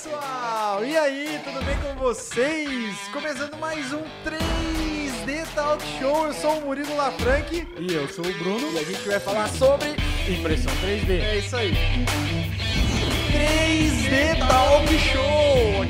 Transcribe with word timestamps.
pessoal! 0.00 0.84
E 0.84 0.96
aí, 0.96 1.40
tudo 1.44 1.62
bem 1.62 1.76
com 1.78 1.94
vocês? 1.98 2.96
Começando 3.12 3.56
mais 3.58 3.92
um 3.92 4.02
3D 4.24 5.46
Talk 5.54 5.84
Show. 5.98 6.26
Eu 6.26 6.32
sou 6.32 6.58
o 6.58 6.60
Murilo 6.62 6.96
Lafranque 6.96 7.68
E 7.76 7.92
eu 7.92 8.08
sou 8.08 8.24
o 8.24 8.32
Bruno. 8.38 8.72
e 8.72 8.78
a 8.78 8.84
gente 8.84 9.06
vai 9.06 9.20
falar 9.20 9.48
sobre. 9.48 9.90
Impressão 10.26 10.72
3D. 10.76 11.20
É 11.20 11.38
isso 11.38 11.54
aí. 11.54 11.74
3D 13.30 14.38
Talk 14.48 14.98
Show! 14.98 15.86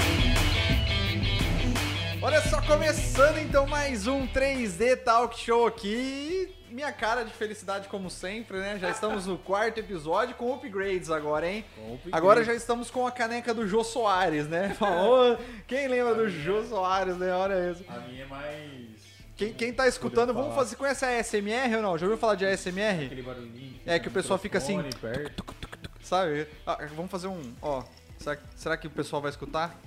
Olha 2.21 2.43
só, 2.43 2.61
começando 2.63 3.39
então 3.39 3.67
mais 3.67 4.09
um 4.09 4.27
3D 4.27 4.97
Talk 5.05 5.39
Show 5.39 5.69
aqui. 5.69 6.53
Minha 6.71 6.93
cara 6.93 7.25
de 7.25 7.33
felicidade, 7.33 7.89
como 7.89 8.09
sempre, 8.09 8.59
né? 8.59 8.79
Já 8.79 8.91
estamos 8.91 9.27
no 9.27 9.37
quarto 9.37 9.79
episódio 9.79 10.35
com 10.37 10.53
upgrades 10.55 11.11
agora, 11.11 11.51
hein? 11.51 11.65
Upgrades. 11.77 12.13
Agora 12.13 12.45
já 12.45 12.55
estamos 12.55 12.91
com 12.91 13.07
a 13.07 13.11
caneca 13.11 13.53
do 13.53 13.67
Jô 13.67 13.83
Soares, 13.83 14.47
né? 14.49 14.77
Ô, 14.81 15.37
Quem 15.67 15.89
lembra 15.89 16.15
do 16.15 16.29
Jô 16.29 16.63
Soares, 16.65 17.17
né? 17.17 17.33
Olha 17.33 17.71
isso. 17.73 17.85
A 17.89 17.99
minha 18.01 18.23
é 18.23 18.27
mais. 18.27 18.91
Quem, 19.37 19.53
quem 19.55 19.73
tá 19.73 19.89
escutando, 19.89 20.33
vamos 20.35 20.55
fazer. 20.55 20.77
Conhece 20.77 21.05
a 21.05 21.19
ASMR 21.19 21.77
ou 21.77 21.83
não? 21.83 21.99
Já 21.99 22.07
ouviu 22.07 22.19
falar 22.19 22.35
de 22.35 22.45
ASMR? 22.47 23.07
Aquele 23.07 23.23
barulhinho. 23.23 23.81
É, 23.87 23.99
que 23.99 24.09
o 24.09 24.11
pessoal 24.11 24.39
fica 24.39 24.59
assim, 24.59 24.77
microfone 24.77 25.15
Perto. 25.15 25.45
Sabe? 26.03 26.47
Ah, 26.67 26.79
vamos 26.95 27.11
fazer 27.11 27.27
um. 27.29 27.55
Ó. 27.63 27.83
Será, 28.19 28.37
que- 28.37 28.43
será 28.55 28.77
que 28.77 28.87
o 28.87 28.91
pessoal 28.91 29.23
vai 29.23 29.31
escutar? 29.31 29.81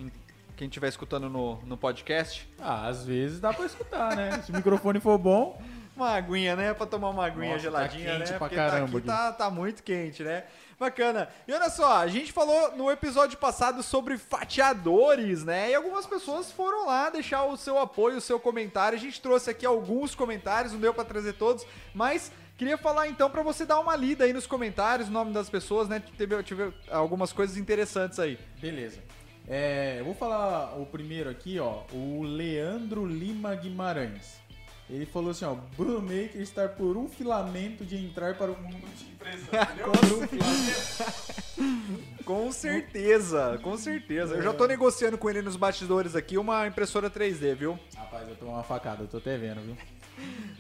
Quem 0.56 0.68
estiver 0.68 0.88
escutando 0.88 1.30
no, 1.30 1.58
no 1.64 1.78
podcast? 1.78 2.48
Ah, 2.60 2.88
às 2.88 3.06
vezes 3.06 3.40
dá 3.40 3.52
pra 3.54 3.66
escutar, 3.66 4.16
né? 4.16 4.42
Se 4.44 4.52
o 4.52 4.56
microfone 4.56 5.00
for 5.00 5.18
bom. 5.18 5.62
Uma 5.96 6.16
aguinha, 6.16 6.56
né? 6.56 6.74
Pra 6.74 6.86
tomar 6.86 7.10
uma 7.10 7.26
aguinha 7.26 7.52
Nossa, 7.52 7.60
geladinha, 7.60 8.06
tá 8.06 8.18
quente 8.18 8.32
né? 8.32 8.38
pra 8.38 8.40
Porque 8.40 8.56
caramba 8.56 8.92
tá 8.92 8.98
aqui 8.98 9.08
tá, 9.08 9.32
tá 9.32 9.50
muito 9.50 9.84
quente, 9.84 10.24
né? 10.24 10.44
Bacana. 10.80 11.30
E 11.48 11.54
olha 11.54 11.70
só, 11.70 11.98
a 11.98 12.08
gente 12.08 12.32
falou 12.32 12.76
no 12.76 12.92
episódio 12.92 13.38
passado 13.38 13.84
sobre 13.84 14.18
fatiadores, 14.18 15.44
né? 15.44 15.70
E 15.70 15.76
algumas 15.76 16.06
pessoas 16.06 16.52
foram 16.52 16.88
lá 16.88 17.10
deixar 17.10 17.44
o 17.46 17.56
seu 17.56 17.78
apoio, 17.78 18.18
o 18.18 18.22
seu 18.22 18.40
comentário. 18.40 18.98
A 18.98 19.02
gente 19.02 19.22
trouxe 19.22 19.50
aqui 19.50 19.66
alguns 19.66 20.16
comentários, 20.16 20.74
não 20.74 20.80
deu 20.80 20.94
pra 20.94 21.06
trazer 21.06 21.34
todos, 21.34 21.66
mas 21.94 22.32
queria 22.58 22.78
falar 22.78 23.08
então 23.08 23.30
pra 23.30 23.44
você 23.44 23.66
dar 23.66 23.80
uma 23.80 23.96
lida 23.96 24.26
aí 24.26 24.34
nos 24.34 24.48
comentários, 24.48 25.10
o 25.10 25.12
nome 25.12 25.32
das 25.32 25.50
pessoas, 25.50 25.88
né? 25.88 26.02
Teve, 26.18 26.42
tive 26.44 26.74
algumas 26.90 27.32
coisas 27.32 27.56
interessantes 27.56 28.20
aí. 28.20 28.40
Beleza. 28.60 29.00
É, 29.48 29.98
eu 30.00 30.06
vou 30.06 30.16
falar 30.16 30.74
o 30.80 30.86
primeiro 30.86 31.30
aqui, 31.30 31.60
ó. 31.60 31.84
O 31.92 32.24
Leandro 32.24 33.06
Lima 33.06 33.54
Guimarães. 33.56 34.42
Ele 34.90 35.06
falou 35.06 35.32
assim, 35.32 35.46
ó. 35.46 35.56
Bruno 35.78 36.02
Maker 36.02 36.42
está 36.42 36.68
por 36.68 36.98
um 36.98 37.08
filamento 37.08 37.86
de 37.86 37.98
entrar 37.98 38.36
para 38.36 38.52
o 38.52 38.62
mundo 38.62 38.86
de 38.96 39.06
impressão. 39.06 39.62
Entendeu? 39.64 39.92
Por 39.92 40.24
um 40.24 40.28
filamento. 40.28 42.24
Com 42.26 42.52
certeza, 42.52 43.60
com 43.62 43.78
certeza. 43.78 44.36
Eu 44.36 44.42
já 44.42 44.54
tô 44.54 44.66
negociando 44.66 45.18
com 45.18 45.30
ele 45.30 45.42
nos 45.42 45.56
bastidores 45.56 46.16
aqui 46.16 46.38
uma 46.38 46.68
impressora 46.68 47.10
3D, 47.10 47.56
viu? 47.56 47.80
Rapaz, 47.96 48.28
eu 48.28 48.36
tô 48.36 48.46
uma 48.46 48.64
facada, 48.64 49.04
eu 49.04 49.08
tô 49.08 49.18
até 49.18 49.38
vendo, 49.38 49.62
viu? 49.62 49.78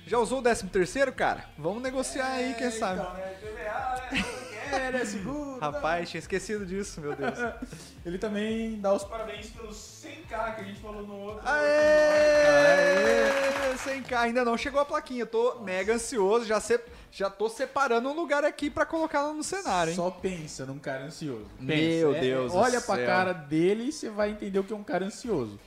Já 0.05 0.17
usou 0.19 0.39
o 0.39 0.41
13 0.41 0.67
terceiro, 0.67 1.13
cara? 1.13 1.45
Vamos 1.58 1.81
negociar 1.81 2.33
aí, 2.33 2.53
quem 2.55 2.71
sabe. 2.71 3.02
Então? 3.02 3.13
TVA, 3.39 4.09
né? 4.11 4.25
É, 4.71 4.91
né? 4.91 5.05
Seguro. 5.05 5.59
Rapaz, 5.59 6.09
tinha 6.09 6.19
esquecido 6.19 6.65
disso, 6.65 6.99
meu 6.99 7.15
Deus. 7.15 7.37
Ele 8.05 8.17
também 8.17 8.80
dá 8.80 8.93
os 8.93 9.03
parabéns 9.03 9.47
pelos 9.52 9.77
100k 9.77 10.55
que 10.55 10.61
a 10.61 10.63
gente 10.63 10.80
falou 10.80 11.05
no 11.05 11.15
outro. 11.15 11.47
Aê! 11.47 13.33
100k, 13.75 14.13
ainda 14.17 14.43
não 14.45 14.57
chegou 14.57 14.79
a 14.81 14.85
plaquinha. 14.85 15.21
Eu 15.21 15.27
tô 15.27 15.59
mega 15.59 15.93
ansioso, 15.95 16.45
já, 16.45 16.59
se, 16.59 16.79
já 17.11 17.29
tô 17.29 17.49
separando 17.49 18.09
um 18.09 18.13
lugar 18.13 18.43
aqui 18.43 18.69
pra 18.69 18.85
colocar 18.85 19.21
lá 19.23 19.33
no 19.33 19.43
cenário, 19.43 19.91
hein? 19.91 19.95
Só 19.95 20.09
pensa 20.11 20.65
num 20.65 20.80
cara 20.80 21.05
ansioso. 21.05 21.45
Meu 21.59 22.09
Pensa, 22.13 22.17
é, 22.17 22.21
Deus 22.21 22.52
do 22.52 22.57
Olha 22.57 22.81
pra 22.81 22.95
céu. 22.95 23.05
cara 23.05 23.33
dele 23.33 23.83
e 23.85 23.91
você 23.91 24.09
vai 24.09 24.31
entender 24.31 24.59
o 24.59 24.63
que 24.63 24.73
é 24.73 24.75
um 24.75 24.83
cara 24.83 25.05
ansioso. 25.05 25.59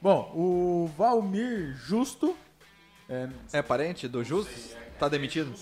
Bom, 0.00 0.30
o 0.34 0.90
Valmir 0.96 1.74
Justo. 1.76 2.36
É, 3.08 3.28
É 3.52 3.62
parente 3.62 4.06
do 4.08 4.22
Justo? 4.24 4.52
Tá 4.98 5.08
demitido? 5.08 5.52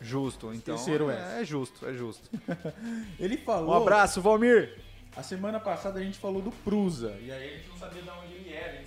Justo, 0.00 0.52
então. 0.52 0.74
Esqueceram 0.74 1.10
é, 1.10 1.40
é 1.40 1.44
justo, 1.44 1.86
é 1.86 1.92
justo. 1.94 2.28
ele 3.18 3.36
Um 3.36 3.44
falou. 3.44 3.74
abraço, 3.74 4.20
Valmir! 4.20 4.78
A 5.16 5.22
semana 5.22 5.58
passada 5.58 5.98
a 5.98 6.02
gente 6.02 6.18
falou 6.18 6.42
do 6.42 6.50
Prusa. 6.52 7.16
E 7.22 7.32
aí 7.32 7.54
a 7.54 7.56
gente 7.56 7.68
não 7.70 7.76
sabia 7.78 8.02
de 8.02 8.10
onde 8.10 8.34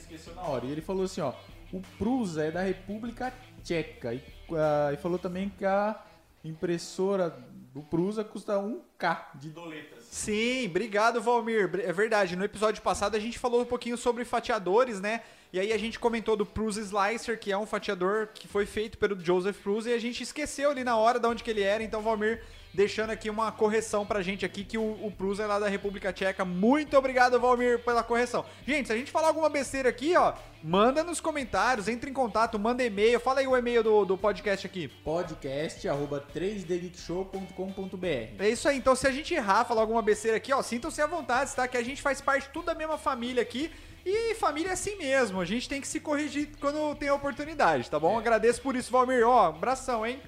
esqueceu 0.10 0.36
na 0.36 0.44
hora. 0.44 0.66
E 0.66 0.72
ele 0.72 0.82
falou 0.82 1.04
assim: 1.04 1.22
ó, 1.22 1.34
o 1.72 1.82
Prusa 1.98 2.46
é 2.46 2.52
da 2.52 2.62
República 2.62 3.34
Tcheca. 3.64 4.14
E, 4.14 4.24
ah, 4.54 4.92
e 4.94 4.98
falou 4.98 5.20
também 5.20 5.50
que 5.50 5.66
a 5.66 6.02
impressora 6.44 7.38
do 7.74 7.82
Prusa 7.82 8.24
custa 8.24 8.54
1k 8.54 9.26
de 9.36 9.50
doletas. 9.50 10.06
Sim, 10.10 10.66
obrigado, 10.66 11.22
Valmir. 11.22 11.70
É 11.84 11.94
verdade, 11.94 12.36
no 12.36 12.44
episódio 12.44 12.82
passado 12.82 13.16
a 13.16 13.20
gente 13.20 13.38
falou 13.38 13.62
um 13.62 13.66
pouquinho 13.66 13.98
sobre 13.98 14.26
fatiadores, 14.26 15.00
né? 15.00 15.22
E 15.54 15.60
aí 15.60 15.72
a 15.72 15.78
gente 15.78 16.00
comentou 16.00 16.36
do 16.36 16.46
Prusa 16.46 16.82
Slicer, 16.82 17.40
que 17.40 17.52
é 17.52 17.58
um 17.58 17.66
fatiador 17.66 18.30
que 18.34 18.48
foi 18.48 18.66
feito 18.66 18.98
pelo 18.98 19.20
Joseph 19.20 19.58
Prusa, 19.58 19.90
e 19.90 19.94
a 19.94 20.00
gente 20.00 20.24
esqueceu 20.24 20.72
ali 20.72 20.84
na 20.84 20.98
hora 20.98 21.20
de 21.20 21.28
onde 21.28 21.44
que 21.44 21.50
ele 21.50 21.62
era, 21.62 21.84
então 21.84 22.02
Valmir 22.02 22.44
deixando 22.74 23.10
aqui 23.12 23.30
uma 23.30 23.52
correção 23.52 24.06
pra 24.06 24.22
gente 24.22 24.46
aqui, 24.46 24.64
que 24.64 24.78
o, 24.78 25.06
o 25.06 25.12
Prusa 25.12 25.44
é 25.44 25.48
lá 25.48 25.60
da 25.60 25.68
República 25.68 26.14
Tcheca. 26.14 26.46
Muito 26.46 26.98
obrigado, 26.98 27.40
Valmir, 27.40 27.80
pela 27.80 28.04
correção. 28.04 28.46
Gente, 28.66 28.88
se 28.88 28.94
a 28.94 28.98
gente 28.98 29.12
falar 29.12 29.28
alguma 29.28 29.50
besteira 29.50 29.90
aqui, 29.90 30.16
ó, 30.16 30.34
manda 30.64 31.04
nos 31.04 31.20
comentários, 31.20 31.88
entre 31.88 32.10
em 32.10 32.14
contato, 32.14 32.58
manda 32.60 32.84
e-mail, 32.84 33.20
fala 33.20 33.40
aí 33.40 33.48
o 33.48 33.58
e-mail 33.58 33.84
do, 33.84 34.06
do 34.06 34.18
podcast 34.18 34.66
aqui. 34.66 34.88
podcast 34.88 35.88
arroba 35.88 36.26
3dgeekshow.com.br 36.34 38.08
É 38.40 38.50
isso 38.50 38.68
aí, 38.70 38.78
então 38.78 38.96
se 38.96 39.08
a 39.08 39.12
gente 39.12 39.34
errar, 39.34 39.66
falar 39.66 39.82
alguma 39.82 40.02
besteira 40.02 40.38
aqui, 40.38 40.54
ó, 40.54 40.62
sintam-se 40.62 41.02
à 41.02 41.08
vontade, 41.08 41.56
tá? 41.56 41.68
Que 41.68 41.78
a 41.78 41.84
gente 41.84 42.02
faz 42.02 42.22
parte 42.22 42.50
tudo 42.50 42.66
da 42.66 42.76
mesma 42.76 42.98
família 42.98 43.42
aqui. 43.42 43.72
E 44.06 44.34
família 44.36 44.70
é 44.70 44.74
assim 44.74 44.96
mesmo, 44.96 45.42
a 45.42 45.46
gente 45.46 45.68
tem 45.68 45.82
que 45.82 45.88
se 45.88 46.00
corrigir 46.00 46.50
quando 46.60 46.96
tem 46.96 47.10
a 47.10 47.14
oportunidade, 47.14 47.90
tá 47.90 48.00
bom? 48.00 48.18
Agradeço 48.18 48.62
por 48.62 48.76
isso, 48.76 48.92
Valmir. 48.92 49.28
Ó, 49.28 49.48
abração, 49.48 50.06
hein? 50.08 50.22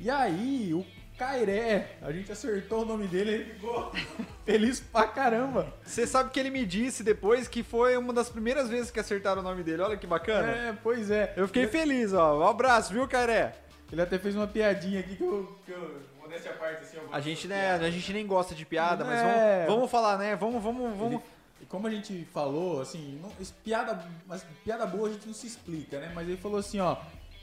E 0.00 0.10
aí, 0.10 0.74
o 0.74 0.84
Cairé, 1.18 1.96
a 2.00 2.12
gente 2.12 2.30
acertou 2.30 2.82
o 2.82 2.84
nome 2.84 3.06
dele, 3.08 3.30
ele 3.32 3.44
ficou 3.54 3.92
feliz 4.46 4.78
pra 4.80 5.06
caramba. 5.08 5.66
Você 5.84 6.06
sabe 6.06 6.30
que 6.30 6.38
ele 6.38 6.48
me 6.50 6.64
disse 6.64 7.02
depois 7.02 7.48
que 7.48 7.62
foi 7.64 7.96
uma 7.96 8.12
das 8.12 8.28
primeiras 8.30 8.68
vezes 8.68 8.90
que 8.90 9.00
acertaram 9.00 9.40
o 9.40 9.44
nome 9.44 9.62
dele. 9.64 9.82
Olha 9.82 9.96
que 9.96 10.06
bacana. 10.06 10.48
É, 10.50 10.72
pois 10.82 11.10
é. 11.10 11.32
Eu 11.36 11.46
fiquei 11.48 11.66
feliz, 11.66 12.12
ó. 12.12 12.38
Um 12.38 12.46
abraço, 12.46 12.92
viu, 12.92 13.06
Cairé? 13.08 13.52
Ele 13.90 14.00
até 14.00 14.18
fez 14.18 14.36
uma 14.36 14.46
piadinha 14.46 15.00
aqui 15.00 15.16
que 15.16 15.22
eu. 15.24 15.58
Que 15.66 15.72
eu 15.72 16.00
modéstia 16.20 16.50
à 16.52 16.54
parte, 16.54 16.82
assim, 16.82 16.98
A 17.10 17.20
gente, 17.20 17.48
né, 17.48 17.72
a 17.72 17.90
gente 17.90 18.12
nem 18.12 18.26
gosta 18.26 18.54
de 18.54 18.64
piada, 18.64 19.04
mas 19.04 19.18
É. 19.18 19.60
vamos, 19.64 19.74
vamos 19.76 19.90
falar, 19.90 20.18
né? 20.18 20.36
Vamos, 20.36 20.62
vamos, 20.62 20.96
vamos. 20.96 21.14
Ele- 21.14 21.22
e 21.62 21.66
como 21.66 21.86
a 21.86 21.90
gente 21.90 22.24
falou, 22.32 22.80
assim, 22.82 23.18
não- 23.20 23.32
piada, 23.64 24.04
mas 24.26 24.44
piada 24.62 24.86
boa 24.86 25.08
a 25.08 25.12
gente 25.12 25.26
não 25.26 25.34
se 25.34 25.46
explica, 25.46 25.98
né? 25.98 26.12
Mas 26.14 26.28
ele 26.28 26.36
falou 26.36 26.58
assim, 26.58 26.78
ó, 26.80 26.96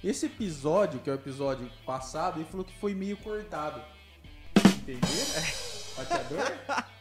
esse 0.06 0.28
episódio, 0.28 1.00
que 1.00 1.10
é 1.10 1.14
o 1.14 1.16
episódio 1.16 1.70
passado, 1.86 2.40
ele 2.40 2.48
falou 2.50 2.66
que 2.66 2.78
foi 2.80 2.94
meio 2.94 3.18
cortado. 3.18 3.82
Entenderam? 4.58 5.66
Fatiador? 5.96 6.52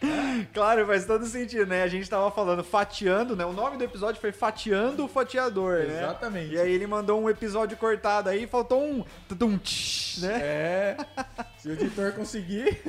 Claro, 0.52 0.86
faz 0.86 1.06
todo 1.06 1.24
sentido, 1.24 1.66
né? 1.66 1.82
A 1.82 1.88
gente 1.88 2.08
tava 2.10 2.30
falando 2.30 2.62
fatiando, 2.62 3.34
né? 3.34 3.44
O 3.46 3.54
nome 3.54 3.78
do 3.78 3.84
episódio 3.84 4.20
foi 4.20 4.32
Fatiando 4.32 5.04
o 5.04 5.08
Fatiador, 5.08 5.78
né? 5.78 6.02
Exatamente. 6.02 6.54
E 6.54 6.58
aí 6.58 6.70
ele 6.70 6.86
mandou 6.86 7.22
um 7.22 7.30
episódio 7.30 7.74
cortado 7.78 8.28
aí, 8.28 8.46
faltou 8.46 8.84
um 8.84 9.04
tudum, 9.26 9.56
tch, 9.56 10.18
né? 10.18 10.40
É. 10.42 10.96
Se 11.56 11.70
o 11.70 11.72
editor 11.72 12.12
conseguir. 12.12 12.82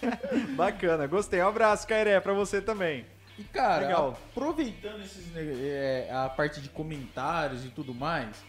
Bacana, 0.56 1.06
gostei. 1.06 1.42
Um 1.42 1.48
abraço, 1.48 1.86
Cairé, 1.86 2.18
pra 2.20 2.32
você 2.32 2.62
também. 2.62 3.04
E 3.38 3.44
cara, 3.44 3.86
Legal. 3.86 4.18
aproveitando 4.30 5.02
esses, 5.02 5.30
é, 5.36 6.08
a 6.10 6.28
parte 6.30 6.60
de 6.60 6.70
comentários 6.70 7.66
e 7.66 7.68
tudo 7.68 7.92
mais, 7.92 8.42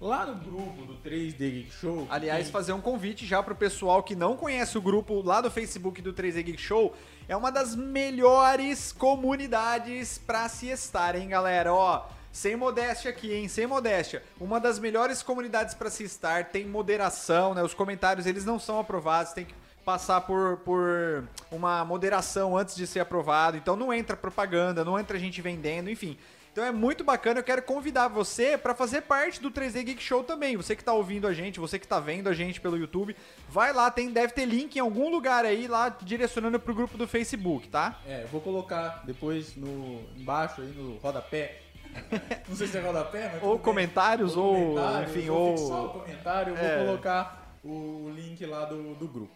lá 0.00 0.26
no 0.26 0.34
grupo 0.36 0.84
do 0.86 0.94
3D 0.96 1.38
Geek 1.38 1.70
Show. 1.72 2.06
Aliás, 2.10 2.44
tem- 2.44 2.52
fazer 2.52 2.72
um 2.72 2.80
convite 2.80 3.26
já 3.26 3.42
pro 3.42 3.54
pessoal 3.54 4.02
que 4.02 4.14
não 4.14 4.36
conhece 4.36 4.76
o 4.78 4.80
grupo 4.82 5.20
lá 5.22 5.40
do 5.40 5.50
Facebook 5.50 6.00
do 6.02 6.12
3D 6.12 6.42
Geek 6.42 6.60
Show. 6.60 6.94
É 7.28 7.36
uma 7.36 7.50
das 7.52 7.74
melhores 7.76 8.92
comunidades 8.92 10.18
pra 10.18 10.48
se 10.48 10.68
estar, 10.68 11.14
hein, 11.14 11.28
galera? 11.28 11.72
Ó, 11.72 12.06
sem 12.32 12.56
modéstia 12.56 13.10
aqui, 13.10 13.32
hein? 13.34 13.48
Sem 13.48 13.66
modéstia. 13.66 14.22
Uma 14.40 14.58
das 14.60 14.78
melhores 14.78 15.22
comunidades 15.22 15.74
pra 15.74 15.90
se 15.90 16.04
estar. 16.04 16.46
Tem 16.46 16.66
moderação, 16.66 17.54
né? 17.54 17.62
Os 17.62 17.74
comentários, 17.74 18.26
eles 18.26 18.44
não 18.44 18.58
são 18.58 18.78
aprovados. 18.80 19.32
Tem 19.32 19.44
que 19.44 19.54
passar 19.84 20.20
por, 20.22 20.58
por 20.58 21.24
uma 21.50 21.84
moderação 21.84 22.56
antes 22.56 22.74
de 22.76 22.86
ser 22.86 23.00
aprovado. 23.00 23.56
Então 23.56 23.74
não 23.76 23.92
entra 23.92 24.16
propaganda, 24.16 24.84
não 24.84 24.98
entra 24.98 25.18
gente 25.18 25.40
vendendo, 25.40 25.90
enfim. 25.90 26.16
Então 26.58 26.66
é 26.66 26.72
muito 26.72 27.04
bacana, 27.04 27.38
eu 27.38 27.44
quero 27.44 27.62
convidar 27.62 28.08
você 28.08 28.58
para 28.58 28.74
fazer 28.74 29.02
parte 29.02 29.40
do 29.40 29.48
3D 29.48 29.84
Geek 29.84 30.02
Show 30.02 30.24
também. 30.24 30.56
Você 30.56 30.74
que 30.74 30.82
tá 30.82 30.92
ouvindo 30.92 31.28
a 31.28 31.32
gente, 31.32 31.60
você 31.60 31.78
que 31.78 31.86
tá 31.86 32.00
vendo 32.00 32.28
a 32.28 32.34
gente 32.34 32.60
pelo 32.60 32.76
YouTube, 32.76 33.14
vai 33.48 33.72
lá, 33.72 33.92
tem 33.92 34.10
deve 34.10 34.32
ter 34.32 34.44
link 34.44 34.74
em 34.74 34.80
algum 34.80 35.08
lugar 35.08 35.44
aí 35.44 35.68
lá 35.68 35.88
direcionando 35.88 36.58
pro 36.58 36.74
grupo 36.74 36.98
do 36.98 37.06
Facebook, 37.06 37.68
tá? 37.68 38.00
É, 38.04 38.24
eu 38.24 38.26
vou 38.26 38.40
colocar 38.40 39.04
depois 39.06 39.54
no 39.54 40.00
embaixo 40.16 40.60
aí 40.60 40.66
no 40.72 40.96
rodapé. 40.96 41.60
Não 42.48 42.56
sei 42.56 42.66
se 42.66 42.76
é 42.76 42.80
rodapé, 42.80 43.30
mas. 43.34 43.42
Ou 43.44 43.56
comentários, 43.60 44.36
ou, 44.36 44.52
comentários, 44.74 45.16
enfim, 45.16 45.28
ou- 45.30 45.84
o 45.84 45.90
comentário, 46.00 46.54
eu 46.54 46.58
É. 46.58 46.76
vou 46.78 46.86
colocar 46.88 47.54
o 47.64 48.10
link 48.16 48.44
lá 48.44 48.64
do, 48.64 48.96
do 48.96 49.06
grupo. 49.06 49.30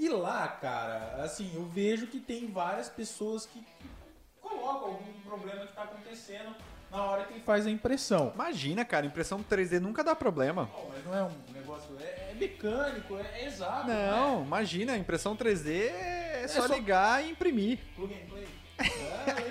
E 0.00 0.08
lá, 0.08 0.48
cara, 0.48 1.22
assim, 1.22 1.48
eu 1.54 1.64
vejo 1.66 2.08
que 2.08 2.18
tem 2.18 2.48
várias 2.50 2.88
pessoas 2.88 3.46
que 3.46 3.64
colocam 4.42 4.88
algum 4.88 5.15
problema 5.26 5.60
que 5.60 5.70
está 5.70 5.82
acontecendo 5.82 6.54
na 6.90 7.02
hora 7.02 7.24
que 7.24 7.40
faz 7.40 7.66
a 7.66 7.70
impressão. 7.70 8.32
Imagina, 8.34 8.84
cara, 8.84 9.04
impressão 9.06 9.42
3D 9.42 9.78
nunca 9.80 10.02
dá 10.02 10.14
problema. 10.14 10.68
Não, 10.72 10.88
mas 10.88 11.04
não 11.04 11.14
é 11.14 11.22
um 11.24 11.52
negócio. 11.52 11.90
É, 12.00 12.30
é 12.30 12.34
mecânico, 12.38 13.18
é, 13.18 13.40
é 13.42 13.46
exato. 13.46 13.88
Não, 13.88 14.42
imagina, 14.42 14.96
impressão 14.96 15.36
3D 15.36 15.68
é, 15.90 16.46
só, 16.48 16.66
só- 16.66 16.74
ligar 16.74 17.24
e 17.24 17.30
imprimir. 17.30 17.78
Plug 17.94 18.14
and 18.14 18.28
play. 18.28 18.48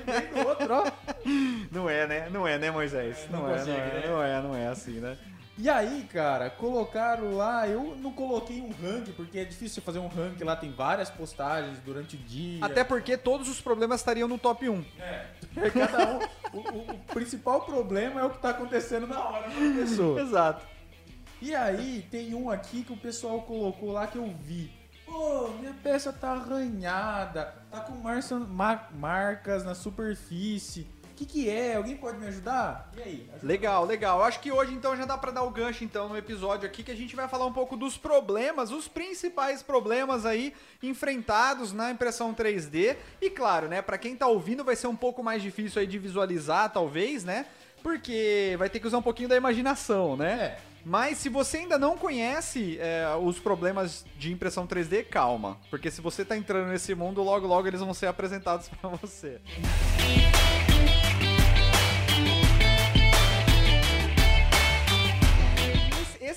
É, 0.08 0.22
do 0.42 0.48
outro, 0.48 0.72
ó. 0.72 0.92
Não 1.72 1.90
é, 1.90 2.06
né? 2.06 2.30
Não 2.30 2.48
é, 2.48 2.60
né, 2.60 2.70
Moisés? 2.70 3.26
É, 3.26 3.32
não, 3.32 3.42
não 3.42 3.50
é, 3.50 3.58
consegue, 3.58 3.80
é, 3.80 3.84
né? 4.02 4.04
não 4.08 4.24
é, 4.24 4.42
não 4.42 4.56
é 4.56 4.68
assim, 4.68 5.00
né? 5.00 5.18
E 5.58 5.70
aí, 5.70 6.06
cara, 6.12 6.50
colocaram 6.50 7.34
lá, 7.34 7.66
eu 7.66 7.96
não 7.96 8.12
coloquei 8.12 8.60
um 8.62 8.72
rank, 8.72 9.14
porque 9.16 9.40
é 9.40 9.46
difícil 9.46 9.82
fazer 9.82 10.00
um 10.00 10.08
rank 10.08 10.42
lá, 10.42 10.54
tem 10.54 10.70
várias 10.72 11.10
postagens 11.10 11.80
durante 11.80 12.18
o 12.18 12.20
dia. 12.20 12.64
Até 12.66 12.84
porque 12.84 13.16
todos 13.18 13.48
os 13.48 13.62
problemas 13.62 14.02
estariam 14.02 14.28
no 14.28 14.38
top 14.38 14.68
1. 14.68 14.84
É, 15.00 15.70
cada 15.70 16.12
um. 16.12 16.20
O, 16.58 16.92
o- 16.92 16.98
principal 17.14 17.62
problema 17.62 18.20
é 18.20 18.24
o 18.26 18.30
que 18.32 18.40
tá 18.40 18.50
acontecendo 18.50 19.08
na 19.08 19.18
hora 19.24 19.48
da 19.50 19.56
pessoa. 19.80 20.20
Exato. 20.22 20.66
E 21.42 21.56
aí, 21.56 22.06
tem 22.12 22.34
um 22.36 22.50
aqui 22.50 22.84
que 22.84 22.92
o 22.92 22.98
pessoal 22.98 23.42
colocou 23.44 23.94
lá 23.94 24.08
que 24.08 24.18
eu 24.18 24.34
vi. 24.42 24.74
Pô, 25.06 25.50
minha 25.60 25.74
peça 25.84 26.12
tá 26.12 26.32
arranhada, 26.32 27.54
tá 27.72 27.80
com 27.82 27.94
marcas 28.94 29.64
na 29.64 29.76
superfície. 29.76 30.88
O 31.16 31.18
que, 31.18 31.26
que 31.26 31.50
é? 31.50 31.76
Alguém 31.78 31.96
pode 31.96 32.18
me 32.18 32.28
ajudar? 32.28 32.92
E 32.98 33.02
aí? 33.02 33.30
Ajuda 33.36 33.48
Legal, 33.48 33.86
legal. 33.86 34.20
Eu 34.20 34.26
acho 34.26 34.42
que 34.42 34.52
hoje 34.52 34.74
então 34.74 34.98
já 34.98 35.06
dá 35.06 35.18
pra 35.18 35.32
dar 35.32 35.44
o 35.44 35.50
gancho 35.50 35.86
então 35.86 36.10
no 36.10 36.18
episódio 36.18 36.68
aqui 36.68 36.84
que 36.84 36.92
a 36.92 36.96
gente 36.96 37.16
vai 37.16 37.26
falar 37.26 37.46
um 37.46 37.54
pouco 37.54 37.78
dos 37.78 37.98
problemas, 37.98 38.70
os 38.70 38.90
principais 38.90 39.64
problemas 39.64 40.26
aí 40.26 40.54
enfrentados 40.84 41.72
na 41.72 41.90
impressão 41.90 42.34
3D. 42.34 42.98
E 43.22 43.30
claro, 43.30 43.70
né, 43.70 43.82
Pra 43.82 43.98
quem 43.98 44.14
tá 44.14 44.28
ouvindo 44.28 44.62
vai 44.62 44.76
ser 44.76 44.88
um 44.88 44.96
pouco 44.96 45.24
mais 45.24 45.42
difícil 45.42 45.80
aí 45.80 45.88
de 45.88 45.98
visualizar, 45.98 46.70
talvez, 46.74 47.24
né? 47.24 47.46
Porque 47.82 48.56
vai 48.60 48.70
ter 48.70 48.82
que 48.82 48.88
usar 48.88 48.98
um 48.98 49.02
pouquinho 49.02 49.30
da 49.30 49.38
imaginação, 49.38 50.18
né? 50.18 50.34
É. 50.34 50.58
Mas 50.84 51.18
se 51.20 51.30
você 51.30 51.60
ainda 51.60 51.80
não 51.80 51.98
conhece 51.98 52.78
é, 52.80 53.06
os 53.24 53.40
problemas 53.40 54.06
de 54.18 54.34
impressão 54.34 54.68
3D, 54.68 55.06
calma. 55.06 55.58
Porque 55.70 55.90
se 55.90 56.02
você 56.02 56.26
tá 56.26 56.36
entrando 56.36 56.68
nesse 56.68 56.94
mundo, 56.94 57.24
logo 57.24 57.48
logo 57.48 57.68
eles 57.68 57.80
vão 57.80 57.94
ser 57.94 58.08
apresentados 58.08 58.68
pra 58.82 58.90
você. 58.90 59.40
Esse- 59.48 60.75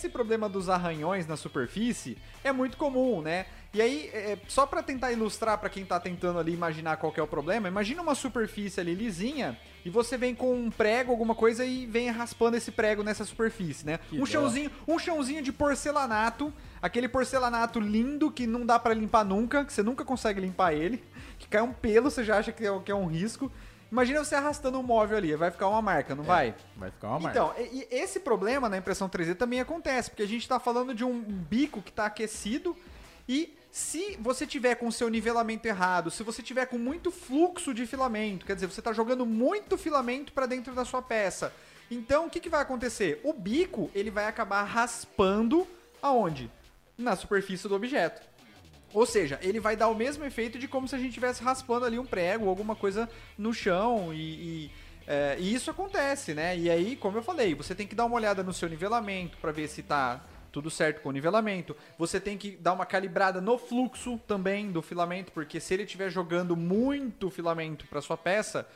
Esse 0.09 0.13
problema 0.15 0.49
dos 0.49 0.71
arranhões 0.71 1.27
na 1.27 1.37
superfície 1.37 2.17
é 2.43 2.51
muito 2.51 2.79
comum, 2.79 3.21
né? 3.21 3.45
E 3.75 3.83
aí, 3.83 4.09
é, 4.15 4.39
só 4.49 4.65
pra 4.65 4.83
tentar 4.83 5.13
ilustrar 5.13 5.59
pra 5.59 5.69
quem 5.69 5.85
tá 5.85 6.01
tentando 6.01 6.39
ali 6.39 6.55
imaginar 6.55 6.97
qual 6.97 7.13
é 7.15 7.21
o 7.21 7.27
problema, 7.27 7.69
imagina 7.69 8.01
uma 8.01 8.15
superfície 8.15 8.81
ali 8.81 8.95
lisinha 8.95 9.59
e 9.85 9.91
você 9.91 10.17
vem 10.17 10.35
com 10.35 10.55
um 10.55 10.71
prego, 10.71 11.13
alguma 11.13 11.35
coisa 11.35 11.63
e 11.63 11.85
vem 11.85 12.09
raspando 12.09 12.57
esse 12.57 12.73
prego 12.73 13.03
nessa 13.03 13.23
superfície, 13.27 13.85
né? 13.85 13.99
Que 14.09 14.17
um 14.17 14.21
dó. 14.21 14.27
chãozinho, 14.27 14.71
um 14.89 14.99
chãozinho 14.99 15.43
de 15.43 15.53
porcelanato, 15.53 16.51
aquele 16.81 17.07
porcelanato 17.07 17.79
lindo 17.79 18.31
que 18.31 18.47
não 18.47 18.65
dá 18.65 18.79
pra 18.79 18.95
limpar 18.95 19.27
nunca, 19.27 19.63
que 19.63 19.73
você 19.75 19.83
nunca 19.83 20.07
consegue 20.07 20.41
limpar 20.41 20.73
ele, 20.73 21.05
que 21.39 21.47
cai 21.47 21.61
um 21.61 21.75
pelo, 21.75 22.11
você 22.11 22.25
já 22.25 22.39
acha 22.39 22.51
que 22.51 22.67
é, 22.67 22.79
que 22.81 22.91
é 22.91 22.95
um 22.95 23.07
risco. 23.07 23.53
Imagina 23.91 24.23
você 24.23 24.35
arrastando 24.35 24.79
um 24.79 24.83
móvel 24.83 25.17
ali, 25.17 25.35
vai 25.35 25.51
ficar 25.51 25.69
uma 25.69 25.81
marca, 25.81 26.15
não 26.15 26.23
vai? 26.23 26.55
Vai 26.77 26.91
ficar 26.91 27.09
uma 27.09 27.21
marca. 27.21 27.39
Então, 27.39 27.55
e, 27.59 27.87
e 27.91 27.95
esse 27.95 28.21
problema 28.21 28.69
na 28.69 28.77
impressão 28.77 29.09
3D 29.09 29.35
também 29.35 29.61
acontece, 29.61 30.11
porque 30.11 30.23
a 30.23 30.29
gente 30.29 30.43
está 30.43 30.61
falando 30.61 30.95
de 30.95 31.05
um 31.05 31.21
bico 31.21 31.81
que 31.81 31.91
está 31.91 32.07
aquecido 32.07 32.77
e 33.29 33.57
se 33.71 34.17
você 34.21 34.47
tiver 34.47 34.75
com 34.75 34.89
o 34.89 34.93
seu 34.93 35.09
nivelamento 35.09 35.69
errado, 35.69 36.11
se 36.11 36.23
você 36.23 36.43
tiver 36.43 36.67
com 36.67 36.79
muito 36.79 37.11
fluxo 37.11 37.73
de 37.73 37.87
filamento, 37.87 38.45
quer 38.45 38.55
dizer, 38.55 38.67
você 38.67 38.81
está 38.81 38.93
jogando 38.93 39.25
muito 39.25 39.77
filamento 39.77 40.33
para 40.33 40.47
dentro 40.47 40.75
da 40.75 40.85
sua 40.85 41.03
peça. 41.03 41.53
Então, 41.91 42.27
o 42.27 42.31
que, 42.31 42.41
que 42.41 42.49
vai 42.49 42.61
acontecer? 42.61 43.21
O 43.25 43.33
bico 43.33 43.91
ele 43.95 44.11
vai 44.11 44.27
acabar 44.27 44.63
raspando 44.65 45.67
aonde? 46.03 46.51
Na 46.97 47.15
superfície 47.17 47.69
do 47.69 47.75
objeto. 47.75 48.21
Ou 48.93 49.05
seja, 49.05 49.39
ele 49.43 49.61
vai 49.61 49.77
dar 49.77 49.89
o 49.89 49.95
mesmo 49.95 50.25
efeito 50.25 50.59
de 50.59 50.67
como 50.67 50.89
se 50.89 50.95
a 50.95 50.99
gente 50.99 51.09
estivesse 51.09 51.43
raspando 51.43 51.85
ali 51.85 51.99
um 51.99 52.07
prego 52.07 52.45
ou 52.45 52.51
alguma 52.51 52.75
coisa 52.75 53.09
no 53.37 53.53
chão 53.53 54.13
e, 54.15 54.17
e, 54.17 54.71
é, 55.07 55.37
e 55.39 55.55
isso 55.55 55.71
acontece, 55.71 56.33
né? 56.33 56.57
E 56.57 56.71
aí, 56.71 56.97
como 56.97 57.19
eu 57.19 57.23
falei, 57.23 57.55
você 57.55 57.75
tem 57.75 57.87
que 57.87 57.95
dar 57.95 58.07
uma 58.07 58.17
olhada 58.17 58.43
no 58.43 58.53
seu 58.53 58.69
nivelamento 58.69 59.37
para 59.39 59.53
ver 59.53 59.69
se 59.69 59.83
tá 59.83 60.25
tudo 60.51 60.71
certo 60.71 61.03
com 61.03 61.11
o 61.11 61.13
nivelamento. 61.13 61.77
Você 61.99 62.19
tem 62.19 62.39
que 62.39 62.53
dar 62.53 62.73
uma 62.73 62.87
calibrada 62.87 63.41
no 63.41 63.59
fluxo 63.59 64.19
também 64.27 64.71
do 64.71 64.81
filamento, 64.81 65.33
porque 65.33 65.61
se 65.61 65.75
ele 65.75 65.83
estiver 65.83 66.11
jogando 66.11 66.57
muito 66.57 67.31
filamento 67.31 67.87
para 67.87 68.01
sua 68.01 68.17
peça, 68.17 68.67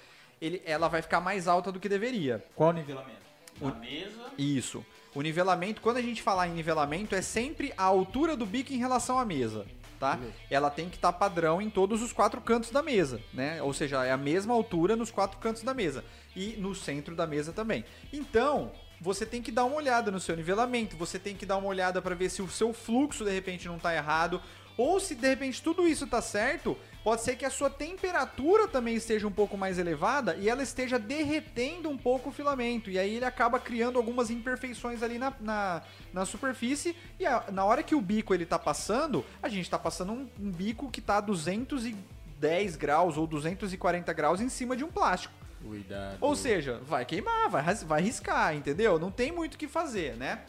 ele, 0.40 0.62
ela 0.64 0.88
vai 0.88 1.00
ficar 1.02 1.20
mais 1.20 1.48
alta 1.48 1.72
do 1.72 1.80
que 1.80 1.88
deveria. 1.88 2.44
Qual 2.54 2.70
o 2.70 2.72
nivelamento? 2.72 3.22
Na 3.60 3.74
mesa. 3.74 4.32
Isso. 4.36 4.84
O 5.14 5.22
nivelamento, 5.22 5.80
quando 5.80 5.98
a 5.98 6.02
gente 6.02 6.22
falar 6.22 6.48
em 6.48 6.52
nivelamento, 6.52 7.14
é 7.14 7.22
sempre 7.22 7.72
a 7.76 7.84
altura 7.84 8.36
do 8.36 8.46
bico 8.46 8.72
em 8.72 8.78
relação 8.78 9.18
à 9.18 9.24
mesa, 9.24 9.66
tá? 10.02 10.18
Ela 10.50 10.68
tem 10.68 10.88
que 10.88 10.96
estar 10.96 11.12
padrão 11.12 11.62
em 11.62 11.70
todos 11.70 12.02
os 12.02 12.12
quatro 12.12 12.40
cantos 12.40 12.72
da 12.72 12.82
mesa, 12.82 13.20
né? 13.32 13.62
Ou 13.62 13.72
seja, 13.72 14.04
é 14.04 14.10
a 14.10 14.16
mesma 14.16 14.52
altura 14.52 14.96
nos 14.96 15.12
quatro 15.12 15.38
cantos 15.38 15.62
da 15.62 15.72
mesa 15.72 16.04
e 16.34 16.56
no 16.58 16.74
centro 16.74 17.14
da 17.14 17.24
mesa 17.24 17.52
também. 17.52 17.84
Então, 18.12 18.72
você 19.00 19.24
tem 19.24 19.40
que 19.40 19.52
dar 19.52 19.64
uma 19.64 19.76
olhada 19.76 20.10
no 20.10 20.18
seu 20.18 20.34
nivelamento, 20.34 20.96
você 20.96 21.20
tem 21.20 21.36
que 21.36 21.46
dar 21.46 21.56
uma 21.56 21.68
olhada 21.68 22.02
para 22.02 22.16
ver 22.16 22.30
se 22.30 22.42
o 22.42 22.48
seu 22.48 22.72
fluxo 22.72 23.24
de 23.24 23.30
repente 23.30 23.68
não 23.68 23.78
tá 23.78 23.94
errado, 23.94 24.42
ou 24.76 24.98
se 25.00 25.14
de 25.14 25.28
repente 25.28 25.62
tudo 25.62 25.86
isso 25.86 26.06
tá 26.06 26.20
certo, 26.22 26.76
pode 27.04 27.22
ser 27.22 27.36
que 27.36 27.44
a 27.44 27.50
sua 27.50 27.68
temperatura 27.68 28.68
também 28.68 28.94
esteja 28.94 29.26
um 29.26 29.32
pouco 29.32 29.56
mais 29.56 29.78
elevada 29.78 30.36
e 30.36 30.48
ela 30.48 30.62
esteja 30.62 30.98
derretendo 30.98 31.88
um 31.88 31.96
pouco 31.98 32.30
o 32.30 32.32
filamento. 32.32 32.90
E 32.90 32.98
aí 32.98 33.14
ele 33.16 33.24
acaba 33.24 33.58
criando 33.58 33.98
algumas 33.98 34.30
imperfeições 34.30 35.02
ali 35.02 35.18
na, 35.18 35.32
na, 35.40 35.82
na 36.12 36.24
superfície. 36.24 36.96
E 37.18 37.26
a- 37.26 37.44
na 37.52 37.64
hora 37.64 37.82
que 37.82 37.94
o 37.94 38.00
bico 38.00 38.32
ele 38.32 38.46
tá 38.46 38.58
passando, 38.58 39.24
a 39.42 39.48
gente 39.48 39.68
tá 39.68 39.78
passando 39.78 40.12
um, 40.12 40.28
um 40.40 40.50
bico 40.50 40.90
que 40.90 41.00
tá 41.00 41.16
a 41.18 41.20
210 41.20 42.76
graus 42.76 43.16
ou 43.16 43.26
240 43.26 44.12
graus 44.12 44.40
em 44.40 44.48
cima 44.48 44.76
de 44.76 44.84
um 44.84 44.88
plástico. 44.90 45.34
Cuidado. 45.62 46.18
Ou 46.20 46.34
seja, 46.34 46.80
vai 46.84 47.04
queimar, 47.04 47.48
vai, 47.48 47.62
vai 47.74 48.02
riscar, 48.02 48.54
entendeu? 48.56 48.98
Não 48.98 49.10
tem 49.12 49.30
muito 49.30 49.54
o 49.54 49.58
que 49.58 49.68
fazer, 49.68 50.16
né? 50.16 50.40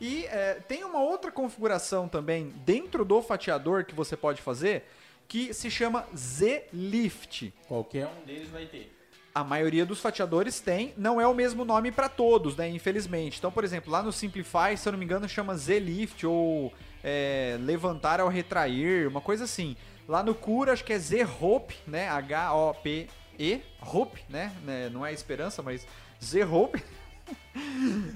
E 0.00 0.26
é, 0.26 0.54
tem 0.54 0.84
uma 0.84 1.00
outra 1.00 1.30
configuração 1.30 2.08
também 2.08 2.52
dentro 2.64 3.04
do 3.04 3.20
fatiador 3.20 3.84
que 3.84 3.94
você 3.94 4.16
pode 4.16 4.40
fazer 4.40 4.84
que 5.28 5.52
se 5.52 5.70
chama 5.70 6.06
Z-Lift. 6.16 7.52
Qualquer 7.68 8.06
um 8.06 8.24
deles 8.24 8.48
vai 8.48 8.64
ter. 8.64 8.94
A 9.34 9.44
maioria 9.44 9.84
dos 9.84 10.00
fatiadores 10.00 10.58
tem, 10.58 10.94
não 10.96 11.20
é 11.20 11.26
o 11.26 11.34
mesmo 11.34 11.64
nome 11.64 11.92
para 11.92 12.08
todos, 12.08 12.56
né? 12.56 12.68
Infelizmente. 12.68 13.38
Então, 13.38 13.52
por 13.52 13.62
exemplo, 13.62 13.92
lá 13.92 14.02
no 14.02 14.10
Simplify, 14.10 14.76
se 14.76 14.88
eu 14.88 14.92
não 14.92 14.98
me 14.98 15.04
engano, 15.04 15.28
chama 15.28 15.54
Z-Lift 15.54 16.26
ou 16.26 16.72
é, 17.04 17.56
levantar 17.60 18.20
ao 18.20 18.28
retrair, 18.28 19.06
uma 19.06 19.20
coisa 19.20 19.44
assim. 19.44 19.76
Lá 20.08 20.22
no 20.22 20.34
Cura, 20.34 20.72
acho 20.72 20.82
que 20.82 20.92
é 20.92 20.98
Z-Hope, 20.98 21.76
né? 21.86 22.08
H-O-P-E, 22.08 23.62
Hope, 23.82 24.24
né? 24.28 24.52
Né, 24.64 24.88
Não 24.90 25.04
é 25.04 25.12
esperança, 25.12 25.62
mas 25.62 25.86
Z-Hope. 26.24 26.82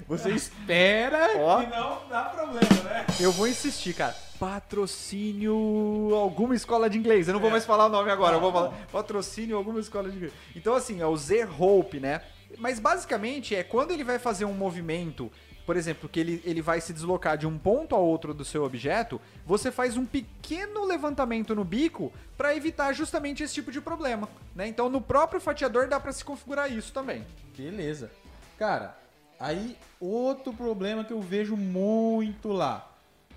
Você 0.07 0.31
espera 0.31 1.31
Ó. 1.37 1.61
que 1.61 1.67
não 1.67 2.01
dá 2.09 2.23
problema, 2.25 2.83
né? 2.83 3.05
Eu 3.19 3.31
vou 3.31 3.47
insistir, 3.47 3.93
cara. 3.93 4.15
Patrocínio 4.39 6.13
alguma 6.13 6.55
escola 6.55 6.89
de 6.89 6.97
inglês. 6.97 7.27
Eu 7.27 7.33
não 7.33 7.39
vou 7.39 7.49
mais 7.49 7.65
falar 7.65 7.85
o 7.85 7.89
nome 7.89 8.11
agora. 8.11 8.35
Eu 8.35 8.41
vou 8.41 8.51
falar 8.51 8.71
patrocínio 8.91 9.55
alguma 9.55 9.79
escola 9.79 10.09
de 10.09 10.17
inglês. 10.17 10.33
Então, 10.55 10.75
assim, 10.75 11.01
é 11.01 11.05
o 11.05 11.15
Z-Hope, 11.15 11.99
né? 11.99 12.21
Mas 12.57 12.79
basicamente 12.79 13.55
é 13.55 13.63
quando 13.63 13.91
ele 13.91 14.03
vai 14.03 14.19
fazer 14.19 14.45
um 14.45 14.53
movimento, 14.53 15.31
por 15.65 15.75
exemplo, 15.75 16.07
que 16.09 16.19
ele, 16.19 16.41
ele 16.45 16.61
vai 16.61 16.81
se 16.81 16.93
deslocar 16.93 17.37
de 17.37 17.47
um 17.47 17.57
ponto 17.57 17.95
a 17.95 17.97
outro 17.97 18.33
do 18.33 18.45
seu 18.45 18.63
objeto, 18.63 19.19
você 19.45 19.71
faz 19.71 19.97
um 19.97 20.05
pequeno 20.05 20.85
levantamento 20.85 21.55
no 21.55 21.63
bico 21.63 22.11
para 22.37 22.55
evitar 22.55 22.93
justamente 22.93 23.43
esse 23.43 23.53
tipo 23.53 23.71
de 23.71 23.81
problema, 23.81 24.29
né? 24.55 24.67
Então, 24.67 24.89
no 24.89 25.01
próprio 25.01 25.39
fatiador 25.39 25.87
dá 25.87 25.99
para 25.99 26.11
se 26.11 26.23
configurar 26.23 26.71
isso 26.71 26.91
também. 26.91 27.25
Beleza. 27.57 28.11
Cara, 28.57 28.95
aí 29.39 29.77
outro 29.99 30.53
problema 30.53 31.03
que 31.03 31.13
eu 31.13 31.21
vejo 31.21 31.55
muito 31.55 32.51
lá. 32.51 32.89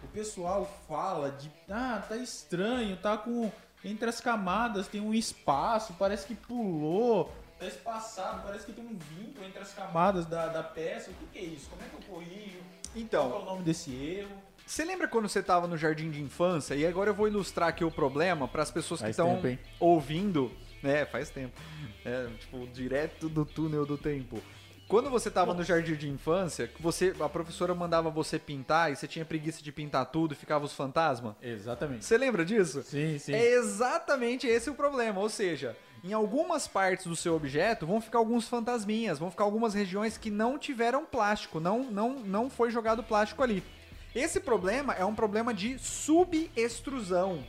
O 0.02 0.08
pessoal 0.08 0.70
fala 0.88 1.30
de, 1.30 1.50
ah, 1.68 2.02
tá 2.06 2.16
estranho, 2.16 2.96
tá 2.96 3.16
com 3.16 3.50
entre 3.84 4.08
as 4.08 4.20
camadas 4.20 4.88
tem 4.88 5.00
um 5.00 5.14
espaço, 5.14 5.94
parece 5.98 6.26
que 6.26 6.34
pulou, 6.34 7.32
tá 7.58 7.66
espaçado, 7.66 8.42
parece 8.44 8.66
que 8.66 8.72
tem 8.72 8.84
um 8.84 8.96
vínculo 8.96 9.46
entre 9.46 9.60
as 9.60 9.72
camadas 9.72 10.26
da, 10.26 10.48
da 10.48 10.62
peça. 10.62 11.10
O 11.10 11.14
que, 11.14 11.26
que 11.26 11.38
é 11.38 11.42
isso? 11.42 11.70
Como 11.70 11.82
é 11.82 11.86
que 11.86 11.94
eu 11.94 12.14
corrijo? 12.14 12.58
Então, 12.94 13.30
Qual 13.30 13.40
é 13.40 13.42
o 13.42 13.46
nome 13.46 13.62
desse 13.62 13.94
erro? 13.94 14.30
Você 14.66 14.84
lembra 14.84 15.06
quando 15.06 15.28
você 15.28 15.40
tava 15.40 15.68
no 15.68 15.76
jardim 15.76 16.10
de 16.10 16.20
infância? 16.20 16.74
E 16.74 16.84
agora 16.84 17.10
eu 17.10 17.14
vou 17.14 17.28
ilustrar 17.28 17.68
aqui 17.68 17.84
o 17.84 17.90
problema 17.90 18.48
para 18.48 18.62
as 18.62 18.70
pessoas 18.70 19.00
que 19.00 19.10
estão 19.10 19.40
ouvindo. 19.78 20.50
É, 20.82 21.04
faz 21.04 21.30
tempo. 21.30 21.54
É, 22.04 22.26
tipo, 22.40 22.66
direto 22.68 23.28
do 23.28 23.44
túnel 23.44 23.86
do 23.86 23.96
tempo. 23.96 24.42
Quando 24.88 25.10
você 25.10 25.28
tava 25.28 25.52
no 25.52 25.64
jardim 25.64 25.94
de 25.96 26.08
infância, 26.08 26.70
você, 26.78 27.12
a 27.18 27.28
professora 27.28 27.74
mandava 27.74 28.08
você 28.08 28.38
pintar 28.38 28.92
e 28.92 28.96
você 28.96 29.08
tinha 29.08 29.24
preguiça 29.24 29.60
de 29.60 29.72
pintar 29.72 30.06
tudo 30.06 30.32
e 30.32 30.36
ficava 30.36 30.64
os 30.64 30.72
fantasmas? 30.72 31.34
Exatamente. 31.42 32.04
Você 32.04 32.16
lembra 32.16 32.44
disso? 32.44 32.84
Sim, 32.84 33.18
sim. 33.18 33.32
É 33.32 33.54
exatamente 33.54 34.46
esse 34.46 34.70
o 34.70 34.74
problema. 34.74 35.20
Ou 35.20 35.28
seja, 35.28 35.76
em 36.04 36.12
algumas 36.12 36.68
partes 36.68 37.06
do 37.06 37.16
seu 37.16 37.34
objeto 37.34 37.84
vão 37.84 38.00
ficar 38.00 38.18
alguns 38.18 38.48
fantasminhas, 38.48 39.18
vão 39.18 39.28
ficar 39.28 39.42
algumas 39.42 39.74
regiões 39.74 40.16
que 40.16 40.30
não 40.30 40.56
tiveram 40.56 41.04
plástico, 41.04 41.58
não, 41.58 41.82
não, 41.82 42.20
não 42.20 42.48
foi 42.48 42.70
jogado 42.70 43.02
plástico 43.02 43.42
ali. 43.42 43.64
Esse 44.14 44.38
problema 44.38 44.94
é 44.94 45.04
um 45.04 45.16
problema 45.16 45.52
de 45.52 45.80
subextrusão. 45.80 47.44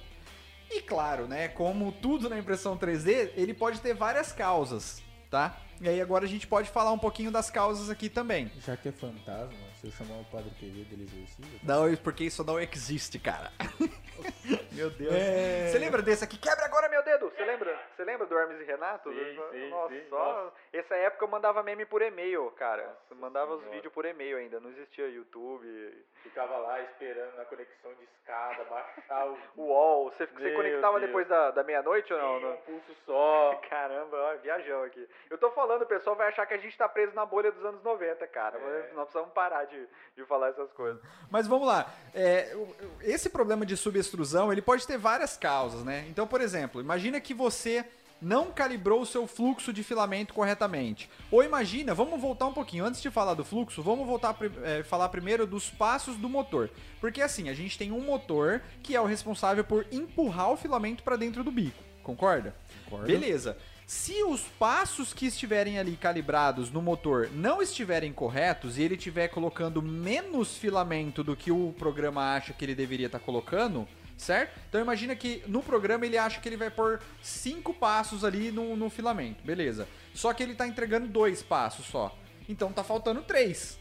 E 0.71 0.81
claro, 0.81 1.27
né, 1.27 1.47
como 1.47 1.91
tudo 1.91 2.27
na 2.27 2.37
impressão 2.37 2.75
3D, 2.75 3.29
ele 3.35 3.53
pode 3.53 3.79
ter 3.79 3.93
várias 3.93 4.33
causas, 4.33 5.01
tá? 5.29 5.57
E 5.79 5.87
aí 5.87 6.01
agora 6.01 6.25
a 6.25 6.27
gente 6.27 6.47
pode 6.47 6.69
falar 6.69 6.91
um 6.91 6.97
pouquinho 6.97 7.31
das 7.31 7.49
causas 7.49 7.89
aqui 7.89 8.09
também. 8.09 8.51
Já 8.65 8.75
que 8.75 8.89
é 8.89 8.91
fantasma, 8.91 9.66
se 9.91 10.01
eu 10.01 10.05
chamar 10.05 10.19
o 10.19 10.25
Padre 10.25 10.49
Querido, 10.59 10.93
ele 10.93 11.03
exorciza? 11.03 11.59
Não, 11.63 11.95
porque 11.97 12.25
isso 12.25 12.43
não 12.43 12.59
existe, 12.59 13.19
cara. 13.19 13.51
meu 14.73 14.89
Deus. 14.89 15.13
É. 15.13 15.67
Você 15.67 15.79
lembra 15.79 16.01
desse 16.01 16.23
aqui? 16.23 16.37
Quebra 16.37 16.65
agora 16.65 16.89
meu 16.89 17.03
dedo! 17.03 17.29
Você 17.29 17.45
lembra? 17.45 17.79
Você 17.95 18.03
lembra 18.03 18.25
do 18.27 18.37
Hermes 18.37 18.59
e 18.61 18.63
Renato? 18.65 19.11
Sim, 19.11 19.39
sim, 19.51 19.69
nossa, 19.69 19.93
sim, 19.93 20.01
só... 20.09 20.17
nossa. 20.17 20.53
Essa 20.73 20.95
época 20.95 21.25
eu 21.25 21.29
mandava 21.29 21.63
meme 21.63 21.85
por 21.85 22.01
e-mail, 22.01 22.51
cara. 22.51 22.83
Nossa 22.87 23.07
eu 23.11 23.17
mandava 23.17 23.55
os 23.55 23.63
vídeos 23.65 23.93
por 23.93 24.05
e-mail 24.05 24.37
ainda, 24.37 24.59
não 24.59 24.69
existia 24.71 25.07
YouTube. 25.07 26.05
Ficava 26.23 26.57
lá 26.57 26.81
esperando 26.81 27.35
na 27.35 27.45
conexão 27.45 27.93
de 27.93 28.03
escada, 28.03 28.63
baixar 28.65 29.27
o 29.27 29.37
UOL, 29.61 30.11
você, 30.11 30.25
você 30.25 30.51
conectava 30.51 30.99
Deus. 30.99 31.07
depois 31.07 31.27
da, 31.27 31.51
da 31.51 31.63
meia-noite 31.63 32.13
ou 32.13 32.19
não? 32.19 32.39
Sim, 32.39 32.45
Não? 32.45 32.53
um 32.53 32.57
pulso 32.57 32.95
só. 33.05 33.61
Caramba, 33.69 34.17
ó, 34.17 34.35
viajão 34.37 34.83
aqui. 34.83 35.07
Eu 35.29 35.37
tô 35.37 35.49
falando, 35.51 35.83
o 35.83 35.87
pessoal 35.87 36.15
vai 36.15 36.27
achar 36.27 36.45
que 36.45 36.53
a 36.53 36.57
gente 36.57 36.77
tá 36.77 36.89
preso 36.89 37.13
na 37.15 37.25
bolha 37.25 37.51
dos 37.51 37.63
anos 37.65 37.81
90, 37.83 38.27
cara. 38.27 38.57
É. 38.57 38.91
Nós 38.93 39.05
precisamos 39.05 39.33
parar 39.33 39.65
de, 39.65 39.76
de 40.15 40.25
falar 40.25 40.49
essas 40.49 40.71
coisas. 40.71 41.01
Mas 41.29 41.47
vamos 41.47 41.67
lá. 41.67 41.93
É, 42.13 42.55
esse 43.01 43.29
problema 43.29 43.65
de 43.65 43.77
subextrusão, 43.77 44.51
ele 44.51 44.61
pode 44.61 44.85
ter 44.85 44.97
várias 44.97 45.37
causas, 45.37 45.83
né? 45.83 46.05
Então, 46.09 46.25
por 46.25 46.41
exemplo, 46.41 46.81
imagina 46.81 47.19
que 47.19 47.33
você 47.33 47.85
não 48.21 48.51
calibrou 48.51 49.01
o 49.01 49.05
seu 49.05 49.27
fluxo 49.27 49.71
de 49.71 49.83
filamento 49.83 50.33
corretamente. 50.33 51.09
Ou 51.31 51.43
imagina, 51.43 51.93
vamos 51.93 52.19
voltar 52.19 52.47
um 52.47 52.53
pouquinho. 52.53 52.85
Antes 52.85 53.01
de 53.01 53.11
falar 53.11 53.33
do 53.35 53.45
fluxo, 53.45 53.81
vamos 53.83 54.07
voltar 54.07 54.35
a 54.35 54.83
falar 54.83 55.09
primeiro 55.09 55.45
dos 55.45 55.69
passos 55.69 56.15
do 56.15 56.27
motor. 56.27 56.69
Porque 56.99 57.21
assim, 57.21 57.49
a 57.49 57.53
gente 57.53 57.77
tem 57.77 57.91
um 57.91 58.01
motor 58.01 58.61
que 58.81 58.95
é 58.95 59.01
o 59.01 59.05
responsável 59.05 59.63
por 59.63 59.85
empurrar 59.91 60.51
o 60.51 60.57
filamento 60.57 61.03
para 61.03 61.15
dentro 61.15 61.43
do 61.43 61.51
bico. 61.51 61.83
Concorda? 62.03 62.55
Concordo. 62.85 63.05
Beleza. 63.05 63.57
Se 63.87 64.21
os 64.21 64.41
passos 64.41 65.13
que 65.13 65.27
estiverem 65.27 65.79
ali 65.79 65.95
calibrados 65.95 66.69
no 66.69 66.81
motor 66.81 67.29
não 67.31 67.61
estiverem 67.61 68.11
corretos 68.11 68.77
e 68.77 68.81
ele 68.81 68.95
estiver 68.95 69.29
colocando 69.29 69.81
menos 69.81 70.57
filamento 70.57 71.23
do 71.23 71.37
que 71.37 71.53
o 71.53 71.73
programa 71.79 72.35
acha 72.35 72.51
que 72.51 72.65
ele 72.65 72.75
deveria 72.75 73.05
estar 73.05 73.19
colocando, 73.19 73.87
certo? 74.17 74.59
Então 74.67 74.81
imagina 74.81 75.15
que 75.15 75.41
no 75.47 75.63
programa 75.63 76.05
ele 76.05 76.17
acha 76.17 76.41
que 76.41 76.49
ele 76.49 76.57
vai 76.57 76.69
pôr 76.69 76.99
cinco 77.21 77.73
passos 77.73 78.25
ali 78.25 78.51
no, 78.51 78.75
no 78.75 78.89
filamento, 78.89 79.41
beleza. 79.45 79.87
Só 80.13 80.33
que 80.33 80.43
ele 80.43 80.51
está 80.51 80.67
entregando 80.67 81.07
dois 81.07 81.41
passos 81.41 81.85
só. 81.85 82.13
Então 82.49 82.73
tá 82.73 82.83
faltando 82.83 83.21
três. 83.21 83.79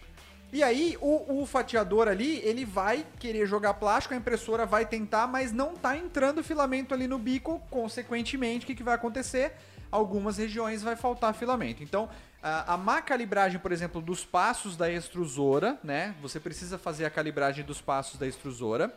E 0.53 0.63
aí, 0.63 0.97
o, 1.01 1.43
o 1.43 1.47
fatiador 1.47 2.07
ali, 2.07 2.39
ele 2.45 2.65
vai 2.65 3.05
querer 3.19 3.45
jogar 3.49 3.75
plástico, 3.75 4.15
a 4.15 4.17
impressora 4.17 4.65
vai 4.65 4.87
tentar, 4.87 5.27
mas 5.27 5.53
não 5.53 5.75
tá 5.75 5.97
entrando 5.97 6.45
filamento 6.45 6.95
ali 6.95 7.09
no 7.09 7.19
bico. 7.19 7.61
Consequentemente, 7.69 8.65
o 8.65 8.67
que, 8.69 8.77
que 8.77 8.85
vai 8.85 8.95
acontecer? 8.95 9.53
Algumas 9.91 10.37
regiões 10.37 10.83
vai 10.83 10.97
faltar 10.97 11.35
filamento. 11.35 11.83
Então, 11.83 12.09
a, 12.43 12.77
má 12.77 13.03
calibragem, 13.03 13.59
por 13.59 13.73
exemplo, 13.73 14.01
dos 14.01 14.25
passos 14.25 14.77
da 14.77 14.91
extrusora, 14.91 15.79
né? 15.83 16.15
Você 16.23 16.39
precisa 16.39 16.79
fazer 16.79 17.05
a 17.05 17.11
calibragem 17.11 17.65
dos 17.65 17.81
passos 17.81 18.19
da 18.19 18.27
extrusora. 18.27 18.95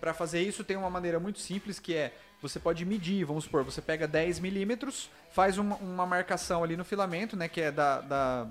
Para 0.00 0.14
fazer 0.14 0.40
isso 0.40 0.64
tem 0.64 0.76
uma 0.76 0.88
maneira 0.88 1.18
muito 1.18 1.38
simples 1.40 1.78
que 1.78 1.94
é 1.94 2.14
você 2.40 2.60
pode 2.60 2.84
medir, 2.84 3.24
vamos 3.24 3.44
supor, 3.44 3.64
você 3.64 3.82
pega 3.82 4.06
10 4.06 4.38
milímetros, 4.38 5.10
faz 5.32 5.58
uma, 5.58 5.74
uma 5.76 6.06
marcação 6.06 6.62
ali 6.62 6.76
no 6.76 6.84
filamento, 6.84 7.36
né, 7.36 7.48
que 7.48 7.60
é 7.60 7.72
da, 7.72 8.00
da 8.00 8.46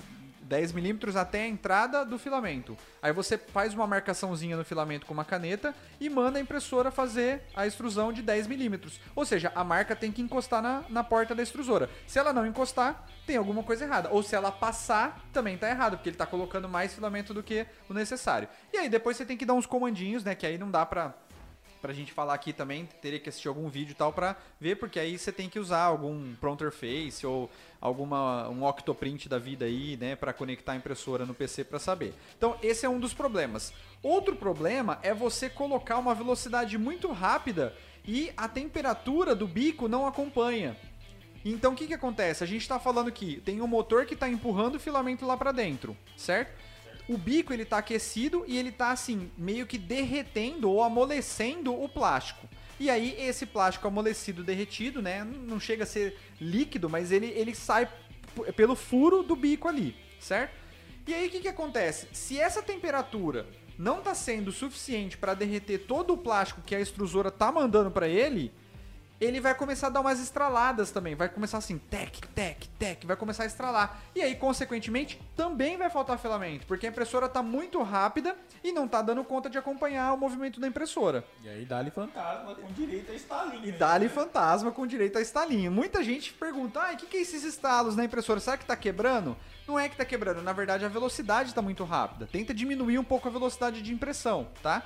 10 0.48 0.72
milímetros 0.72 1.16
até 1.16 1.44
a 1.44 1.48
entrada 1.48 2.06
do 2.06 2.18
filamento. 2.18 2.78
Aí 3.02 3.12
você 3.12 3.38
faz 3.38 3.74
uma 3.74 3.86
marcaçãozinha 3.86 4.56
no 4.56 4.64
filamento 4.64 5.06
com 5.06 5.14
uma 5.14 5.26
caneta 5.26 5.76
e 6.00 6.10
manda 6.10 6.40
a 6.40 6.42
impressora 6.42 6.90
fazer 6.90 7.42
a 7.56 7.68
extrusão 7.68 8.14
de 8.14 8.22
10 8.22 8.48
milímetros. 8.48 9.00
Ou 9.16 9.26
seja, 9.26 9.52
a 9.54 9.64
marca 9.64 9.96
tem 9.96 10.12
que 10.12 10.22
encostar 10.22 10.62
na, 10.62 10.84
na 10.90 11.04
porta 11.04 11.36
da 11.36 11.44
extrusora. 11.44 11.90
Se 12.08 12.18
ela 12.18 12.32
não 12.32 12.46
encostar, 12.46 13.06
tem 13.26 13.36
alguma 13.36 13.62
coisa 13.62 13.84
errada. 13.84 14.10
Ou 14.10 14.24
se 14.24 14.36
ela 14.36 14.52
passar, 14.52 15.22
também 15.34 15.58
tá 15.58 15.70
errado, 15.70 15.98
porque 15.98 16.10
ele 16.10 16.18
tá 16.18 16.26
colocando 16.26 16.70
mais 16.70 16.94
filamento 16.94 17.34
do 17.34 17.44
que 17.44 17.66
o 17.90 17.94
necessário. 17.94 18.48
E 18.74 18.78
aí 18.78 18.90
depois 18.90 19.18
você 19.18 19.26
tem 19.26 19.38
que 19.38 19.46
dar 19.46 19.54
uns 19.54 19.66
comandinhos, 19.66 20.24
né, 20.24 20.34
que 20.34 20.46
aí 20.46 20.58
não 20.58 20.72
dá 20.72 20.86
pra 20.86 21.14
pra 21.82 21.94
gente 21.94 22.12
falar 22.12 22.34
aqui 22.34 22.54
também, 22.54 22.88
teria 23.02 23.20
que 23.20 23.30
assistir 23.30 23.48
algum 23.48 23.70
vídeo 23.70 23.92
e 23.92 23.96
tal 23.96 24.12
pra 24.12 24.36
ver, 24.60 24.76
porque 24.76 25.00
aí 25.00 25.18
você 25.18 25.32
tem 25.32 25.50
que 25.50 25.60
usar 25.60 25.84
algum 25.84 26.36
pronterface 26.36 27.26
ou 27.26 27.50
alguma 27.80 28.50
um 28.50 28.64
octoprint 28.66 29.30
da 29.30 29.38
vida 29.38 29.66
aí, 29.66 29.98
né, 29.98 30.16
Pra 30.16 30.34
conectar 30.34 30.74
a 30.74 30.76
impressora 30.76 31.26
no 31.26 31.34
PC 31.34 31.64
pra 31.64 31.80
saber. 31.80 32.14
Então, 32.38 32.58
esse 32.62 32.86
é 32.86 32.90
um 32.90 33.00
dos 33.00 33.14
problemas. 33.14 33.74
Outro 34.02 34.36
problema 34.36 35.00
é 35.02 35.14
você 35.14 35.50
colocar 35.50 35.98
uma 35.98 36.14
velocidade 36.14 36.78
muito 36.78 37.12
rápida 37.12 37.74
e 38.06 38.32
a 38.38 38.48
temperatura 38.48 39.36
do 39.36 39.48
bico 39.48 39.88
não 39.88 40.08
acompanha. 40.08 40.78
Então 41.44 41.74
o 41.74 41.76
que, 41.76 41.88
que 41.88 41.94
acontece? 41.94 42.44
A 42.44 42.48
gente 42.48 42.62
está 42.62 42.80
falando 42.80 43.12
que 43.12 43.40
tem 43.42 43.62
um 43.62 43.68
motor 43.68 44.06
que 44.06 44.14
está 44.14 44.28
empurrando 44.28 44.76
o 44.76 44.80
filamento 44.80 45.26
lá 45.26 45.38
para 45.38 45.52
dentro, 45.52 45.96
certo? 46.16 46.52
O 47.08 47.18
bico 47.18 47.54
ele 47.54 47.64
tá 47.64 47.78
aquecido 47.78 48.44
e 48.48 48.58
ele 48.58 48.72
tá 48.72 48.92
assim 48.92 49.32
meio 49.38 49.66
que 49.66 49.78
derretendo 49.78 50.70
ou 50.70 50.84
amolecendo 50.84 51.74
o 51.74 51.88
plástico. 51.88 52.48
E 52.80 52.90
aí 52.90 53.16
esse 53.18 53.46
plástico 53.46 53.88
amolecido, 53.88 54.44
derretido, 54.44 55.02
né, 55.02 55.24
não 55.24 55.60
chega 55.60 55.84
a 55.84 55.88
ser 55.88 56.18
líquido, 56.40 56.90
mas 56.90 57.12
ele, 57.12 57.28
ele 57.28 57.56
sai 57.56 57.90
pelo 58.56 58.76
furo 58.76 59.24
do 59.24 59.36
bico 59.36 59.68
ali, 59.68 59.96
certo? 60.20 60.54
E 61.08 61.14
aí 61.14 61.28
o 61.28 61.32
que, 61.32 61.40
que 61.40 61.48
acontece? 61.48 62.08
Se 62.12 62.40
essa 62.40 62.62
temperatura 62.62 63.48
não 63.78 64.02
tá 64.02 64.14
sendo 64.14 64.52
suficiente 64.52 65.18
para 65.18 65.34
derreter 65.34 65.80
todo 65.80 66.14
o 66.14 66.18
plástico 66.18 66.62
que 66.62 66.76
a 66.76 66.80
extrusora 66.80 67.32
tá 67.32 67.52
mandando 67.52 67.90
para 67.90 68.08
ele, 68.08 68.52
ele 69.20 69.40
vai 69.40 69.56
começar 69.56 69.88
a 69.88 69.90
dar 69.90 70.02
umas 70.02 70.20
estraladas 70.20 70.92
também. 70.92 71.16
Vai 71.16 71.28
começar 71.28 71.58
assim, 71.58 71.78
tec, 71.78 72.20
tec, 72.36 72.68
tec, 72.78 73.06
vai 73.06 73.16
começar 73.16 73.44
a 73.44 73.46
estralar. 73.46 74.00
E 74.16 74.22
aí, 74.22 74.36
consequentemente, 74.36 75.20
também 75.36 75.78
vai 75.78 75.90
faltar 75.90 76.20
filamento, 76.20 76.66
porque 76.68 76.86
a 76.86 76.90
impressora 76.90 77.28
tá 77.28 77.42
muito 77.42 77.82
rápida 77.82 78.36
e 78.64 78.72
não 78.72 78.88
tá 78.88 79.02
dando 79.02 79.24
conta 79.24 79.50
de 79.50 79.58
acompanhar 79.58 80.14
o 80.14 80.18
movimento 80.18 80.60
da 80.60 80.68
impressora. 80.68 81.24
E 81.44 81.50
aí 81.50 81.66
dá-lhe 81.66 81.90
fantasma 81.90 82.56
com 82.56 82.72
direito 82.72 83.12
a 83.12 83.16
estalinho. 83.16 83.66
E 83.66 83.72
né? 83.72 83.78
dá-lhe 83.78 84.10
fantasma 84.10 84.72
com 84.72 84.86
direito 84.86 85.18
a 85.18 85.22
estalinho. 85.22 85.72
Muita 85.72 86.04
gente 86.04 86.34
pergunta, 86.34 86.80
ah, 86.80 86.94
o 86.94 86.98
que, 86.98 87.08
que 87.08 87.18
é 87.18 87.22
esses 87.22 87.44
estalos 87.44 87.96
na 87.96 88.06
impressora? 88.06 88.40
Será 88.40 88.58
que 88.58 88.66
tá 88.66 88.76
quebrando? 88.76 89.36
Não 89.68 89.78
é 89.78 89.90
que 89.90 89.98
tá 89.98 90.06
quebrando, 90.06 90.42
na 90.42 90.54
verdade 90.54 90.86
a 90.86 90.88
velocidade 90.88 91.54
tá 91.54 91.62
muito 91.62 91.84
rápida. 91.84 92.28
Tenta 92.32 92.54
diminuir 92.54 93.00
um 93.00 93.04
pouco 93.04 93.28
a 93.28 93.32
velocidade 93.32 93.82
de 93.82 93.92
impressão, 93.92 94.48
tá? 94.64 94.84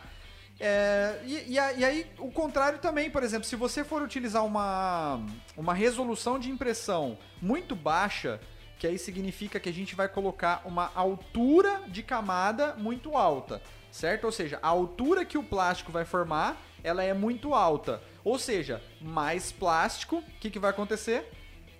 É, 0.64 1.20
e, 1.26 1.54
e 1.54 1.54
e 1.54 1.60
aí, 1.60 2.06
o 2.20 2.30
contrário 2.30 2.78
também, 2.78 3.10
por 3.10 3.24
exemplo, 3.24 3.46
se 3.46 3.56
você 3.56 3.84
for 3.84 4.04
utilizar 4.04 4.46
uma, 4.46 5.20
uma 5.58 5.74
resolução 5.74 6.38
de 6.38 6.52
impressão 6.52 7.18
muito 7.42 7.76
baixa, 7.76 8.40
que 8.78 8.86
aí 8.86 9.00
significa 9.00 9.60
que 9.60 9.68
a 9.68 9.74
gente 9.74 9.96
vai 9.96 10.08
colocar 10.08 10.62
uma 10.64 10.92
altura 10.94 11.82
de 11.88 12.04
camada 12.04 12.76
muito 12.76 13.18
alta, 13.18 13.60
certo? 13.92 14.26
Ou 14.26 14.32
seja, 14.32 14.60
a 14.62 14.68
altura 14.68 15.26
que 15.26 15.36
o 15.36 15.44
plástico 15.44 15.92
vai 15.92 16.06
formar, 16.06 16.62
ela 16.84 17.04
é 17.04 17.14
muito 17.14 17.56
alta. 17.56 18.00
Ou 18.24 18.38
seja, 18.38 18.84
mais 19.02 19.52
plástico, 19.52 20.18
o 20.18 20.24
que, 20.40 20.52
que 20.52 20.60
vai 20.60 20.70
acontecer? 20.70 21.28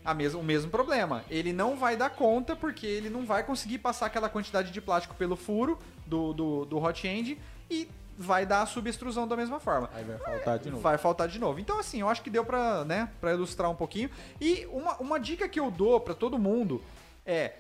A 0.04 0.12
mes 0.16 0.34
o 0.34 0.42
mesmo 0.42 0.72
problema. 0.72 1.24
Ele 1.30 1.54
não 1.54 1.78
vai 1.78 1.96
dar 1.96 2.10
conta 2.10 2.56
porque 2.56 2.88
ele 2.88 3.12
não 3.12 3.28
vai 3.28 3.44
conseguir 3.44 3.78
passar 3.78 4.08
aquela 4.08 4.28
quantidade 4.28 4.72
de 4.72 4.82
plástico 4.82 5.14
pelo 5.14 5.36
furo 5.36 5.78
do, 6.08 6.34
do, 6.34 6.66
do 6.66 6.84
hot 6.84 7.08
end 7.08 7.40
e 7.70 7.88
vai 8.18 8.46
dar 8.46 8.62
a 8.62 8.66
subextrusão 8.66 9.28
da 9.28 9.36
mesma 9.36 9.60
forma. 9.60 9.90
Aí 9.94 10.04
vai 10.04 10.18
faltar 10.18 10.60
de 10.60 10.70
novo. 10.70 10.82
Vai 10.82 10.98
faltar 10.98 11.28
de 11.28 11.40
novo. 11.40 11.60
Então, 11.60 11.80
assim, 11.80 12.02
eu 12.02 12.10
acho 12.10 12.22
que 12.22 12.30
deu 12.30 12.46
pra, 12.46 12.86
né, 12.86 13.10
pra 13.20 13.34
ilustrar 13.34 13.70
um 13.70 13.76
pouquinho. 13.76 14.10
E 14.40 14.68
uma, 14.72 14.98
uma 14.98 15.20
dica 15.20 15.48
que 15.50 15.60
eu 15.60 15.72
dou 15.72 16.00
pra 16.00 16.14
todo 16.14 16.38
mundo 16.38 16.82
é. 17.26 17.54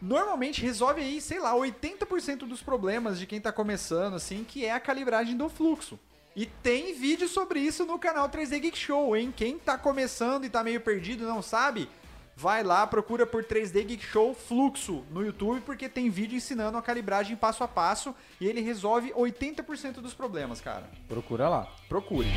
Normalmente 0.00 0.60
resolve 0.60 1.00
aí, 1.00 1.20
sei 1.20 1.38
lá, 1.38 1.54
80% 1.54 2.38
dos 2.38 2.60
problemas 2.60 3.20
de 3.20 3.26
quem 3.26 3.40
tá 3.40 3.52
começando, 3.52 4.14
assim, 4.14 4.42
que 4.42 4.64
é 4.66 4.72
a 4.72 4.80
calibragem 4.80 5.36
do 5.36 5.48
fluxo. 5.48 5.96
E 6.34 6.44
tem 6.44 6.92
vídeo 6.94 7.28
sobre 7.28 7.60
isso 7.60 7.84
no 7.86 7.98
canal 8.00 8.28
3D 8.28 8.58
Geek 8.58 8.76
Show, 8.76 9.16
hein? 9.16 9.32
Quem 9.36 9.58
tá 9.58 9.78
começando 9.78 10.44
e 10.44 10.50
tá 10.50 10.64
meio 10.64 10.80
perdido, 10.80 11.24
não 11.24 11.40
sabe, 11.40 11.88
vai 12.36 12.62
lá, 12.62 12.86
procura 12.86 13.26
por 13.26 13.44
3D 13.44 13.84
Geek 13.84 14.04
Show 14.04 14.34
Fluxo 14.34 15.04
no 15.10 15.24
YouTube, 15.24 15.60
porque 15.60 15.88
tem 15.88 16.10
vídeo 16.10 16.36
ensinando 16.36 16.76
a 16.78 16.82
calibragem 16.82 17.36
passo 17.36 17.62
a 17.62 17.68
passo 17.68 18.14
e 18.40 18.46
ele 18.46 18.60
resolve 18.60 19.12
80% 19.12 19.94
dos 20.00 20.14
problemas, 20.14 20.60
cara. 20.60 20.88
Procura 21.08 21.48
lá. 21.48 21.68
Procure. 21.88 22.28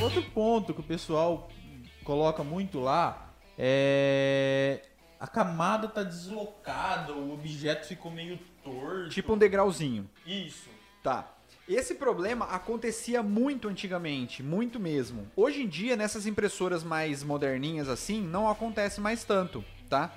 Outro 0.00 0.22
ponto 0.30 0.74
que 0.74 0.80
o 0.80 0.84
pessoal 0.84 1.48
coloca 2.04 2.42
muito 2.42 2.80
lá 2.80 3.30
é. 3.58 4.82
A 5.18 5.26
camada 5.28 5.86
tá 5.86 6.02
deslocada, 6.02 7.12
o 7.12 7.32
objeto 7.32 7.86
ficou 7.86 8.10
meio 8.10 8.40
torto. 8.64 9.10
Tipo 9.10 9.34
um 9.34 9.38
degrauzinho. 9.38 10.10
Isso. 10.26 10.68
Tá. 11.00 11.32
Esse 11.68 11.94
problema 11.94 12.46
acontecia 12.46 13.22
muito 13.22 13.68
antigamente, 13.68 14.42
muito 14.42 14.80
mesmo. 14.80 15.30
Hoje 15.36 15.62
em 15.62 15.68
dia, 15.68 15.96
nessas 15.96 16.26
impressoras 16.26 16.82
mais 16.82 17.22
moderninhas 17.22 17.88
assim, 17.88 18.20
não 18.20 18.48
acontece 18.48 19.00
mais 19.00 19.22
tanto, 19.22 19.64
tá? 19.88 20.12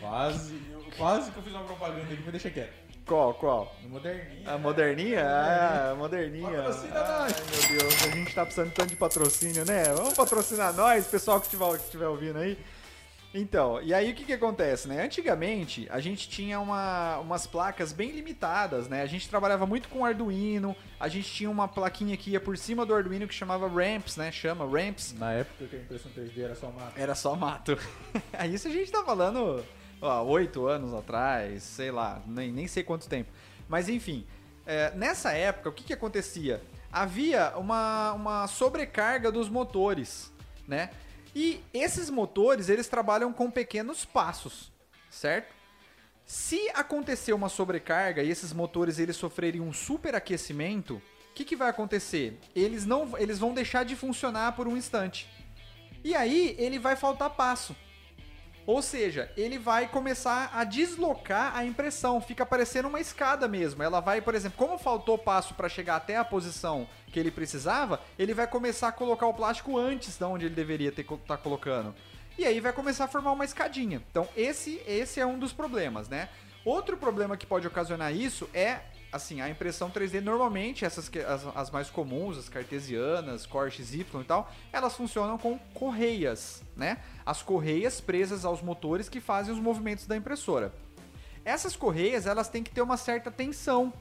Quase, 0.00 0.60
quase 0.96 1.30
que 1.30 1.36
eu 1.36 1.42
fiz 1.42 1.52
uma 1.52 1.64
propaganda 1.64 2.02
aqui, 2.12 2.22
mas 2.22 2.32
deixa 2.32 2.50
quieto. 2.50 2.88
Qual, 3.06 3.32
qual? 3.34 3.74
No 3.82 3.88
moderninho. 3.88 4.50
A 4.50 4.58
moderninha? 4.58 5.24
Ah, 5.24 5.90
a 5.92 5.94
moderninha. 5.94 6.50
Patrocina 6.50 6.94
Ai, 6.94 7.30
meu 7.30 7.78
Deus, 7.78 8.02
a 8.02 8.10
gente 8.10 8.34
tá 8.34 8.44
precisando 8.44 8.72
tanto 8.72 8.90
de 8.90 8.96
patrocínio, 8.96 9.64
né? 9.64 9.84
Vamos 9.94 10.12
patrocinar 10.12 10.74
nós, 10.74 11.06
pessoal 11.06 11.40
que 11.40 11.46
estiver 11.46 12.06
ouvindo 12.06 12.38
aí. 12.38 12.58
Então, 13.32 13.80
e 13.82 13.92
aí 13.92 14.10
o 14.10 14.14
que 14.14 14.24
que 14.24 14.32
acontece, 14.32 14.88
né? 14.88 15.04
Antigamente, 15.04 15.86
a 15.90 16.00
gente 16.00 16.28
tinha 16.28 16.58
uma, 16.58 17.18
umas 17.18 17.46
placas 17.46 17.92
bem 17.92 18.10
limitadas, 18.10 18.88
né? 18.88 19.02
A 19.02 19.06
gente 19.06 19.28
trabalhava 19.28 19.66
muito 19.66 19.88
com 19.90 20.04
Arduino, 20.04 20.74
a 20.98 21.08
gente 21.08 21.30
tinha 21.30 21.50
uma 21.50 21.68
plaquinha 21.68 22.16
que 22.16 22.30
ia 22.30 22.40
por 22.40 22.56
cima 22.56 22.86
do 22.86 22.94
Arduino 22.94 23.28
que 23.28 23.34
chamava 23.34 23.68
Ramps, 23.68 24.16
né? 24.16 24.32
Chama 24.32 24.64
Ramps. 24.64 25.14
Na 25.18 25.32
época 25.32 25.66
que 25.66 25.76
a 25.76 25.78
impressão 25.78 26.10
3D 26.12 26.42
era 26.42 26.54
só 26.54 26.68
uma. 26.68 26.92
Era 26.96 27.14
só 27.14 27.36
mato. 27.36 27.78
Aí 28.32 28.54
isso 28.54 28.66
a 28.66 28.70
gente 28.70 28.90
tá 28.90 29.04
falando, 29.04 29.62
ó, 30.00 30.22
oito 30.22 30.66
anos 30.66 30.94
atrás, 30.94 31.62
sei 31.62 31.90
lá, 31.90 32.22
nem, 32.26 32.50
nem 32.50 32.66
sei 32.66 32.82
quanto 32.82 33.08
tempo. 33.08 33.30
Mas 33.68 33.90
enfim, 33.90 34.26
é, 34.64 34.90
nessa 34.92 35.32
época, 35.32 35.68
o 35.68 35.72
que 35.72 35.84
que 35.84 35.92
acontecia? 35.92 36.62
Havia 36.90 37.52
uma, 37.58 38.14
uma 38.14 38.46
sobrecarga 38.46 39.30
dos 39.30 39.50
motores, 39.50 40.32
né? 40.66 40.88
E 41.34 41.62
esses 41.72 42.10
motores, 42.10 42.68
eles 42.68 42.88
trabalham 42.88 43.32
com 43.32 43.50
pequenos 43.50 44.04
passos, 44.04 44.72
certo? 45.10 45.54
Se 46.24 46.68
acontecer 46.74 47.32
uma 47.32 47.48
sobrecarga 47.48 48.22
e 48.22 48.30
esses 48.30 48.52
motores 48.52 48.98
eles 48.98 49.16
sofrerem 49.16 49.60
um 49.60 49.72
superaquecimento, 49.72 50.96
o 50.96 51.34
que, 51.34 51.44
que 51.44 51.56
vai 51.56 51.70
acontecer? 51.70 52.38
Eles 52.54 52.84
não, 52.84 53.16
eles 53.16 53.38
vão 53.38 53.54
deixar 53.54 53.84
de 53.84 53.96
funcionar 53.96 54.52
por 54.52 54.68
um 54.68 54.76
instante. 54.76 55.28
E 56.04 56.14
aí 56.14 56.54
ele 56.58 56.78
vai 56.78 56.96
faltar 56.96 57.30
passo. 57.30 57.74
Ou 58.68 58.82
seja, 58.82 59.32
ele 59.34 59.56
vai 59.56 59.88
começar 59.88 60.50
a 60.52 60.62
deslocar 60.62 61.56
a 61.56 61.64
impressão, 61.64 62.20
fica 62.20 62.44
parecendo 62.44 62.86
uma 62.86 63.00
escada 63.00 63.48
mesmo. 63.48 63.82
Ela 63.82 63.98
vai, 63.98 64.20
por 64.20 64.34
exemplo, 64.34 64.58
como 64.58 64.76
faltou 64.76 65.16
passo 65.16 65.54
para 65.54 65.70
chegar 65.70 65.96
até 65.96 66.18
a 66.18 66.24
posição 66.24 66.86
que 67.06 67.18
ele 67.18 67.30
precisava, 67.30 67.98
ele 68.18 68.34
vai 68.34 68.46
começar 68.46 68.88
a 68.88 68.92
colocar 68.92 69.26
o 69.26 69.32
plástico 69.32 69.78
antes 69.78 70.18
da 70.18 70.28
onde 70.28 70.44
ele 70.44 70.54
deveria 70.54 70.92
ter 70.92 71.06
tá 71.26 71.38
colocando. 71.38 71.94
E 72.36 72.44
aí 72.44 72.60
vai 72.60 72.74
começar 72.74 73.06
a 73.06 73.08
formar 73.08 73.32
uma 73.32 73.46
escadinha. 73.46 74.02
Então, 74.10 74.28
esse 74.36 74.82
esse 74.86 75.18
é 75.18 75.24
um 75.24 75.38
dos 75.38 75.54
problemas, 75.54 76.10
né? 76.10 76.28
Outro 76.62 76.98
problema 76.98 77.38
que 77.38 77.46
pode 77.46 77.66
ocasionar 77.66 78.14
isso 78.14 78.50
é 78.52 78.80
assim, 79.12 79.40
a 79.40 79.48
impressão 79.48 79.90
3D 79.90 80.20
normalmente, 80.20 80.84
essas 80.84 81.10
as, 81.26 81.56
as 81.56 81.70
mais 81.70 81.90
comuns, 81.90 82.38
as 82.38 82.48
cartesianas, 82.48 83.46
Core 83.46 83.70
XY 83.70 84.06
e 84.20 84.24
tal, 84.24 84.52
elas 84.72 84.94
funcionam 84.94 85.38
com 85.38 85.58
correias, 85.74 86.62
né? 86.76 86.98
As 87.24 87.42
correias 87.42 88.00
presas 88.00 88.44
aos 88.44 88.62
motores 88.62 89.08
que 89.08 89.20
fazem 89.20 89.52
os 89.52 89.60
movimentos 89.60 90.06
da 90.06 90.16
impressora. 90.16 90.72
Essas 91.44 91.74
correias, 91.74 92.26
elas 92.26 92.48
têm 92.48 92.62
que 92.62 92.70
ter 92.70 92.82
uma 92.82 92.96
certa 92.96 93.30
tensão. 93.30 93.92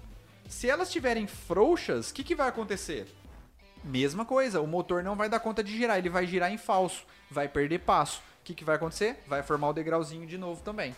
Se 0.49 0.69
elas 0.69 0.89
estiverem 0.89 1.27
frouxas, 1.27 2.09
o 2.09 2.13
que, 2.13 2.23
que 2.23 2.35
vai 2.35 2.49
acontecer? 2.49 3.07
Mesma 3.83 4.25
coisa, 4.25 4.59
o 4.59 4.67
motor 4.67 5.03
não 5.03 5.15
vai 5.15 5.29
dar 5.29 5.39
conta 5.39 5.63
de 5.63 5.75
girar, 5.75 5.97
ele 5.97 6.09
vai 6.09 6.27
girar 6.27 6.51
em 6.51 6.57
falso, 6.57 7.05
vai 7.31 7.47
perder 7.47 7.79
passo. 7.79 8.19
O 8.41 8.43
que, 8.43 8.53
que 8.53 8.65
vai 8.65 8.75
acontecer? 8.75 9.23
Vai 9.27 9.43
formar 9.43 9.69
o 9.69 9.73
degrauzinho 9.73 10.25
de 10.25 10.37
novo 10.37 10.61
também. 10.61 10.95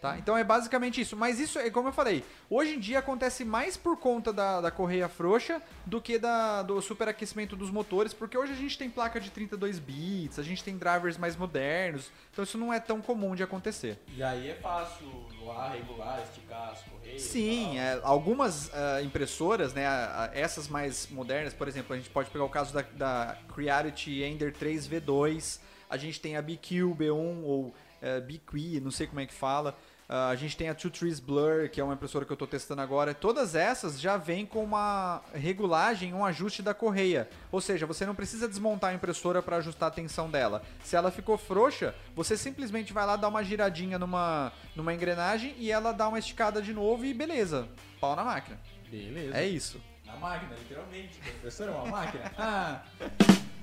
Tá? 0.00 0.16
Então 0.16 0.36
é 0.36 0.44
basicamente 0.44 1.00
isso. 1.00 1.16
Mas 1.16 1.40
isso 1.40 1.58
é 1.58 1.70
como 1.70 1.88
eu 1.88 1.92
falei, 1.92 2.24
hoje 2.48 2.76
em 2.76 2.78
dia 2.78 3.00
acontece 3.00 3.44
mais 3.44 3.76
por 3.76 3.96
conta 3.96 4.32
da, 4.32 4.60
da 4.60 4.70
correia 4.70 5.08
frouxa 5.08 5.60
do 5.84 6.00
que 6.00 6.18
da, 6.20 6.62
do 6.62 6.80
superaquecimento 6.80 7.56
dos 7.56 7.68
motores, 7.68 8.14
porque 8.14 8.38
hoje 8.38 8.52
a 8.52 8.56
gente 8.56 8.78
tem 8.78 8.88
placa 8.88 9.18
de 9.20 9.28
32 9.28 9.80
bits, 9.80 10.38
a 10.38 10.42
gente 10.44 10.62
tem 10.62 10.76
drivers 10.78 11.16
mais 11.18 11.34
modernos, 11.34 12.12
então 12.32 12.44
isso 12.44 12.56
não 12.56 12.72
é 12.72 12.78
tão 12.78 13.00
comum 13.00 13.34
de 13.34 13.42
acontecer. 13.42 13.98
E 14.14 14.22
aí 14.22 14.50
é 14.50 14.54
fácil 14.54 15.08
doar, 15.36 15.72
regular, 15.72 16.22
esticar 16.22 16.70
as 16.70 16.82
correias. 16.82 17.22
Sim, 17.22 17.78
é, 17.80 17.98
algumas 18.04 18.72
ah, 18.72 19.02
impressoras, 19.02 19.74
né, 19.74 19.84
a- 19.84 20.30
a- 20.32 20.38
essas 20.38 20.68
mais 20.68 21.08
modernas, 21.10 21.52
por 21.54 21.66
exemplo, 21.66 21.92
a 21.94 21.96
gente 21.96 22.10
pode 22.10 22.30
pegar 22.30 22.44
o 22.44 22.48
caso 22.48 22.72
da, 22.72 22.82
da 22.82 23.36
Creality 23.52 24.22
Ender 24.22 24.52
3 24.52 24.86
V2, 24.88 25.58
a 25.90 25.96
gente 25.96 26.20
tem 26.20 26.36
a 26.36 26.42
BQ 26.42 26.84
B1 26.94 27.42
ou 27.42 27.74
eh, 28.00 28.20
BQ, 28.20 28.78
não 28.80 28.92
sei 28.92 29.08
como 29.08 29.18
é 29.18 29.26
que 29.26 29.34
fala. 29.34 29.76
Ah, 30.08 30.30
a 30.30 30.36
gente 30.36 30.56
tem 30.56 30.70
a 30.70 30.74
Two 30.74 30.90
Trees 30.90 31.20
Blur, 31.20 31.68
que 31.68 31.78
é 31.78 31.84
uma 31.84 31.92
impressora 31.92 32.24
que 32.24 32.32
eu 32.32 32.34
estou 32.34 32.48
testando 32.48 32.80
agora. 32.80 33.12
Todas 33.12 33.54
essas 33.54 34.00
já 34.00 34.16
vêm 34.16 34.46
com 34.46 34.64
uma 34.64 35.20
regulagem, 35.34 36.14
um 36.14 36.24
ajuste 36.24 36.62
da 36.62 36.72
correia. 36.72 37.28
Ou 37.52 37.60
seja, 37.60 37.84
você 37.84 38.06
não 38.06 38.14
precisa 38.14 38.48
desmontar 38.48 38.90
a 38.90 38.94
impressora 38.94 39.42
para 39.42 39.58
ajustar 39.58 39.88
a 39.88 39.92
tensão 39.92 40.30
dela. 40.30 40.62
Se 40.82 40.96
ela 40.96 41.10
ficou 41.10 41.36
frouxa, 41.36 41.94
você 42.16 42.38
simplesmente 42.38 42.90
vai 42.90 43.04
lá 43.04 43.16
dar 43.16 43.28
uma 43.28 43.44
giradinha 43.44 43.98
numa, 43.98 44.50
numa 44.74 44.94
engrenagem 44.94 45.54
e 45.58 45.70
ela 45.70 45.92
dá 45.92 46.08
uma 46.08 46.18
esticada 46.18 46.62
de 46.62 46.72
novo 46.72 47.04
e 47.04 47.12
beleza. 47.12 47.68
Pau 48.00 48.16
na 48.16 48.24
máquina. 48.24 48.58
Beleza. 48.90 49.36
É 49.36 49.46
isso. 49.46 49.78
Na 50.06 50.16
máquina, 50.16 50.54
literalmente. 50.58 51.20
A 51.22 51.28
impressora 51.28 51.70
é 51.70 51.74
uma 51.74 51.86
máquina. 51.86 52.32
Ah. 52.38 52.82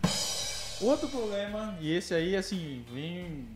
Outro 0.79 1.07
problema, 1.07 1.75
e 1.79 1.91
esse 1.91 2.13
aí, 2.13 2.35
assim, 2.35 2.85
vem, 2.91 3.47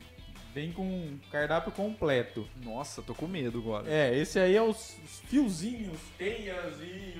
vem 0.59 0.73
com 0.73 1.17
cardápio 1.31 1.71
completo. 1.71 2.45
Nossa, 2.63 3.01
tô 3.01 3.15
com 3.15 3.27
medo 3.27 3.59
agora. 3.59 3.89
É, 3.89 4.13
esse 4.17 4.37
aí 4.37 4.55
é 4.57 4.61
os, 4.61 4.97
os 5.05 5.19
fiozinhos, 5.25 5.97
teias 6.17 6.79
e, 6.81 7.15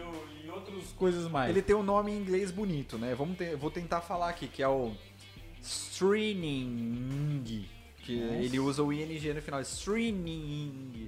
e 0.46 0.50
outras 0.52 0.90
coisas 0.92 1.30
mais. 1.32 1.50
Ele 1.50 1.62
tem 1.62 1.76
um 1.76 1.84
nome 1.84 2.12
em 2.12 2.18
inglês 2.18 2.52
bonito, 2.52 2.98
né? 2.98 3.16
Vamos 3.16 3.38
ter- 3.38 3.56
vou 3.56 3.72
tentar 3.72 4.02
falar 4.02 4.30
aqui, 4.30 4.48
que 4.48 4.62
é 4.62 4.68
o 4.68 4.92
Stringing. 5.62 7.66
Que 8.04 8.20
Nossa. 8.22 8.36
ele 8.36 8.60
usa 8.60 8.84
o 8.84 8.92
ING 8.92 9.34
no 9.34 9.42
final. 9.42 9.62
Stringing. 9.62 11.08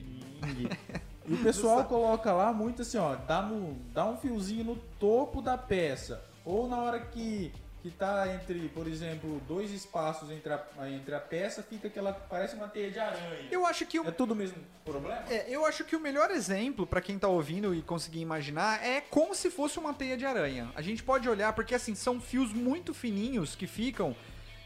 E 1.27 1.33
o 1.33 1.37
pessoal 1.43 1.83
coloca 1.85 2.31
lá 2.31 2.53
muito 2.53 2.81
assim, 2.81 2.97
ó, 2.97 3.15
dá, 3.15 3.41
no, 3.41 3.73
dá 3.93 4.09
um 4.09 4.17
fiozinho 4.17 4.63
no 4.63 4.75
topo 4.99 5.41
da 5.41 5.57
peça. 5.57 6.23
Ou 6.45 6.67
na 6.67 6.81
hora 6.81 6.99
que, 6.99 7.51
que 7.81 7.89
tá 7.89 8.27
entre, 8.33 8.69
por 8.69 8.87
exemplo, 8.87 9.41
dois 9.47 9.71
espaços 9.71 10.29
entre 10.29 10.53
a, 10.53 10.63
entre 10.89 11.15
a 11.15 11.19
peça, 11.19 11.63
fica 11.63 11.87
aquela. 11.87 12.13
parece 12.13 12.55
uma 12.55 12.67
teia 12.67 12.91
de 12.91 12.99
aranha. 12.99 13.47
Eu 13.51 13.65
acho 13.65 13.85
que 13.87 13.99
o 13.99 14.07
É 14.07 14.11
tudo 14.11 14.31
o 14.31 14.35
mesmo 14.35 14.57
problema? 14.85 15.23
É, 15.29 15.45
eu 15.49 15.65
acho 15.65 15.83
que 15.83 15.95
o 15.95 15.99
melhor 15.99 16.29
exemplo 16.31 16.85
pra 16.85 17.01
quem 17.01 17.17
tá 17.17 17.27
ouvindo 17.27 17.73
e 17.73 17.81
conseguir 17.81 18.19
imaginar 18.19 18.85
é 18.85 19.01
como 19.01 19.33
se 19.33 19.49
fosse 19.49 19.79
uma 19.79 19.93
teia 19.93 20.15
de 20.15 20.25
aranha. 20.25 20.69
A 20.75 20.81
gente 20.81 21.01
pode 21.01 21.27
olhar 21.27 21.53
porque 21.53 21.73
assim 21.73 21.95
são 21.95 22.21
fios 22.21 22.53
muito 22.53 22.93
fininhos 22.93 23.55
que 23.55 23.65
ficam 23.65 24.15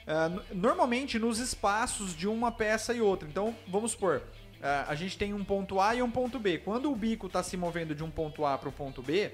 n- 0.07 0.41
normalmente 0.51 1.17
nos 1.17 1.39
espaços 1.39 2.13
de 2.15 2.27
uma 2.27 2.51
peça 2.51 2.93
e 2.93 2.99
outra. 3.01 3.27
Então, 3.29 3.55
vamos 3.67 3.91
supor, 3.91 4.23
ah, 4.61 4.85
a 4.89 4.95
gente 4.95 5.17
tem 5.17 5.33
um 5.33 5.43
ponto 5.43 5.79
A 5.79 5.95
e 5.95 6.01
um 6.01 6.11
ponto 6.11 6.37
B. 6.37 6.57
Quando 6.57 6.91
o 6.91 6.95
bico 6.95 7.29
tá 7.29 7.41
se 7.41 7.55
movendo 7.55 7.95
de 7.95 8.03
um 8.03 8.11
ponto 8.11 8.45
A 8.45 8.57
para 8.57 8.67
o 8.69 8.71
ponto 8.73 9.01
B, 9.01 9.31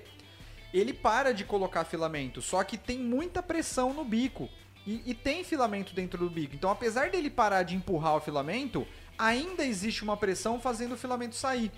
ele 0.74 0.94
para 0.94 1.34
de 1.34 1.44
colocar 1.44 1.84
filamento, 1.84 2.42
só 2.42 2.64
que 2.64 2.78
tem 2.78 2.98
muita 2.98 3.44
pressão 3.44 3.94
no 3.94 4.04
bico. 4.04 4.50
E, 4.86 5.04
e 5.06 5.14
tem 5.14 5.44
filamento 5.44 5.94
dentro 5.94 6.18
do 6.18 6.30
bico. 6.30 6.56
Então, 6.56 6.72
apesar 6.72 7.12
dele 7.12 7.30
parar 7.30 7.62
de 7.62 7.76
empurrar 7.76 8.16
o 8.16 8.20
filamento, 8.20 8.88
ainda 9.16 9.64
existe 9.64 10.04
uma 10.04 10.18
pressão 10.18 10.60
fazendo 10.60 10.94
o 10.94 10.98
filamento 10.98 11.36
sair, 11.36 11.72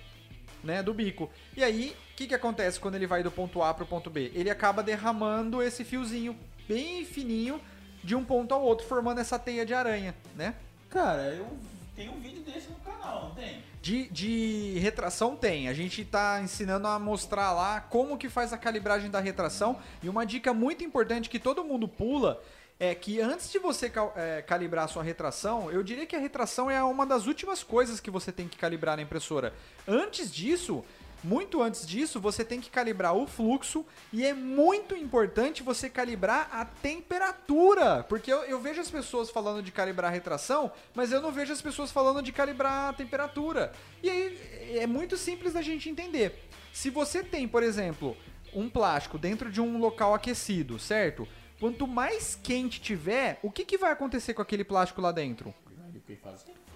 né, 0.64 0.82
do 0.82 0.94
bico. 0.94 1.30
E 1.58 1.62
aí, 1.64 1.96
o 2.12 2.16
que, 2.16 2.28
que 2.28 2.34
acontece 2.34 2.80
quando 2.80 2.96
ele 2.96 3.06
vai 3.06 3.22
do 3.22 3.30
ponto 3.30 3.62
A 3.62 3.74
pro 3.74 3.86
ponto 3.86 4.10
B? 4.10 4.32
Ele 4.34 4.50
acaba 4.50 4.82
derramando 4.82 5.62
esse 5.62 5.84
fiozinho 5.84 6.38
bem 6.66 7.04
fininho 7.04 7.60
de 8.02 8.16
um 8.16 8.24
ponto 8.24 8.54
ao 8.54 8.62
outro, 8.62 8.88
formando 8.88 9.20
essa 9.20 9.38
teia 9.38 9.66
de 9.66 9.74
aranha, 9.74 10.16
né? 10.36 10.56
Cara, 10.90 11.24
eu 11.34 11.58
tenho 11.96 12.14
um 12.14 12.22
vídeo 12.22 12.42
desse 12.44 12.70
no 12.70 12.76
canal, 12.76 13.30
não 13.30 13.36
tem? 13.36 13.62
De, 13.84 14.08
de 14.08 14.80
retração 14.80 15.36
tem. 15.36 15.68
A 15.68 15.74
gente 15.74 16.06
tá 16.06 16.40
ensinando 16.42 16.88
a 16.88 16.98
mostrar 16.98 17.52
lá 17.52 17.82
como 17.82 18.18
que 18.18 18.30
faz 18.30 18.54
a 18.54 18.58
calibragem 18.58 19.12
da 19.12 19.20
retração. 19.20 19.78
E 20.02 20.08
uma 20.08 20.26
dica 20.26 20.54
muito 20.54 20.86
importante 20.86 21.30
que 21.30 21.38
todo 21.38 21.66
mundo 21.66 21.86
pula 21.86 22.42
é 22.80 22.96
que 22.96 23.20
antes 23.20 23.52
de 23.52 23.60
você 23.60 23.90
cal- 23.90 24.14
é, 24.16 24.42
calibrar 24.42 24.86
a 24.86 24.88
sua 24.88 25.04
retração, 25.04 25.70
eu 25.70 25.84
diria 25.84 26.06
que 26.06 26.16
a 26.16 26.20
retração 26.20 26.72
é 26.72 26.82
uma 26.82 27.06
das 27.06 27.28
últimas 27.28 27.62
coisas 27.62 28.00
que 28.00 28.10
você 28.10 28.32
tem 28.32 28.48
que 28.48 28.58
calibrar 28.58 28.96
na 28.96 29.04
impressora. 29.04 29.54
Antes 29.86 30.32
disso, 30.32 30.82
muito 31.24 31.62
antes 31.62 31.88
disso, 31.88 32.20
você 32.20 32.44
tem 32.44 32.60
que 32.60 32.70
calibrar 32.70 33.16
o 33.16 33.26
fluxo 33.26 33.86
e 34.12 34.26
é 34.26 34.34
muito 34.34 34.96
importante 34.96 35.64
você 35.64 35.90
calibrar 35.90 36.50
a 36.52 36.66
temperatura, 36.66 38.04
porque 38.04 38.32
eu, 38.32 38.44
eu 38.44 38.60
vejo 38.60 38.82
as 38.82 38.92
pessoas 38.92 39.30
falando 39.30 39.64
de 39.64 39.72
calibrar 39.72 40.12
a 40.12 40.14
retração, 40.14 40.72
mas 40.94 41.12
eu 41.12 41.22
não 41.22 41.32
vejo 41.32 41.54
as 41.54 41.62
pessoas 41.62 41.92
falando 41.92 42.22
de 42.22 42.32
calibrar 42.32 42.90
a 42.90 42.94
temperatura. 42.94 43.72
E 44.02 44.10
aí 44.10 44.78
é 44.78 44.86
muito 44.86 45.16
simples 45.16 45.54
da 45.54 45.62
gente 45.62 45.90
entender. 45.90 46.48
Se 46.74 46.90
você 46.90 47.24
tem, 47.24 47.48
por 47.48 47.64
exemplo, 47.64 48.18
um 48.54 48.70
plástico 48.70 49.18
dentro 49.18 49.52
de 49.52 49.62
um 49.62 49.80
local 49.80 50.14
aquecido, 50.14 50.78
certo? 50.78 51.28
Quanto 51.60 51.88
mais 51.88 52.36
quente 52.36 52.82
tiver, 52.82 53.40
o 53.42 53.50
que, 53.50 53.64
que 53.64 53.78
vai 53.78 53.92
acontecer 53.92 54.34
com 54.34 54.42
aquele 54.42 54.64
plástico 54.64 55.02
lá 55.02 55.12
dentro? 55.12 55.54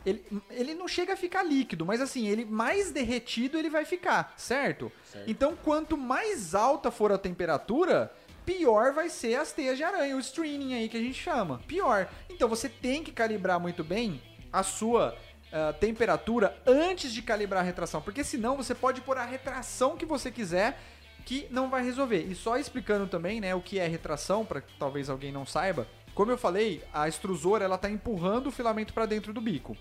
Ele, 0.08 0.24
ele 0.50 0.74
não 0.74 0.88
chega 0.88 1.14
a 1.14 1.18
ficar 1.18 1.44
líquido, 1.44 1.86
mas 1.86 2.00
assim, 2.00 2.28
ele 2.28 2.46
mais 2.46 2.92
derretido 2.92 3.58
ele 3.58 3.70
vai 3.70 3.84
ficar, 3.84 4.34
certo? 4.38 4.92
Certo. 5.04 5.30
Então, 5.30 5.56
quanto 5.56 5.98
mais 5.98 6.56
alta 6.56 6.90
for 6.90 7.12
a 7.12 7.18
temperatura, 7.18 8.12
pior 8.46 8.94
vai 8.94 9.10
ser 9.10 9.36
as 9.36 9.52
teias 9.52 9.78
de 9.78 9.84
aranha, 9.84 10.16
o 10.16 10.20
streaming 10.20 10.76
aí 10.76 10.88
que 10.88 10.96
a 10.96 11.02
gente 11.02 11.22
chama. 11.22 11.62
Pior. 11.68 12.10
Então, 12.30 12.48
você 12.48 12.70
tem 12.70 13.04
que 13.04 13.12
calibrar 13.12 13.60
muito 13.60 13.84
bem 13.84 14.22
a 14.52 14.64
sua 14.64 15.18
ah, 15.52 15.74
temperatura 15.74 16.58
antes 16.66 17.14
de 17.14 17.22
calibrar 17.22 17.62
a 17.62 17.66
retração, 17.66 18.02
porque 18.02 18.24
senão 18.24 18.58
você 18.58 18.76
pode 18.76 19.00
pôr 19.02 19.18
a 19.18 19.24
retração 19.26 19.96
que 19.96 20.06
você 20.06 20.30
quiser 20.30 20.78
que 21.26 21.48
não 21.50 21.70
vai 21.70 21.84
resolver. 21.84 22.26
E 22.26 22.36
só 22.36 22.58
explicando 22.58 23.08
também, 23.08 23.40
né, 23.42 23.56
o 23.56 23.62
que 23.62 23.80
é 23.80 23.88
retração, 23.88 24.46
para 24.46 24.62
que 24.62 24.74
talvez 24.78 25.10
alguém 25.10 25.32
não 25.32 25.46
saiba. 25.46 25.88
Como 26.18 26.32
eu 26.32 26.38
falei, 26.38 26.84
a 26.92 27.08
extrusora 27.08 27.64
ela 27.64 27.78
tá 27.78 27.88
empurrando 27.88 28.48
o 28.48 28.52
filamento 28.52 28.92
para 28.92 29.06
dentro 29.06 29.32
do 29.32 29.40
bico. 29.40 29.78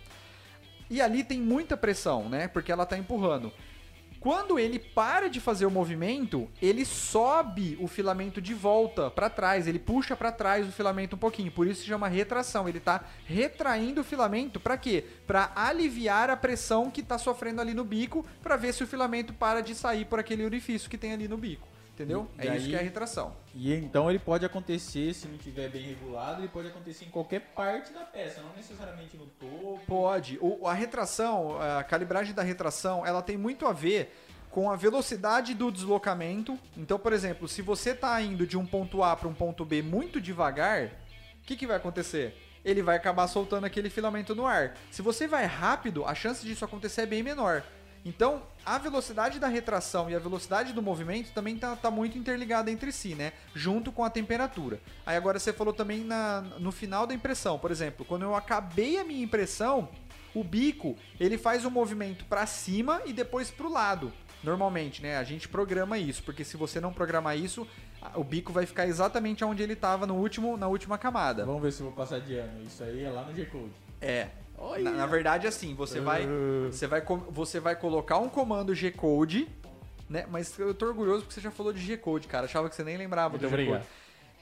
E 0.91 1.01
ali 1.01 1.25
tem 1.25 1.41
muita 1.41 1.79
pressão, 1.79 2.29
né? 2.29 2.47
Porque 2.47 2.71
ela 2.71 2.85
tá 2.85 2.99
empurrando. 2.99 3.51
Quando 4.21 4.59
ele 4.59 4.79
para 4.79 5.31
de 5.31 5.41
fazer 5.41 5.65
o 5.65 5.71
movimento, 5.71 6.47
ele 6.61 6.85
sobe 6.85 7.79
o 7.81 7.89
filamento 7.89 8.43
de 8.43 8.53
volta 8.53 9.11
para 9.11 9.31
trás, 9.31 9.67
ele 9.67 9.79
puxa 9.79 10.15
para 10.15 10.31
trás 10.31 10.69
o 10.69 10.73
filamento 10.73 11.17
um 11.17 11.19
pouquinho, 11.19 11.51
por 11.51 11.67
isso 11.67 11.81
se 11.81 11.87
chama 11.87 12.07
retração. 12.07 12.69
Ele 12.69 12.81
tá 12.81 13.03
retraindo 13.25 14.03
o 14.03 14.05
filamento 14.05 14.61
para 14.61 14.77
quê? 14.77 15.07
Para 15.27 15.53
aliviar 15.57 16.29
a 16.29 16.37
pressão 16.37 16.91
que 16.91 17.03
tá 17.03 17.17
sofrendo 17.17 17.63
ali 17.63 17.73
no 17.73 17.83
bico, 17.83 18.27
para 18.43 18.57
ver 18.57 18.75
se 18.75 18.85
o 18.85 18.87
filamento 18.87 19.33
para 19.33 19.63
de 19.63 19.75
sair 19.75 20.05
por 20.05 20.21
aquele 20.21 20.45
orifício 20.45 20.91
que 20.91 20.99
tem 20.99 21.15
ali 21.15 21.29
no 21.29 21.39
bico, 21.39 21.67
entendeu? 21.97 22.29
E 22.39 22.47
é 22.47 22.57
isso 22.57 22.69
que 22.69 22.77
é 22.77 22.79
a 22.79 22.83
retração. 22.83 23.35
E 23.55 23.73
então 23.73 24.11
ele 24.11 24.19
pode 24.19 24.45
acontecer, 24.45 25.15
se 25.15 25.27
não 25.27 25.39
tiver 25.39 25.69
bem 25.71 25.81
regulado, 25.83 26.43
ele 26.43 26.49
pode 26.49 26.69
acontecer 26.69 27.07
em 27.07 27.09
qualquer 27.11 27.41
parte 27.55 27.91
da 27.93 28.01
peça, 28.01 28.43
não 28.43 28.55
necessariamente 28.55 29.17
no 29.17 29.27
topo. 29.27 29.81
Pode. 29.87 30.39
O- 30.43 30.67
a 30.69 30.75
retração, 30.75 31.59
a 31.61 31.83
calibragem 31.83 32.35
da 32.35 32.43
retração, 32.43 33.05
ela 33.07 33.23
tem 33.23 33.39
muito 33.39 33.67
a 33.67 33.73
ver 33.73 34.15
com 34.51 34.71
a 34.71 34.77
velocidade 34.77 35.55
do 35.55 35.71
deslocamento. 35.73 36.59
Então, 36.77 36.99
por 36.99 37.13
exemplo, 37.15 37.49
se 37.49 37.63
você 37.63 37.91
está 37.91 38.21
indo 38.21 38.47
de 38.47 38.59
um 38.59 38.67
ponto 38.67 39.03
A 39.03 39.17
para 39.17 39.29
um 39.29 39.35
ponto 39.35 39.65
B 39.65 39.81
muito 39.83 40.21
devagar, 40.21 40.87
o 41.43 41.47
que, 41.47 41.57
que 41.57 41.67
vai 41.67 41.77
acontecer? 41.77 42.37
Ele 42.65 42.83
vai 42.83 42.97
acabar 42.97 43.27
soltando 43.29 43.65
aquele 43.65 43.89
filamento 43.89 44.35
no 44.35 44.45
ar. 44.45 44.75
Se 44.91 45.01
você 45.01 45.27
vai 45.29 45.45
rápido, 45.47 46.05
a 46.05 46.15
chance 46.15 46.45
disso 46.45 46.65
acontecer 46.65 47.03
é 47.03 47.07
bem 47.07 47.23
menor. 47.23 47.63
Então, 48.07 48.41
a 48.65 48.79
velocidade 48.79 49.41
da 49.41 49.49
retração 49.49 50.09
e 50.09 50.15
a 50.15 50.19
velocidade 50.21 50.73
do 50.73 50.81
movimento 50.81 51.33
também 51.33 51.59
tá, 51.59 51.75
tá 51.75 51.91
muito 51.91 52.17
interligada 52.17 52.71
entre 52.71 52.93
si, 52.93 53.17
né? 53.17 53.33
Junto 53.53 53.91
com 53.91 54.05
a 54.05 54.09
temperatura. 54.09 54.81
Aí 55.05 55.17
agora 55.17 55.41
você 55.41 55.53
falou 55.53 55.75
também 55.75 56.05
na, 56.05 56.41
no 56.61 56.71
final 56.71 57.05
da 57.05 57.13
impressão. 57.13 57.59
Por 57.59 57.73
exemplo, 57.73 58.07
quando 58.07 58.23
eu 58.23 58.37
acabei 58.37 58.97
a 58.97 59.05
minha 59.05 59.25
impressão, 59.25 59.89
o 60.33 60.45
bico 60.45 60.97
ele 61.19 61.37
faz 61.37 61.65
um 61.65 61.71
movimento 61.71 62.25
para 62.27 62.47
cima 62.47 63.03
e 63.05 63.13
depois 63.13 63.51
para 63.51 63.67
o 63.67 63.73
lado. 63.73 64.13
Normalmente, 64.41 65.03
né? 65.03 65.17
A 65.17 65.25
gente 65.25 65.49
programa 65.49 65.99
isso, 65.99 66.23
porque 66.23 66.45
se 66.45 66.57
você 66.57 66.81
não 66.81 66.93
programar 66.93 67.37
isso, 67.37 67.67
o 68.15 68.23
bico 68.23 68.53
vai 68.53 68.67
ficar 68.67 68.87
exatamente 68.87 69.45
onde 69.45 69.65
ele 69.65 69.73
estava 69.73 70.07
no 70.07 70.15
último, 70.15 70.57
na 70.57 70.69
última 70.69 70.97
camada. 70.97 71.45
Vamos 71.45 71.61
ver 71.61 71.73
se 71.73 71.81
eu 71.81 71.87
vou 71.87 71.97
passar 71.97 72.21
de 72.21 72.37
ano. 72.37 72.63
Isso 72.63 72.85
aí 72.85 73.03
é 73.03 73.11
lá 73.11 73.25
no 73.25 73.35
G-Code. 73.35 73.73
É. 74.01 74.29
Na, 74.83 74.91
na 74.91 75.07
verdade, 75.07 75.47
assim, 75.47 75.75
você 75.75 76.01
vai, 76.01 76.27
Uh. 76.27 76.73
você 76.73 76.87
vai, 76.87 77.03
você 77.31 77.61
vai 77.61 77.77
colocar 77.77 78.19
um 78.19 78.29
comando 78.29 78.75
G-Code, 78.75 79.49
né? 80.09 80.27
Mas 80.31 80.59
eu 80.59 80.73
tô 80.75 80.87
orgulhoso 80.87 81.23
porque 81.23 81.35
você 81.35 81.41
já 81.41 81.51
falou 81.51 81.73
de 81.73 81.81
G-Code, 81.81 82.27
cara. 82.27 82.47
Achava 82.47 82.69
que 82.69 82.75
você 82.75 82.85
nem 82.85 82.97
lembrava 82.97 83.37
Muito 83.37 83.49
do 83.49 83.57
G-Code. 83.57 83.85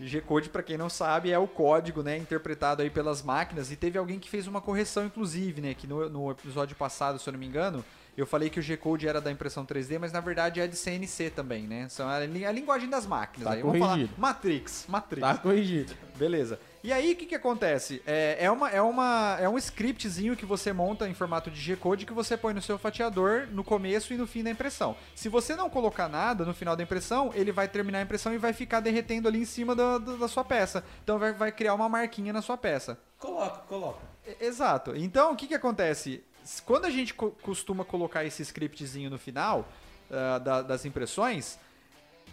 G-Code, 0.00 0.48
pra 0.48 0.62
quem 0.62 0.76
não 0.76 0.90
sabe, 0.90 1.30
é 1.30 1.38
o 1.38 1.46
código, 1.46 2.02
né, 2.02 2.16
interpretado 2.16 2.82
aí 2.82 2.90
pelas 2.90 3.22
máquinas. 3.22 3.70
E 3.70 3.76
teve 3.76 3.96
alguém 3.96 4.18
que 4.18 4.28
fez 4.28 4.46
uma 4.46 4.60
correção, 4.60 5.04
inclusive, 5.06 5.60
né, 5.60 5.72
que 5.72 5.86
no, 5.86 6.08
no 6.08 6.30
episódio 6.30 6.74
passado, 6.74 7.18
se 7.18 7.28
eu 7.28 7.32
não 7.32 7.38
me 7.38 7.46
engano, 7.46 7.84
eu 8.16 8.26
falei 8.26 8.50
que 8.50 8.58
o 8.58 8.62
G-Code 8.62 9.06
era 9.06 9.20
da 9.20 9.30
impressão 9.30 9.64
3D, 9.64 9.98
mas 9.98 10.12
na 10.12 10.20
verdade 10.20 10.60
é 10.60 10.66
de 10.66 10.76
CNC 10.76 11.30
também, 11.30 11.66
né? 11.66 11.88
São 11.88 12.08
a, 12.08 12.16
a 12.16 12.52
linguagem 12.52 12.88
das 12.88 13.06
máquinas. 13.06 13.48
Tá 13.48 13.54
aí. 13.54 13.62
Vamos 13.62 13.78
falar 13.78 13.92
corrigido. 13.92 14.14
Matrix, 14.18 14.84
Matrix. 14.88 15.20
Tá 15.28 15.36
corrigido. 15.36 15.92
Beleza. 16.16 16.58
E 16.86 16.92
aí, 16.92 17.12
o 17.14 17.16
que, 17.16 17.24
que 17.24 17.34
acontece? 17.34 18.02
É, 18.06 18.36
é, 18.44 18.50
uma, 18.50 18.68
é, 18.70 18.82
uma, 18.82 19.38
é 19.40 19.48
um 19.48 19.56
scriptzinho 19.56 20.36
que 20.36 20.44
você 20.44 20.70
monta 20.70 21.08
em 21.08 21.14
formato 21.14 21.50
de 21.50 21.58
G-Code 21.58 22.04
que 22.04 22.12
você 22.12 22.36
põe 22.36 22.52
no 22.52 22.60
seu 22.60 22.78
fatiador 22.78 23.48
no 23.50 23.64
começo 23.64 24.12
e 24.12 24.18
no 24.18 24.26
fim 24.26 24.44
da 24.44 24.50
impressão. 24.50 24.94
Se 25.14 25.30
você 25.30 25.56
não 25.56 25.70
colocar 25.70 26.10
nada 26.10 26.44
no 26.44 26.52
final 26.52 26.76
da 26.76 26.82
impressão, 26.82 27.32
ele 27.34 27.50
vai 27.52 27.68
terminar 27.68 28.00
a 28.00 28.02
impressão 28.02 28.34
e 28.34 28.38
vai 28.38 28.52
ficar 28.52 28.80
derretendo 28.80 29.26
ali 29.26 29.38
em 29.38 29.46
cima 29.46 29.74
da, 29.74 29.96
da, 29.96 30.16
da 30.16 30.28
sua 30.28 30.44
peça. 30.44 30.84
Então 31.02 31.18
vai, 31.18 31.32
vai 31.32 31.50
criar 31.50 31.72
uma 31.72 31.88
marquinha 31.88 32.34
na 32.34 32.42
sua 32.42 32.58
peça. 32.58 32.98
Coloca, 33.18 33.60
coloca. 33.66 34.00
Exato. 34.38 34.94
Então, 34.94 35.32
o 35.32 35.36
que, 35.36 35.46
que 35.46 35.54
acontece? 35.54 36.22
Quando 36.66 36.84
a 36.84 36.90
gente 36.90 37.14
co- 37.14 37.30
costuma 37.40 37.86
colocar 37.86 38.26
esse 38.26 38.42
scriptzinho 38.42 39.08
no 39.08 39.18
final 39.18 39.66
ah, 40.10 40.36
da- 40.38 40.60
das 40.60 40.84
impressões, 40.84 41.58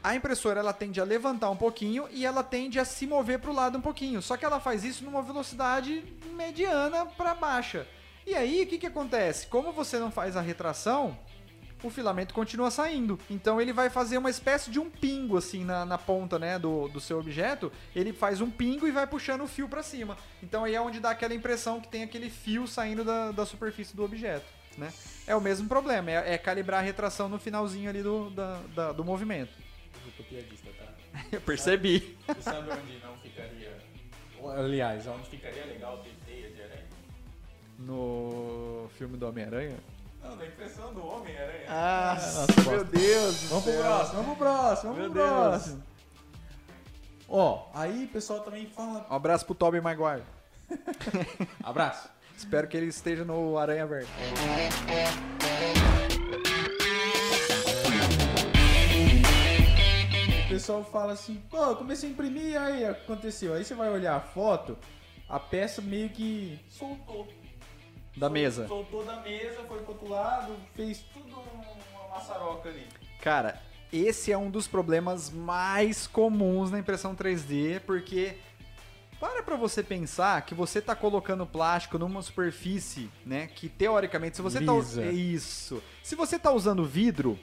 a 0.03 0.15
impressora 0.15 0.59
ela 0.59 0.73
tende 0.73 0.99
a 0.99 1.03
levantar 1.03 1.49
um 1.49 1.55
pouquinho 1.55 2.07
e 2.11 2.25
ela 2.25 2.43
tende 2.43 2.79
a 2.79 2.85
se 2.85 3.05
mover 3.05 3.39
para 3.39 3.51
o 3.51 3.53
lado 3.53 3.77
um 3.77 3.81
pouquinho. 3.81 4.21
Só 4.21 4.35
que 4.37 4.43
ela 4.45 4.59
faz 4.59 4.83
isso 4.83 5.03
numa 5.03 5.21
velocidade 5.21 6.03
mediana 6.35 7.05
para 7.05 7.33
baixa. 7.35 7.87
E 8.25 8.33
aí, 8.35 8.63
o 8.63 8.67
que, 8.67 8.77
que 8.77 8.87
acontece? 8.87 9.47
Como 9.47 9.71
você 9.71 9.97
não 9.99 10.11
faz 10.11 10.37
a 10.37 10.41
retração, 10.41 11.17
o 11.83 11.89
filamento 11.89 12.33
continua 12.33 12.69
saindo. 12.69 13.19
Então 13.29 13.59
ele 13.59 13.73
vai 13.73 13.89
fazer 13.89 14.17
uma 14.17 14.29
espécie 14.29 14.69
de 14.69 14.79
um 14.79 14.89
pingo 14.89 15.37
assim 15.37 15.63
na, 15.65 15.85
na 15.85 15.97
ponta 15.97 16.37
né, 16.37 16.59
do, 16.59 16.87
do 16.89 16.99
seu 16.99 17.19
objeto. 17.19 17.71
Ele 17.95 18.13
faz 18.13 18.39
um 18.41 18.49
pingo 18.49 18.87
e 18.87 18.91
vai 18.91 19.07
puxando 19.07 19.41
o 19.41 19.47
fio 19.47 19.67
para 19.67 19.81
cima. 19.81 20.15
Então 20.43 20.63
aí 20.63 20.75
é 20.75 20.81
onde 20.81 20.99
dá 20.99 21.11
aquela 21.11 21.33
impressão 21.33 21.79
que 21.81 21.87
tem 21.87 22.03
aquele 22.03 22.29
fio 22.29 22.67
saindo 22.67 23.03
da, 23.03 23.31
da 23.31 23.45
superfície 23.45 23.95
do 23.95 24.03
objeto. 24.03 24.45
Né? 24.77 24.93
É 25.27 25.35
o 25.35 25.41
mesmo 25.41 25.67
problema, 25.67 26.09
é, 26.11 26.33
é 26.33 26.37
calibrar 26.37 26.79
a 26.79 26.83
retração 26.83 27.27
no 27.27 27.37
finalzinho 27.39 27.89
ali 27.89 28.01
do, 28.01 28.29
da- 28.29 28.59
da- 28.75 28.91
do 28.93 29.03
movimento. 29.03 29.51
Eu 30.21 30.23
tô 30.23 30.29
piadista, 30.29 30.69
tá? 30.77 30.93
Eu 31.31 31.41
percebi. 31.41 32.17
Você 32.27 32.41
sabe 32.41 32.71
onde 32.71 32.99
não 33.03 33.17
ficaria... 33.17 33.77
Aliás, 34.57 35.07
onde 35.07 35.29
ficaria 35.29 35.65
legal 35.65 35.97
ter 35.99 36.13
teia 36.25 36.49
de 36.49 36.61
aranha? 36.61 36.85
No 37.79 38.89
filme 38.97 39.17
do 39.17 39.27
Homem-Aranha? 39.27 39.77
Não, 40.23 40.37
da 40.37 40.45
impressão 40.45 40.93
do 40.93 41.05
Homem-Aranha. 41.05 41.65
Ah, 41.67 42.15
nossa, 42.15 42.69
meu 42.69 42.83
Deus! 42.83 43.41
do 43.41 43.49
Vamos 43.49 43.63
pro 43.63 43.73
próximo, 43.73 44.21
vamos 44.21 44.37
pro 44.37 44.45
próximo, 44.45 44.93
Meu 44.93 45.09
vamos 45.09 45.17
pro 45.17 45.23
Deus. 45.23 45.47
próximo. 45.49 45.83
Ó, 47.27 47.69
aí 47.73 48.05
o 48.05 48.07
pessoal 48.09 48.39
também 48.41 48.67
fala... 48.67 49.07
Um 49.09 49.15
abraço 49.15 49.45
pro 49.45 49.55
Tobey 49.55 49.81
Maguire. 49.81 50.23
Abraço. 51.63 52.09
Espero 52.37 52.67
que 52.67 52.75
ele 52.75 52.87
esteja 52.87 53.23
no 53.23 53.57
Aranha 53.57 53.85
Verde. 53.85 54.09
Pessoal 60.51 60.83
fala 60.83 61.13
assim, 61.13 61.41
pô, 61.49 61.57
eu 61.57 61.75
comecei 61.75 62.09
a 62.09 62.11
imprimir, 62.11 62.59
aí 62.59 62.85
aconteceu. 62.85 63.53
Aí 63.53 63.63
você 63.63 63.73
vai 63.75 63.89
olhar 63.89 64.15
a 64.15 64.19
foto, 64.19 64.77
a 65.27 65.39
peça 65.39 65.81
meio 65.81 66.09
que 66.09 66.59
soltou. 66.69 67.27
Da 68.15 68.27
Sol- 68.27 68.29
mesa. 68.33 68.67
Soltou 68.67 69.05
da 69.05 69.21
mesa, 69.21 69.61
foi 69.67 69.79
pro 69.79 69.91
outro 69.93 70.09
lado, 70.09 70.53
fez 70.75 70.99
tudo 71.13 71.33
uma 71.33 72.07
maçaroca 72.09 72.69
ali. 72.69 72.85
Cara, 73.21 73.61
esse 73.91 74.31
é 74.31 74.37
um 74.37 74.49
dos 74.51 74.67
problemas 74.67 75.29
mais 75.29 76.07
comuns 76.07 76.69
na 76.71 76.79
impressão 76.79 77.15
3D, 77.15 77.79
porque 77.85 78.37
para 79.19 79.43
pra 79.43 79.55
você 79.55 79.83
pensar 79.83 80.41
que 80.41 80.53
você 80.55 80.81
tá 80.81 80.95
colocando 80.95 81.45
plástico 81.45 81.97
numa 81.99 82.21
superfície, 82.21 83.09
né, 83.25 83.47
que 83.47 83.69
teoricamente 83.69 84.35
se 84.35 84.41
você 84.41 84.59
tá 84.59 84.73
Lisa. 84.73 85.03
é 85.05 85.11
isso. 85.11 85.81
Se 86.03 86.15
você 86.15 86.39
tá 86.39 86.51
usando 86.51 86.83
vidro, 86.83 87.37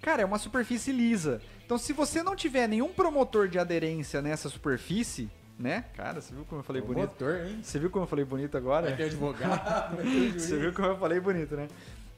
cara, 0.00 0.22
é 0.22 0.24
uma 0.24 0.38
superfície 0.38 0.92
lisa. 0.92 1.40
Então 1.64 1.78
se 1.78 1.92
você 1.92 2.22
não 2.22 2.34
tiver 2.34 2.66
nenhum 2.68 2.92
promotor 2.92 3.48
de 3.48 3.58
aderência 3.58 4.20
nessa 4.20 4.48
superfície, 4.48 5.30
né? 5.58 5.84
Cara, 5.94 6.20
você 6.20 6.34
viu 6.34 6.44
como 6.44 6.60
eu 6.60 6.64
falei 6.64 6.82
bonito? 6.82 7.10
Motor, 7.10 7.46
hein? 7.46 7.60
Você 7.62 7.78
viu 7.78 7.90
como 7.90 8.04
eu 8.04 8.08
falei 8.08 8.24
bonito 8.24 8.56
agora? 8.56 8.88
Vai 8.88 8.96
ter 8.96 9.04
advogado, 9.04 9.94
vai 9.96 10.04
ter 10.04 10.10
juiz. 10.10 10.42
Você 10.42 10.56
viu 10.56 10.72
como 10.72 10.88
eu 10.88 10.98
falei 10.98 11.20
bonito, 11.20 11.54
né? 11.54 11.68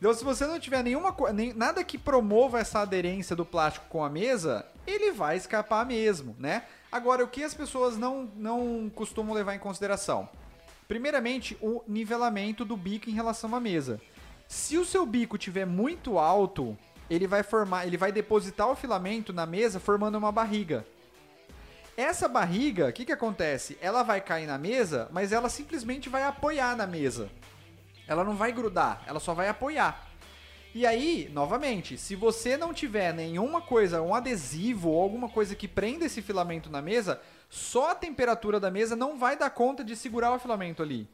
Então, 0.02 0.12
se 0.12 0.24
você 0.24 0.44
não 0.46 0.58
tiver 0.58 0.82
nenhuma 0.82 1.14
nem, 1.32 1.52
nada 1.52 1.84
que 1.84 1.96
promova 1.96 2.58
essa 2.58 2.80
aderência 2.80 3.36
do 3.36 3.44
plástico 3.44 3.86
com 3.88 4.02
a 4.02 4.10
mesa, 4.10 4.66
ele 4.84 5.12
vai 5.12 5.36
escapar 5.36 5.86
mesmo, 5.86 6.34
né? 6.40 6.64
Agora, 6.90 7.22
o 7.22 7.28
que 7.28 7.44
as 7.44 7.54
pessoas 7.54 7.96
não, 7.96 8.28
não 8.36 8.90
costumam 8.92 9.32
levar 9.32 9.54
em 9.54 9.60
consideração? 9.60 10.28
Primeiramente, 10.88 11.56
o 11.60 11.82
nivelamento 11.86 12.64
do 12.64 12.76
bico 12.76 13.08
em 13.08 13.12
relação 13.12 13.54
à 13.54 13.60
mesa. 13.60 14.00
Se 14.48 14.76
o 14.76 14.84
seu 14.84 15.06
bico 15.06 15.38
tiver 15.38 15.66
muito 15.66 16.18
alto, 16.18 16.76
ele 17.12 17.26
vai 17.26 17.42
formar, 17.42 17.86
ele 17.86 17.96
vai 17.96 18.10
depositar 18.10 18.68
o 18.68 18.74
filamento 18.74 19.32
na 19.32 19.44
mesa 19.44 19.78
formando 19.78 20.16
uma 20.16 20.32
barriga. 20.32 20.86
Essa 21.96 22.26
barriga, 22.26 22.88
o 22.88 22.92
que, 22.92 23.04
que 23.04 23.12
acontece? 23.12 23.76
Ela 23.80 24.02
vai 24.02 24.20
cair 24.20 24.46
na 24.46 24.56
mesa, 24.56 25.08
mas 25.12 25.30
ela 25.30 25.50
simplesmente 25.50 26.08
vai 26.08 26.22
apoiar 26.22 26.74
na 26.74 26.86
mesa. 26.86 27.28
Ela 28.08 28.24
não 28.24 28.34
vai 28.34 28.50
grudar, 28.50 29.02
ela 29.06 29.20
só 29.20 29.34
vai 29.34 29.48
apoiar. 29.48 30.08
E 30.74 30.86
aí, 30.86 31.28
novamente, 31.34 31.98
se 31.98 32.16
você 32.16 32.56
não 32.56 32.72
tiver 32.72 33.12
nenhuma 33.12 33.60
coisa, 33.60 34.00
um 34.00 34.14
adesivo 34.14 34.88
ou 34.88 35.02
alguma 35.02 35.28
coisa 35.28 35.54
que 35.54 35.68
prenda 35.68 36.06
esse 36.06 36.22
filamento 36.22 36.70
na 36.70 36.80
mesa, 36.80 37.20
só 37.50 37.90
a 37.90 37.94
temperatura 37.94 38.58
da 38.58 38.70
mesa 38.70 38.96
não 38.96 39.18
vai 39.18 39.36
dar 39.36 39.50
conta 39.50 39.84
de 39.84 39.94
segurar 39.94 40.32
o 40.32 40.38
filamento 40.38 40.82
ali. 40.82 41.06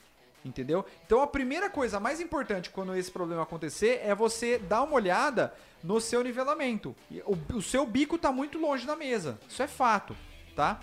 Entendeu? 0.45 0.85
Então 1.05 1.21
a 1.21 1.27
primeira 1.27 1.69
coisa 1.69 1.99
mais 1.99 2.21
importante 2.21 2.71
quando 2.71 2.95
esse 2.95 3.11
problema 3.11 3.43
acontecer 3.43 4.01
é 4.03 4.15
você 4.15 4.59
dar 4.59 4.83
uma 4.83 4.95
olhada 4.95 5.53
no 5.83 6.01
seu 6.01 6.23
nivelamento. 6.23 6.95
O, 7.25 7.57
o 7.57 7.63
seu 7.63 7.85
bico 7.85 8.17
está 8.17 8.31
muito 8.31 8.59
longe 8.59 8.87
da 8.87 8.97
mesa. 8.97 9.39
Isso 9.49 9.63
é 9.63 9.67
fato, 9.67 10.17
tá? 10.55 10.81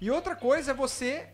E 0.00 0.10
outra 0.10 0.36
coisa 0.36 0.70
é 0.70 0.74
você 0.74 1.28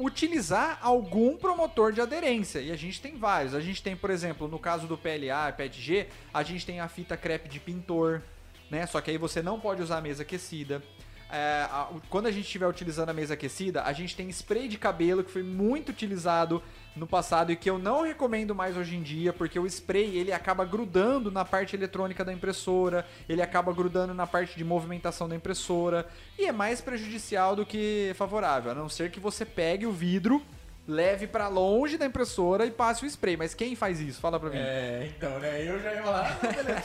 utilizar 0.00 0.78
algum 0.80 1.36
promotor 1.36 1.92
de 1.92 2.00
aderência. 2.00 2.60
E 2.60 2.72
a 2.72 2.76
gente 2.76 3.00
tem 3.00 3.16
vários. 3.16 3.54
A 3.54 3.60
gente 3.60 3.82
tem, 3.82 3.94
por 3.94 4.10
exemplo, 4.10 4.48
no 4.48 4.58
caso 4.58 4.86
do 4.86 4.96
PLA 4.96 5.50
e 5.50 5.52
PETG, 5.52 6.08
a 6.32 6.42
gente 6.42 6.64
tem 6.64 6.80
a 6.80 6.88
fita 6.88 7.16
crepe 7.16 7.48
de 7.48 7.60
pintor, 7.60 8.22
né? 8.70 8.86
Só 8.86 9.00
que 9.00 9.10
aí 9.10 9.18
você 9.18 9.42
não 9.42 9.60
pode 9.60 9.82
usar 9.82 9.98
a 9.98 10.00
mesa 10.00 10.22
aquecida. 10.22 10.82
É, 11.30 11.66
a, 11.70 11.88
quando 12.08 12.26
a 12.26 12.32
gente 12.32 12.44
estiver 12.46 12.66
utilizando 12.66 13.10
a 13.10 13.14
mesa 13.14 13.34
aquecida, 13.34 13.84
a 13.84 13.92
gente 13.92 14.16
tem 14.16 14.28
spray 14.30 14.68
de 14.68 14.78
cabelo 14.78 15.22
que 15.22 15.30
foi 15.30 15.42
muito 15.42 15.90
utilizado 15.90 16.62
no 17.00 17.06
passado 17.06 17.50
e 17.50 17.56
que 17.56 17.70
eu 17.70 17.78
não 17.78 18.02
recomendo 18.02 18.54
mais 18.54 18.76
hoje 18.76 18.94
em 18.94 19.02
dia, 19.02 19.32
porque 19.32 19.58
o 19.58 19.66
spray 19.66 20.18
ele 20.18 20.32
acaba 20.32 20.66
grudando 20.66 21.30
na 21.30 21.46
parte 21.46 21.74
eletrônica 21.74 22.22
da 22.22 22.30
impressora, 22.30 23.06
ele 23.26 23.40
acaba 23.40 23.72
grudando 23.72 24.12
na 24.12 24.26
parte 24.26 24.54
de 24.54 24.62
movimentação 24.62 25.26
da 25.26 25.34
impressora 25.34 26.06
e 26.38 26.44
é 26.44 26.52
mais 26.52 26.82
prejudicial 26.82 27.56
do 27.56 27.64
que 27.64 28.12
favorável, 28.16 28.72
a 28.72 28.74
não 28.74 28.86
ser 28.86 29.10
que 29.10 29.18
você 29.18 29.46
pegue 29.46 29.86
o 29.86 29.92
vidro 29.92 30.42
leve 30.86 31.26
para 31.26 31.48
longe 31.48 31.96
da 31.96 32.04
impressora 32.04 32.66
e 32.66 32.70
passe 32.70 33.02
o 33.02 33.06
spray. 33.06 33.36
Mas 33.36 33.54
quem 33.54 33.74
faz 33.74 33.98
isso? 33.98 34.20
Fala 34.20 34.38
pra 34.38 34.50
mim. 34.50 34.58
É, 34.58 35.10
então, 35.16 35.38
né? 35.38 35.62
Eu 35.66 35.80
já 35.80 35.94
ia 35.94 36.02
falar. 36.02 36.38
Ah, 36.42 36.82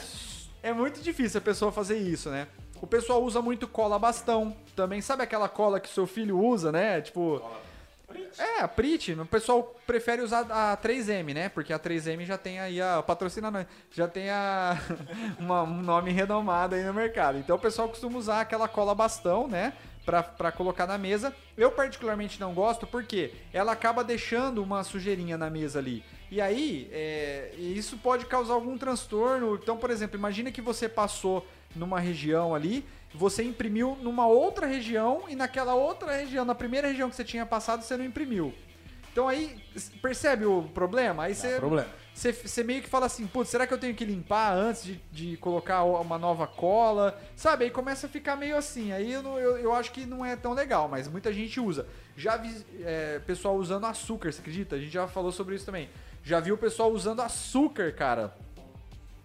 é 0.62 0.72
muito 0.72 1.02
difícil 1.02 1.38
a 1.38 1.42
pessoa 1.42 1.70
fazer 1.70 1.98
isso, 1.98 2.30
né? 2.30 2.46
O 2.80 2.86
pessoal 2.86 3.22
usa 3.22 3.42
muito 3.42 3.66
cola 3.66 3.98
bastão. 3.98 4.56
Também 4.74 5.00
sabe 5.00 5.22
aquela 5.22 5.48
cola 5.48 5.80
que 5.80 5.88
seu 5.88 6.06
filho 6.06 6.38
usa, 6.38 6.72
né? 6.72 7.00
Tipo. 7.02 7.42
É, 8.38 8.60
a 8.60 8.68
Prit, 8.68 9.12
o 9.12 9.26
pessoal 9.26 9.74
prefere 9.86 10.22
usar 10.22 10.46
a 10.50 10.76
3M, 10.76 11.34
né? 11.34 11.48
Porque 11.48 11.72
a 11.72 11.78
3M 11.78 12.24
já 12.24 12.38
tem 12.38 12.58
aí 12.58 12.80
a 12.80 13.02
patrocina 13.02 13.66
já 13.90 14.08
tem 14.08 14.30
a 14.30 14.78
uma, 15.38 15.62
um 15.62 15.82
nome 15.82 16.10
renomado 16.10 16.74
aí 16.74 16.84
no 16.84 16.94
mercado. 16.94 17.38
Então 17.38 17.56
o 17.56 17.58
pessoal 17.58 17.88
costuma 17.88 18.18
usar 18.18 18.40
aquela 18.40 18.68
cola 18.68 18.94
bastão, 18.94 19.48
né? 19.48 19.72
Pra, 20.04 20.22
pra 20.22 20.52
colocar 20.52 20.86
na 20.86 20.96
mesa. 20.96 21.34
Eu 21.56 21.72
particularmente 21.72 22.38
não 22.38 22.54
gosto 22.54 22.86
porque 22.86 23.32
ela 23.52 23.72
acaba 23.72 24.04
deixando 24.04 24.62
uma 24.62 24.84
sujeirinha 24.84 25.36
na 25.36 25.50
mesa 25.50 25.80
ali. 25.80 26.04
E 26.30 26.40
aí, 26.40 26.88
é, 26.92 27.52
isso 27.56 27.96
pode 27.98 28.26
causar 28.26 28.54
algum 28.54 28.78
transtorno. 28.78 29.58
Então, 29.60 29.76
por 29.76 29.90
exemplo, 29.90 30.16
imagina 30.16 30.52
que 30.52 30.60
você 30.60 30.88
passou 30.88 31.46
numa 31.74 32.00
região 32.00 32.54
ali, 32.54 32.84
você 33.14 33.42
imprimiu 33.42 33.96
numa 34.02 34.26
outra 34.26 34.66
região 34.66 35.24
e 35.28 35.34
naquela 35.34 35.74
outra 35.74 36.16
região, 36.16 36.44
na 36.44 36.54
primeira 36.54 36.88
região 36.88 37.08
que 37.08 37.16
você 37.16 37.24
tinha 37.24 37.46
passado, 37.46 37.82
você 37.82 37.96
não 37.96 38.04
imprimiu. 38.04 38.52
Então 39.16 39.28
aí, 39.28 39.56
percebe 40.02 40.44
o 40.44 40.64
problema? 40.74 41.22
Aí 41.22 41.34
você, 41.34 41.56
problema. 41.56 41.88
Você, 42.12 42.32
você 42.32 42.62
meio 42.62 42.82
que 42.82 42.88
fala 42.88 43.06
assim, 43.06 43.26
putz, 43.26 43.48
será 43.48 43.66
que 43.66 43.72
eu 43.72 43.78
tenho 43.78 43.94
que 43.94 44.04
limpar 44.04 44.54
antes 44.54 44.84
de, 44.84 45.00
de 45.10 45.36
colocar 45.38 45.84
uma 45.84 46.18
nova 46.18 46.46
cola? 46.46 47.18
Sabe, 47.34 47.64
aí 47.64 47.70
começa 47.70 48.06
a 48.06 48.10
ficar 48.10 48.36
meio 48.36 48.56
assim. 48.56 48.92
Aí 48.92 49.10
eu, 49.10 49.22
eu, 49.38 49.58
eu 49.58 49.72
acho 49.74 49.90
que 49.90 50.04
não 50.04 50.22
é 50.22 50.36
tão 50.36 50.52
legal, 50.52 50.86
mas 50.86 51.08
muita 51.08 51.32
gente 51.32 51.58
usa. 51.58 51.86
Já 52.14 52.36
vi 52.36 52.62
é, 52.82 53.18
pessoal 53.20 53.56
usando 53.56 53.86
açúcar, 53.86 54.30
você 54.30 54.40
acredita? 54.40 54.76
A 54.76 54.78
gente 54.78 54.92
já 54.92 55.08
falou 55.08 55.32
sobre 55.32 55.54
isso 55.54 55.64
também. 55.64 55.88
Já 56.22 56.38
viu 56.38 56.56
o 56.56 56.58
pessoal 56.58 56.90
usando 56.92 57.22
açúcar, 57.22 57.92
cara, 57.92 58.34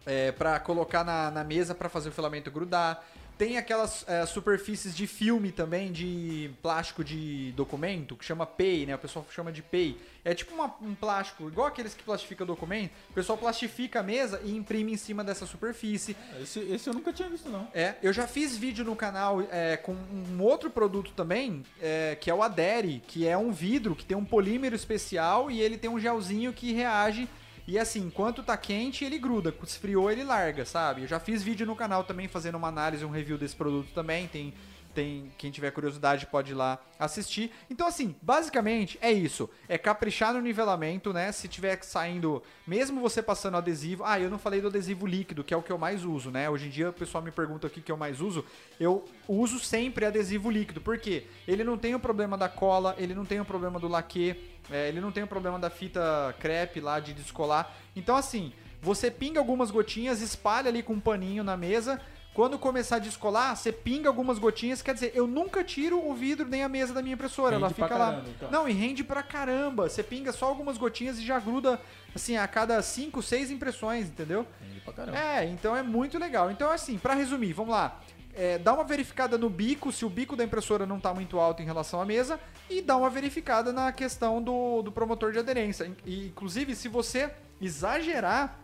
é, 0.05 0.31
para 0.31 0.57
colocar 0.59 1.03
na, 1.03 1.31
na 1.31 1.43
mesa 1.43 1.75
para 1.75 1.89
fazer 1.89 2.09
o 2.09 2.11
filamento 2.13 2.49
grudar. 2.49 3.03
Tem 3.41 3.57
aquelas 3.57 4.05
é, 4.07 4.23
superfícies 4.27 4.95
de 4.95 5.07
filme 5.07 5.51
também, 5.51 5.91
de 5.91 6.51
plástico 6.61 7.03
de 7.03 7.51
documento, 7.53 8.15
que 8.15 8.23
chama 8.23 8.45
PEI, 8.45 8.85
né? 8.85 8.93
O 8.93 8.99
pessoal 8.99 9.25
chama 9.31 9.51
de 9.51 9.63
PEI. 9.63 9.97
É 10.23 10.35
tipo 10.35 10.53
uma, 10.53 10.75
um 10.79 10.93
plástico, 10.93 11.47
igual 11.47 11.65
aqueles 11.65 11.95
que 11.95 12.03
plastificam 12.03 12.45
documento. 12.45 12.91
O 13.09 13.13
pessoal 13.13 13.39
plastifica 13.39 14.01
a 14.01 14.03
mesa 14.03 14.39
e 14.43 14.55
imprime 14.55 14.93
em 14.93 14.95
cima 14.95 15.23
dessa 15.23 15.47
superfície. 15.47 16.15
Esse, 16.39 16.59
esse 16.59 16.87
eu 16.87 16.93
nunca 16.93 17.11
tinha 17.11 17.27
visto, 17.29 17.49
não. 17.49 17.67
É, 17.73 17.95
eu 18.03 18.13
já 18.13 18.27
fiz 18.27 18.55
vídeo 18.55 18.85
no 18.85 18.95
canal 18.95 19.41
é, 19.49 19.75
com 19.75 19.93
um 19.93 20.39
outro 20.39 20.69
produto 20.69 21.11
também, 21.15 21.63
é, 21.81 22.15
que 22.21 22.29
é 22.29 22.35
o 22.35 22.43
Adere, 22.43 23.01
que 23.07 23.27
é 23.27 23.35
um 23.35 23.51
vidro 23.51 23.95
que 23.95 24.05
tem 24.05 24.15
um 24.15 24.23
polímero 24.23 24.75
especial 24.75 25.49
e 25.49 25.59
ele 25.59 25.79
tem 25.79 25.89
um 25.89 25.99
gelzinho 25.99 26.53
que 26.53 26.73
reage 26.73 27.27
e 27.67 27.77
assim, 27.77 28.01
enquanto 28.01 28.43
tá 28.43 28.57
quente, 28.57 29.05
ele 29.05 29.17
gruda. 29.17 29.53
Esfriou, 29.63 30.11
ele 30.11 30.23
larga, 30.23 30.65
sabe? 30.65 31.01
Eu 31.01 31.07
já 31.07 31.19
fiz 31.19 31.43
vídeo 31.43 31.65
no 31.65 31.75
canal 31.75 32.03
também 32.03 32.27
fazendo 32.27 32.55
uma 32.55 32.67
análise, 32.67 33.05
um 33.05 33.09
review 33.09 33.37
desse 33.37 33.55
produto 33.55 33.89
também. 33.93 34.27
Tem 34.27 34.53
tem 34.91 35.31
quem 35.37 35.49
tiver 35.49 35.71
curiosidade 35.71 36.27
pode 36.27 36.51
ir 36.51 36.55
lá 36.55 36.79
assistir. 36.99 37.51
Então 37.69 37.87
assim, 37.87 38.15
basicamente 38.21 38.97
é 39.01 39.11
isso, 39.11 39.49
é 39.67 39.77
caprichar 39.77 40.33
no 40.33 40.41
nivelamento, 40.41 41.11
né? 41.11 41.31
Se 41.31 41.47
tiver 41.47 41.81
saindo, 41.83 42.43
mesmo 42.67 43.01
você 43.01 43.21
passando 43.23 43.57
adesivo, 43.57 44.03
ah, 44.05 44.19
eu 44.19 44.29
não 44.29 44.37
falei 44.37 44.61
do 44.61 44.67
adesivo 44.67 45.07
líquido, 45.07 45.43
que 45.43 45.53
é 45.53 45.57
o 45.57 45.63
que 45.63 45.71
eu 45.71 45.77
mais 45.77 46.03
uso, 46.03 46.29
né? 46.29 46.49
Hoje 46.49 46.67
em 46.67 46.69
dia 46.69 46.89
o 46.89 46.93
pessoal 46.93 47.23
me 47.23 47.31
pergunta 47.31 47.67
o 47.67 47.69
que 47.69 47.91
eu 47.91 47.97
mais 47.97 48.21
uso, 48.21 48.45
eu 48.79 49.05
uso 49.27 49.59
sempre 49.59 50.05
adesivo 50.05 50.49
líquido, 50.49 50.81
porque 50.81 51.25
ele 51.47 51.63
não 51.63 51.77
tem 51.77 51.95
o 51.95 51.99
problema 51.99 52.37
da 52.37 52.49
cola, 52.49 52.95
ele 52.97 53.15
não 53.15 53.25
tem 53.25 53.39
o 53.39 53.45
problema 53.45 53.79
do 53.79 53.87
laque, 53.87 54.35
é, 54.69 54.87
ele 54.87 55.01
não 55.01 55.11
tem 55.11 55.23
o 55.23 55.27
problema 55.27 55.57
da 55.57 55.69
fita 55.69 56.35
crepe 56.39 56.79
lá 56.79 56.99
de 56.99 57.13
descolar. 57.13 57.75
Então, 57.95 58.15
assim, 58.15 58.53
você 58.81 59.11
pinga 59.11 59.39
algumas 59.39 59.69
gotinhas, 59.69 60.21
espalha 60.21 60.69
ali 60.69 60.81
com 60.81 60.93
um 60.93 60.99
paninho 60.99 61.43
na 61.43 61.55
mesa. 61.55 62.01
Quando 62.33 62.57
começar 62.57 62.95
a 62.95 62.99
descolar, 62.99 63.55
você 63.55 63.73
pinga 63.73 64.07
algumas 64.07 64.39
gotinhas. 64.39 64.81
Quer 64.81 64.93
dizer, 64.93 65.11
eu 65.13 65.27
nunca 65.27 65.63
tiro 65.65 66.07
o 66.07 66.13
vidro 66.13 66.47
nem 66.47 66.63
a 66.63 66.69
mesa 66.69 66.93
da 66.93 67.01
minha 67.01 67.13
impressora. 67.13 67.57
Rende 67.57 67.63
ela 67.63 67.73
fica 67.73 67.97
lá. 67.97 68.11
caramba, 68.11 68.29
então. 68.29 68.51
Não, 68.51 68.69
e 68.69 68.71
rende 68.71 69.03
pra 69.03 69.21
caramba. 69.21 69.89
Você 69.89 70.01
pinga 70.01 70.31
só 70.31 70.45
algumas 70.45 70.77
gotinhas 70.77 71.19
e 71.19 71.25
já 71.25 71.37
gruda, 71.39 71.79
assim, 72.15 72.37
a 72.37 72.47
cada 72.47 72.81
5, 72.81 73.21
6 73.21 73.51
impressões, 73.51 74.07
entendeu? 74.07 74.47
Rende 74.61 74.79
pra 74.79 74.93
caramba. 74.93 75.17
É, 75.17 75.45
então 75.45 75.75
é 75.75 75.83
muito 75.83 76.17
legal. 76.17 76.49
Então, 76.49 76.71
assim, 76.71 76.97
pra 76.97 77.13
resumir, 77.13 77.51
vamos 77.51 77.73
lá. 77.73 77.99
É, 78.33 78.57
dá 78.57 78.73
uma 78.73 78.85
verificada 78.85 79.37
no 79.37 79.49
bico, 79.49 79.91
se 79.91 80.05
o 80.05 80.09
bico 80.09 80.37
da 80.37 80.43
impressora 80.45 80.85
não 80.85 80.97
está 80.97 81.13
muito 81.13 81.37
alto 81.37 81.61
em 81.61 81.65
relação 81.65 81.99
à 81.99 82.05
mesa, 82.05 82.39
e 82.69 82.81
dá 82.81 82.95
uma 82.95 83.09
verificada 83.09 83.73
na 83.73 83.91
questão 83.91 84.41
do, 84.41 84.81
do 84.81 84.89
promotor 84.89 85.33
de 85.33 85.39
aderência. 85.39 85.91
E, 86.05 86.27
inclusive, 86.27 86.75
se 86.75 86.87
você 86.87 87.29
exagerar 87.59 88.57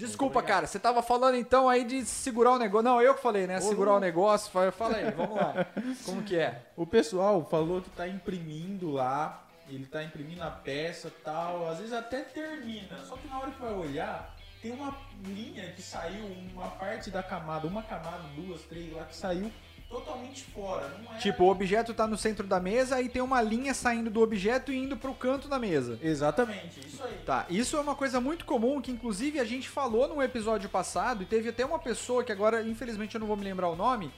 Desculpa, 0.06 0.42
cara, 0.42 0.66
você 0.66 0.78
tava 0.78 1.00
falando 1.00 1.36
então 1.36 1.68
aí 1.68 1.84
de 1.84 2.04
segurar 2.04 2.52
o 2.52 2.58
negócio. 2.58 2.82
Não, 2.84 3.00
eu 3.00 3.14
que 3.14 3.22
falei, 3.22 3.46
né? 3.46 3.60
Segurar 3.60 3.94
o 3.94 4.00
negócio. 4.00 4.50
Fala 4.50 4.96
aí, 4.96 5.10
vamos 5.12 5.36
lá. 5.36 5.66
Como 6.04 6.22
que 6.22 6.36
é? 6.36 6.62
O 6.76 6.84
pessoal 6.84 7.46
falou 7.48 7.80
que 7.80 7.90
tá 7.90 8.08
imprimindo 8.08 8.90
lá, 8.90 9.44
ele 9.68 9.86
tá 9.86 10.02
imprimindo 10.02 10.42
a 10.42 10.50
peça 10.50 11.08
e 11.08 11.22
tal, 11.22 11.68
às 11.68 11.78
vezes 11.78 11.92
até 11.92 12.20
termina, 12.20 12.98
só 13.08 13.16
que 13.16 13.28
na 13.28 13.38
hora 13.38 13.50
que 13.50 13.60
vai 13.60 13.72
olhar, 13.72 14.34
tem 14.60 14.72
uma 14.72 14.96
linha 15.24 15.72
que 15.72 15.82
saiu, 15.82 16.24
uma 16.52 16.68
parte 16.68 17.10
da 17.10 17.22
camada, 17.22 17.66
uma 17.66 17.82
camada, 17.82 18.22
duas, 18.34 18.62
três 18.62 18.92
lá, 18.92 19.04
que 19.04 19.14
saiu 19.14 19.50
totalmente 19.92 20.42
fora. 20.44 20.88
Não 21.04 21.14
é... 21.14 21.18
Tipo, 21.18 21.44
o 21.44 21.50
objeto 21.50 21.92
tá 21.92 22.06
no 22.06 22.16
centro 22.16 22.46
da 22.46 22.58
mesa 22.58 23.00
e 23.00 23.08
tem 23.08 23.20
uma 23.22 23.42
linha 23.42 23.74
saindo 23.74 24.10
do 24.10 24.20
objeto 24.22 24.72
e 24.72 24.76
indo 24.78 24.96
pro 24.96 25.12
canto 25.14 25.46
da 25.48 25.58
mesa. 25.58 25.98
Exatamente, 26.02 26.80
isso 26.86 27.02
aí. 27.04 27.18
Tá, 27.26 27.46
isso 27.50 27.76
é 27.76 27.80
uma 27.80 27.94
coisa 27.94 28.20
muito 28.20 28.44
comum 28.44 28.80
que 28.80 28.90
inclusive 28.90 29.38
a 29.38 29.44
gente 29.44 29.68
falou 29.68 30.08
no 30.08 30.22
episódio 30.22 30.68
passado 30.68 31.22
e 31.22 31.26
teve 31.26 31.50
até 31.50 31.64
uma 31.64 31.78
pessoa 31.78 32.24
que 32.24 32.32
agora, 32.32 32.62
infelizmente, 32.62 33.14
eu 33.14 33.20
não 33.20 33.26
vou 33.26 33.36
me 33.36 33.44
lembrar 33.44 33.68
o 33.68 33.76
nome, 33.76 34.10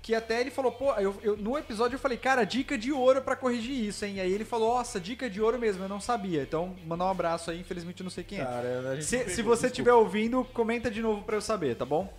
que 0.00 0.14
até 0.14 0.40
ele 0.40 0.50
falou, 0.50 0.72
pô, 0.72 0.92
eu, 0.94 1.14
eu- 1.22 1.36
no 1.36 1.58
episódio 1.58 1.96
eu 1.96 2.00
falei, 2.00 2.16
cara, 2.16 2.44
dica 2.44 2.78
de 2.78 2.92
ouro 2.92 3.20
pra 3.20 3.36
corrigir 3.36 3.84
isso, 3.88 4.04
hein? 4.04 4.14
E 4.16 4.20
aí 4.20 4.32
ele 4.32 4.44
falou, 4.44 4.76
nossa, 4.76 4.98
dica 5.00 5.28
de 5.28 5.40
ouro 5.42 5.58
mesmo, 5.58 5.84
eu 5.84 5.88
não 5.88 6.00
sabia. 6.00 6.42
Então, 6.42 6.74
mandar 6.86 7.04
um 7.06 7.10
abraço 7.10 7.50
aí, 7.50 7.60
infelizmente 7.60 8.00
eu 8.00 8.04
não 8.04 8.10
sei 8.10 8.24
quem 8.24 8.40
é. 8.40 8.44
Cara, 8.44 8.94
gente 8.94 9.04
Se, 9.04 9.28
se 9.30 9.42
você 9.42 9.66
estiver 9.66 9.92
ouvindo, 9.92 10.44
comenta 10.54 10.90
de 10.90 11.02
novo 11.02 11.22
pra 11.22 11.36
eu 11.36 11.40
saber, 11.42 11.74
tá 11.76 11.84
bom? 11.84 12.12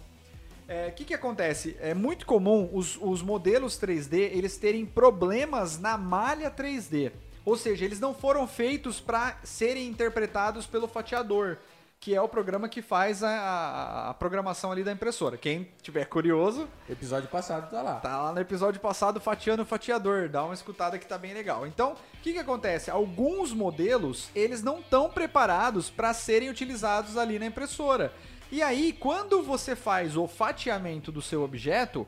O 0.90 0.92
que, 0.94 1.04
que 1.06 1.14
acontece? 1.14 1.76
É 1.80 1.94
muito 1.94 2.26
comum 2.26 2.70
os, 2.72 2.98
os 3.02 3.22
modelos 3.22 3.80
3D 3.80 4.14
eles 4.34 4.58
terem 4.58 4.86
problemas 4.86 5.80
na 5.80 5.98
malha 5.98 6.52
3D. 6.52 7.12
Ou 7.46 7.58
seja, 7.58 7.84
eles 7.86 8.00
não 8.00 8.14
foram 8.14 8.46
feitos 8.48 9.00
para 9.00 9.38
serem 9.44 9.88
interpretados 9.88 10.68
pelo 10.68 10.88
fatiador, 10.88 11.58
que 12.00 12.14
é 12.14 12.22
o 12.22 12.30
programa 12.30 12.70
que 12.70 12.82
faz 12.82 13.24
a, 13.24 13.30
a- 13.30 14.10
a 14.10 14.14
programação 14.14 14.72
ali 14.72 14.84
da 14.84 14.92
impressora. 14.92 15.38
Quem 15.38 15.68
tiver 15.82 16.06
curioso, 16.06 16.68
Episódio 16.88 17.28
passado 17.30 17.70
tá 17.72 17.82
lá. 17.82 17.96
Tá 17.96 18.22
lá 18.22 18.32
no 18.34 18.40
episódio 18.40 18.80
passado, 18.80 19.20
Fatiando 19.20 19.64
o 19.64 19.66
Fatiador. 19.66 20.30
Dá 20.30 20.44
uma 20.44 20.54
escutada 20.54 21.00
que 21.00 21.08
tá 21.08 21.18
bem 21.18 21.34
legal. 21.34 21.66
Então, 21.66 21.94
o 21.94 22.22
que, 22.22 22.34
que 22.34 22.40
acontece? 22.40 22.92
Alguns 22.92 23.52
modelos, 23.54 24.30
eles 24.36 24.62
não 24.62 24.80
estão 24.80 25.10
preparados 25.10 25.90
para 25.90 26.14
serem 26.14 26.50
utilizados 26.50 27.18
ali 27.18 27.40
na 27.40 27.48
impressora. 27.48 28.14
E 28.52 28.62
aí, 28.64 28.94
quando 28.94 29.44
você 29.44 29.76
faz 29.76 30.18
o 30.18 30.28
fatiamento 30.28 31.12
do 31.12 31.22
seu 31.22 31.44
objeto, 31.44 32.08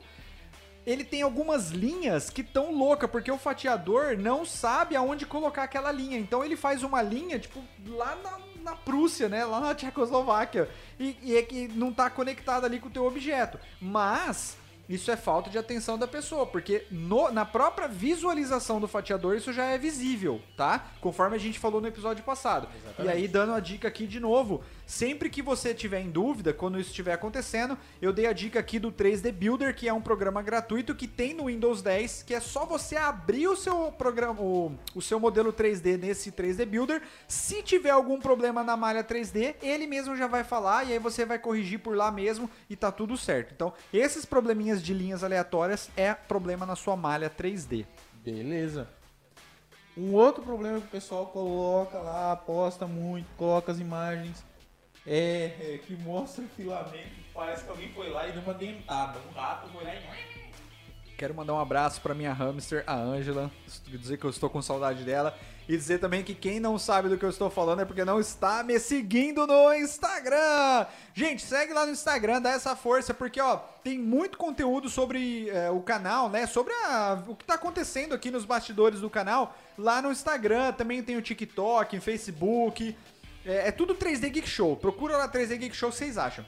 ele 0.84 1.04
tem 1.04 1.22
algumas 1.22 1.70
linhas 1.70 2.28
que 2.30 2.40
estão 2.40 2.72
loucas, 2.72 3.08
porque 3.08 3.30
o 3.30 3.38
fatiador 3.38 4.16
não 4.18 4.44
sabe 4.44 4.96
aonde 4.96 5.24
colocar 5.24 5.62
aquela 5.62 5.92
linha. 5.92 6.18
Então 6.18 6.44
ele 6.44 6.56
faz 6.56 6.82
uma 6.82 7.00
linha, 7.00 7.38
tipo, 7.38 7.62
lá 7.86 8.16
na, 8.16 8.38
na 8.72 8.76
Prússia, 8.76 9.28
né? 9.28 9.44
Lá 9.44 9.60
na 9.60 9.74
Tchecoslováquia. 9.76 10.68
E, 10.98 11.16
e 11.22 11.36
é 11.36 11.42
que 11.42 11.68
não 11.68 11.92
tá 11.92 12.10
conectado 12.10 12.64
ali 12.64 12.80
com 12.80 12.88
o 12.88 12.92
teu 12.92 13.06
objeto. 13.06 13.60
Mas 13.80 14.56
isso 14.88 15.12
é 15.12 15.16
falta 15.16 15.48
de 15.48 15.56
atenção 15.56 15.96
da 15.96 16.08
pessoa, 16.08 16.44
porque 16.44 16.84
no- 16.90 17.30
na 17.30 17.44
própria 17.44 17.86
visualização 17.86 18.80
do 18.80 18.88
fatiador 18.88 19.36
isso 19.36 19.52
já 19.52 19.66
é 19.66 19.78
visível, 19.78 20.42
tá? 20.56 20.90
Conforme 21.00 21.36
a 21.36 21.38
gente 21.38 21.60
falou 21.60 21.80
no 21.80 21.86
episódio 21.86 22.24
passado. 22.24 22.66
E 22.98 23.08
aí, 23.08 23.28
dando 23.28 23.52
a 23.54 23.60
dica 23.60 23.86
aqui 23.86 24.06
de 24.08 24.18
novo, 24.18 24.64
sempre 24.92 25.30
que 25.30 25.40
você 25.40 25.72
tiver 25.72 26.00
em 26.00 26.10
dúvida, 26.10 26.52
quando 26.52 26.78
isso 26.78 26.90
estiver 26.90 27.14
acontecendo, 27.14 27.78
eu 28.00 28.12
dei 28.12 28.26
a 28.26 28.32
dica 28.34 28.60
aqui 28.60 28.78
do 28.78 28.92
3D 28.92 29.32
Builder, 29.32 29.74
que 29.74 29.88
é 29.88 29.92
um 29.92 30.02
programa 30.02 30.42
gratuito 30.42 30.94
que 30.94 31.08
tem 31.08 31.32
no 31.32 31.46
Windows 31.46 31.80
10, 31.80 32.24
que 32.24 32.34
é 32.34 32.40
só 32.40 32.66
você 32.66 32.96
abrir 32.96 33.48
o 33.48 33.56
seu 33.56 33.90
programa, 33.90 34.38
o, 34.42 34.70
o 34.94 35.00
seu 35.00 35.18
modelo 35.18 35.50
3D 35.50 35.98
nesse 35.98 36.30
3D 36.30 36.66
Builder. 36.66 37.00
Se 37.26 37.62
tiver 37.62 37.88
algum 37.88 38.20
problema 38.20 38.62
na 38.62 38.76
malha 38.76 39.02
3D, 39.02 39.54
ele 39.62 39.86
mesmo 39.86 40.14
já 40.14 40.26
vai 40.26 40.44
falar 40.44 40.84
e 40.84 40.92
aí 40.92 40.98
você 40.98 41.24
vai 41.24 41.38
corrigir 41.38 41.78
por 41.78 41.96
lá 41.96 42.12
mesmo 42.12 42.50
e 42.68 42.76
tá 42.76 42.92
tudo 42.92 43.16
certo. 43.16 43.54
Então, 43.54 43.72
esses 43.94 44.26
probleminhas 44.26 44.82
de 44.82 44.92
linhas 44.92 45.24
aleatórias 45.24 45.88
é 45.96 46.12
problema 46.12 46.66
na 46.66 46.76
sua 46.76 46.96
malha 46.96 47.30
3D. 47.30 47.86
Beleza. 48.22 48.86
Um 49.96 50.12
outro 50.12 50.42
problema 50.42 50.80
que 50.80 50.86
o 50.86 50.90
pessoal 50.90 51.26
coloca 51.28 51.96
lá, 51.98 52.36
posta 52.36 52.86
muito, 52.86 53.26
coloca 53.36 53.72
as 53.72 53.78
imagens, 53.78 54.44
é, 55.06 55.74
é 55.74 55.80
que 55.84 55.94
mostra 55.96 56.44
o 56.44 56.48
filamento. 56.48 57.22
Parece 57.34 57.64
que 57.64 57.70
alguém 57.70 57.92
foi 57.92 58.10
lá 58.10 58.28
e 58.28 58.32
deu 58.32 58.42
uma 58.42 58.54
dentada. 58.54 59.18
Um 59.30 59.32
rato 59.32 59.68
foi 59.72 59.84
lá 59.84 59.94
e. 59.94 60.32
Quero 61.16 61.34
mandar 61.34 61.54
um 61.54 61.60
abraço 61.60 62.00
pra 62.00 62.14
minha 62.14 62.32
hamster, 62.32 62.82
a 62.84 62.94
Ângela, 62.96 63.48
dizer 63.86 64.16
que 64.16 64.24
eu 64.24 64.30
estou 64.30 64.50
com 64.50 64.60
saudade 64.60 65.04
dela 65.04 65.38
e 65.68 65.76
dizer 65.76 65.98
também 66.00 66.24
que 66.24 66.34
quem 66.34 66.58
não 66.58 66.76
sabe 66.80 67.08
do 67.08 67.16
que 67.16 67.24
eu 67.24 67.30
estou 67.30 67.48
falando 67.48 67.80
é 67.80 67.84
porque 67.84 68.04
não 68.04 68.18
está 68.18 68.64
me 68.64 68.76
seguindo 68.80 69.46
no 69.46 69.72
Instagram. 69.72 70.84
Gente, 71.14 71.42
segue 71.42 71.72
lá 71.72 71.86
no 71.86 71.92
Instagram, 71.92 72.40
dá 72.42 72.50
essa 72.50 72.74
força 72.74 73.14
porque 73.14 73.40
ó, 73.40 73.56
tem 73.84 73.98
muito 74.00 74.36
conteúdo 74.36 74.88
sobre 74.88 75.48
é, 75.50 75.70
o 75.70 75.80
canal, 75.80 76.28
né? 76.28 76.44
Sobre 76.48 76.72
a- 76.72 77.22
o 77.28 77.36
que 77.36 77.44
tá 77.44 77.54
acontecendo 77.54 78.14
aqui 78.14 78.28
nos 78.28 78.44
bastidores 78.44 78.98
do 79.00 79.08
canal 79.08 79.56
lá 79.78 80.02
no 80.02 80.10
Instagram, 80.10 80.72
também 80.72 81.04
tem 81.04 81.16
o 81.16 81.22
TikTok, 81.22 82.00
Facebook. 82.00 82.96
É, 83.44 83.68
é 83.68 83.72
tudo 83.72 83.94
3D 83.94 84.28
Geek 84.30 84.48
Show. 84.48 84.76
Procura 84.76 85.16
lá 85.16 85.28
3D 85.28 85.56
Geek 85.58 85.76
Show, 85.76 85.90
vocês 85.92 86.16
acham? 86.18 86.44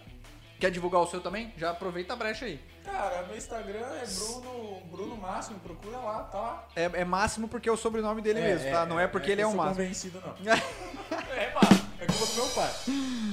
Quer 0.60 0.70
divulgar 0.70 1.00
o 1.02 1.06
seu 1.06 1.20
também? 1.20 1.52
Já 1.58 1.70
aproveita 1.70 2.12
a 2.12 2.16
brecha 2.16 2.44
aí. 2.46 2.60
Cara, 2.84 3.22
meu 3.26 3.36
Instagram 3.36 3.80
é 3.80 4.04
Bruno, 4.06 4.80
Bruno 4.90 5.16
Máximo, 5.16 5.58
procura 5.58 5.98
lá, 5.98 6.22
tá 6.24 6.38
lá. 6.38 6.68
É, 6.76 6.84
é 6.94 7.04
máximo 7.04 7.48
porque 7.48 7.68
é 7.68 7.72
o 7.72 7.76
sobrenome 7.76 8.22
dele 8.22 8.40
mesmo, 8.40 8.70
tá? 8.70 8.86
Não 8.86 9.00
é 9.00 9.06
porque 9.06 9.32
ele 9.32 9.40
é 9.40 9.44
eu 9.44 9.48
um 9.48 9.52
sou 9.52 9.58
máximo. 9.64 9.76
convencido, 9.82 10.22
não. 10.24 10.34
é, 11.34 11.52
mano. 11.54 11.84
É 12.00 12.06
culpa 12.06 12.26
do 12.26 12.34
meu 12.34 12.46
pai. 12.48 12.70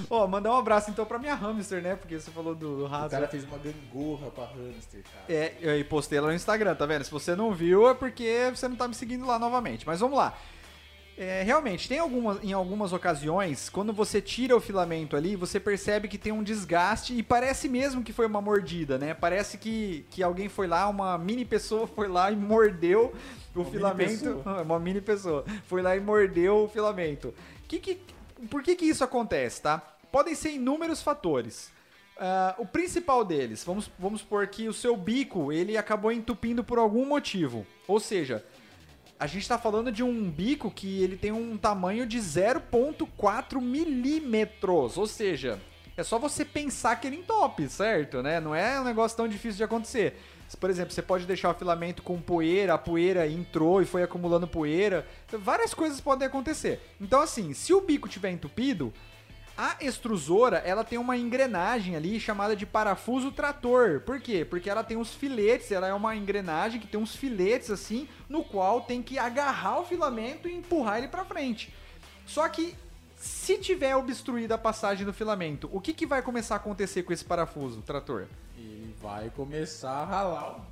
Ó, 0.10 0.28
mandar 0.28 0.52
um 0.54 0.58
abraço 0.58 0.90
então 0.90 1.06
pra 1.06 1.20
minha 1.20 1.36
hamster, 1.36 1.82
né? 1.82 1.96
Porque 1.96 2.20
você 2.20 2.32
falou 2.32 2.56
do, 2.56 2.78
do 2.78 2.84
O 2.84 2.88
rato. 2.88 3.12
cara 3.12 3.28
fez 3.28 3.44
uma 3.44 3.58
gangorra 3.58 4.32
pra 4.32 4.46
hamster, 4.46 5.04
cara. 5.04 5.26
É, 5.30 5.56
eu 5.62 5.72
aí 5.72 5.84
postei 5.84 6.18
ela 6.18 6.28
no 6.28 6.34
Instagram, 6.34 6.74
tá 6.76 6.86
vendo? 6.86 7.04
Se 7.04 7.12
você 7.12 7.36
não 7.36 7.54
viu, 7.54 7.90
é 7.90 7.94
porque 7.94 8.52
você 8.54 8.68
não 8.68 8.76
tá 8.76 8.88
me 8.88 8.94
seguindo 8.96 9.26
lá 9.26 9.38
novamente. 9.38 9.86
Mas 9.86 10.00
vamos 10.00 10.18
lá. 10.18 10.38
É, 11.18 11.44
realmente, 11.44 11.88
tem 11.88 12.00
algumas, 12.00 12.44
em 12.44 12.54
algumas 12.54 12.94
ocasiões, 12.94 13.70
quando 13.70 13.94
você 13.94 14.22
tira 14.22 14.56
o 14.56 14.62
filamento 14.62 15.16
ali, 15.16 15.36
você 15.36 15.60
percebe 15.60 16.08
que 16.08 16.18
tem 16.18 16.32
um 16.32 16.42
desgaste 16.42 17.16
e 17.16 17.22
parece 17.22 17.70
mesmo 17.70 18.02
que 18.02 18.14
foi 18.14 18.26
uma 18.26 18.42
mordida, 18.42 18.98
né? 18.98 19.14
Parece 19.14 19.58
que, 19.58 20.06
que 20.10 20.24
alguém 20.24 20.50
foi 20.50 20.68
lá, 20.68 20.88
uma 20.88 21.18
mini 21.18 21.46
pessoa 21.46 21.86
foi 21.86 22.08
lá 22.08 22.32
e 22.32 22.36
mordeu 22.36 23.14
o 23.54 23.60
Uma 23.60 23.64
mini 23.64 23.72
filamento. 23.78 24.36
pessoa. 24.36 24.62
Uma 24.64 24.80
mini 24.80 25.02
pessoa. 25.02 25.46
Foi 25.68 25.82
lá 25.82 25.96
e 25.96 26.00
mordeu 26.00 26.64
o 26.64 26.68
filamento. 26.70 27.34
Que 27.68 27.78
que, 27.80 28.00
por 28.50 28.64
que 28.64 28.76
que 28.76 28.86
isso 28.86 29.04
acontece, 29.04 29.62
tá? 29.62 29.80
Podem 30.12 30.34
ser 30.34 30.52
inúmeros 30.52 31.02
fatores. 31.02 31.72
Ah, 32.18 32.54
o 32.60 32.66
principal 32.66 33.26
deles, 33.26 33.64
vamos, 33.64 33.90
vamos 33.98 34.22
supor 34.22 34.46
que 34.48 34.68
o 34.68 34.74
seu 34.74 34.96
bico 34.96 35.52
ele 35.52 35.76
acabou 35.76 36.12
entupindo 36.12 36.64
por 36.64 36.78
algum 36.78 37.06
motivo. 37.06 37.66
Ou 37.88 38.00
seja, 38.00 38.46
a 39.22 39.28
gente 39.28 39.44
está 39.44 39.56
falando 39.56 39.92
de 39.92 40.02
um 40.02 40.28
bico 40.32 40.72
que 40.72 41.04
ele 41.04 41.16
tem 41.16 41.32
um 41.32 41.56
tamanho 41.56 42.08
de 42.08 42.18
0,4 42.18 43.62
milímetros. 43.62 44.98
Ou 44.98 45.06
seja, 45.06 45.62
é 45.96 46.02
só 46.02 46.18
você 46.18 46.44
pensar 46.44 46.96
que 46.96 47.06
ele 47.06 47.18
entope, 47.18 47.70
certo? 47.70 48.24
Né? 48.24 48.40
Não 48.40 48.56
é 48.56 48.82
um 48.82 48.84
negócio 48.84 49.16
tão 49.16 49.28
difícil 49.28 49.58
de 49.58 49.64
acontecer. 49.64 50.20
Por 50.60 50.72
exemplo, 50.72 50.92
você 50.92 51.04
pode 51.04 51.28
deixar 51.28 51.52
o 51.52 51.54
filamento 51.54 52.02
com 52.02 52.20
poeira, 52.20 52.74
a 52.74 52.80
poeira 52.80 53.28
entrou 53.28 53.80
e 53.80 53.86
foi 53.86 54.02
acumulando 54.02 54.48
poeira. 54.48 55.06
Várias 55.32 55.72
coisas 55.72 56.02
podem 56.02 56.28
acontecer. 56.28 56.82
Então, 57.00 57.22
assim, 57.22 57.54
se 57.54 57.76
o 57.76 57.82
bico 57.82 58.10
tiver 58.10 58.32
entupido, 58.32 58.92
a 59.62 59.76
extrusora, 59.80 60.58
ela 60.58 60.84
tem 60.84 60.98
uma 60.98 61.16
engrenagem 61.16 61.96
ali 61.96 62.20
chamada 62.20 62.56
de 62.56 62.66
parafuso 62.66 63.32
trator. 63.32 64.00
Por 64.02 64.20
quê? 64.20 64.44
Porque 64.44 64.68
ela 64.70 64.84
tem 64.84 64.98
uns 64.98 65.14
filetes, 65.14 65.72
ela 65.72 65.88
é 65.88 65.94
uma 65.94 66.16
engrenagem 66.16 66.82
que 66.82 66.88
tem 66.88 67.00
uns 67.00 67.16
filetes 67.16 67.70
assim, 67.70 68.08
no 68.28 68.44
qual 68.44 68.82
tem 68.82 69.04
que 69.04 69.20
agarrar 69.20 69.80
o 69.82 69.86
filamento 69.86 70.48
e 70.50 70.56
empurrar 70.56 70.98
ele 70.98 71.08
pra 71.08 71.24
frente. 71.26 71.72
Só 72.26 72.50
que 72.50 72.76
se 73.16 73.58
tiver 73.60 73.96
obstruída 73.96 74.56
a 74.56 74.58
passagem 74.58 75.06
do 75.06 75.14
filamento, 75.14 75.70
o 75.72 75.80
que, 75.80 75.94
que 75.94 76.08
vai 76.08 76.24
começar 76.24 76.56
a 76.56 76.58
acontecer 76.58 77.04
com 77.04 77.14
esse 77.14 77.24
parafuso 77.24 77.82
trator? 77.84 78.26
Ele 78.58 78.96
vai 79.00 79.30
começar 79.30 79.92
a 79.92 80.06
ralar. 80.06 80.52
o- 80.58 80.71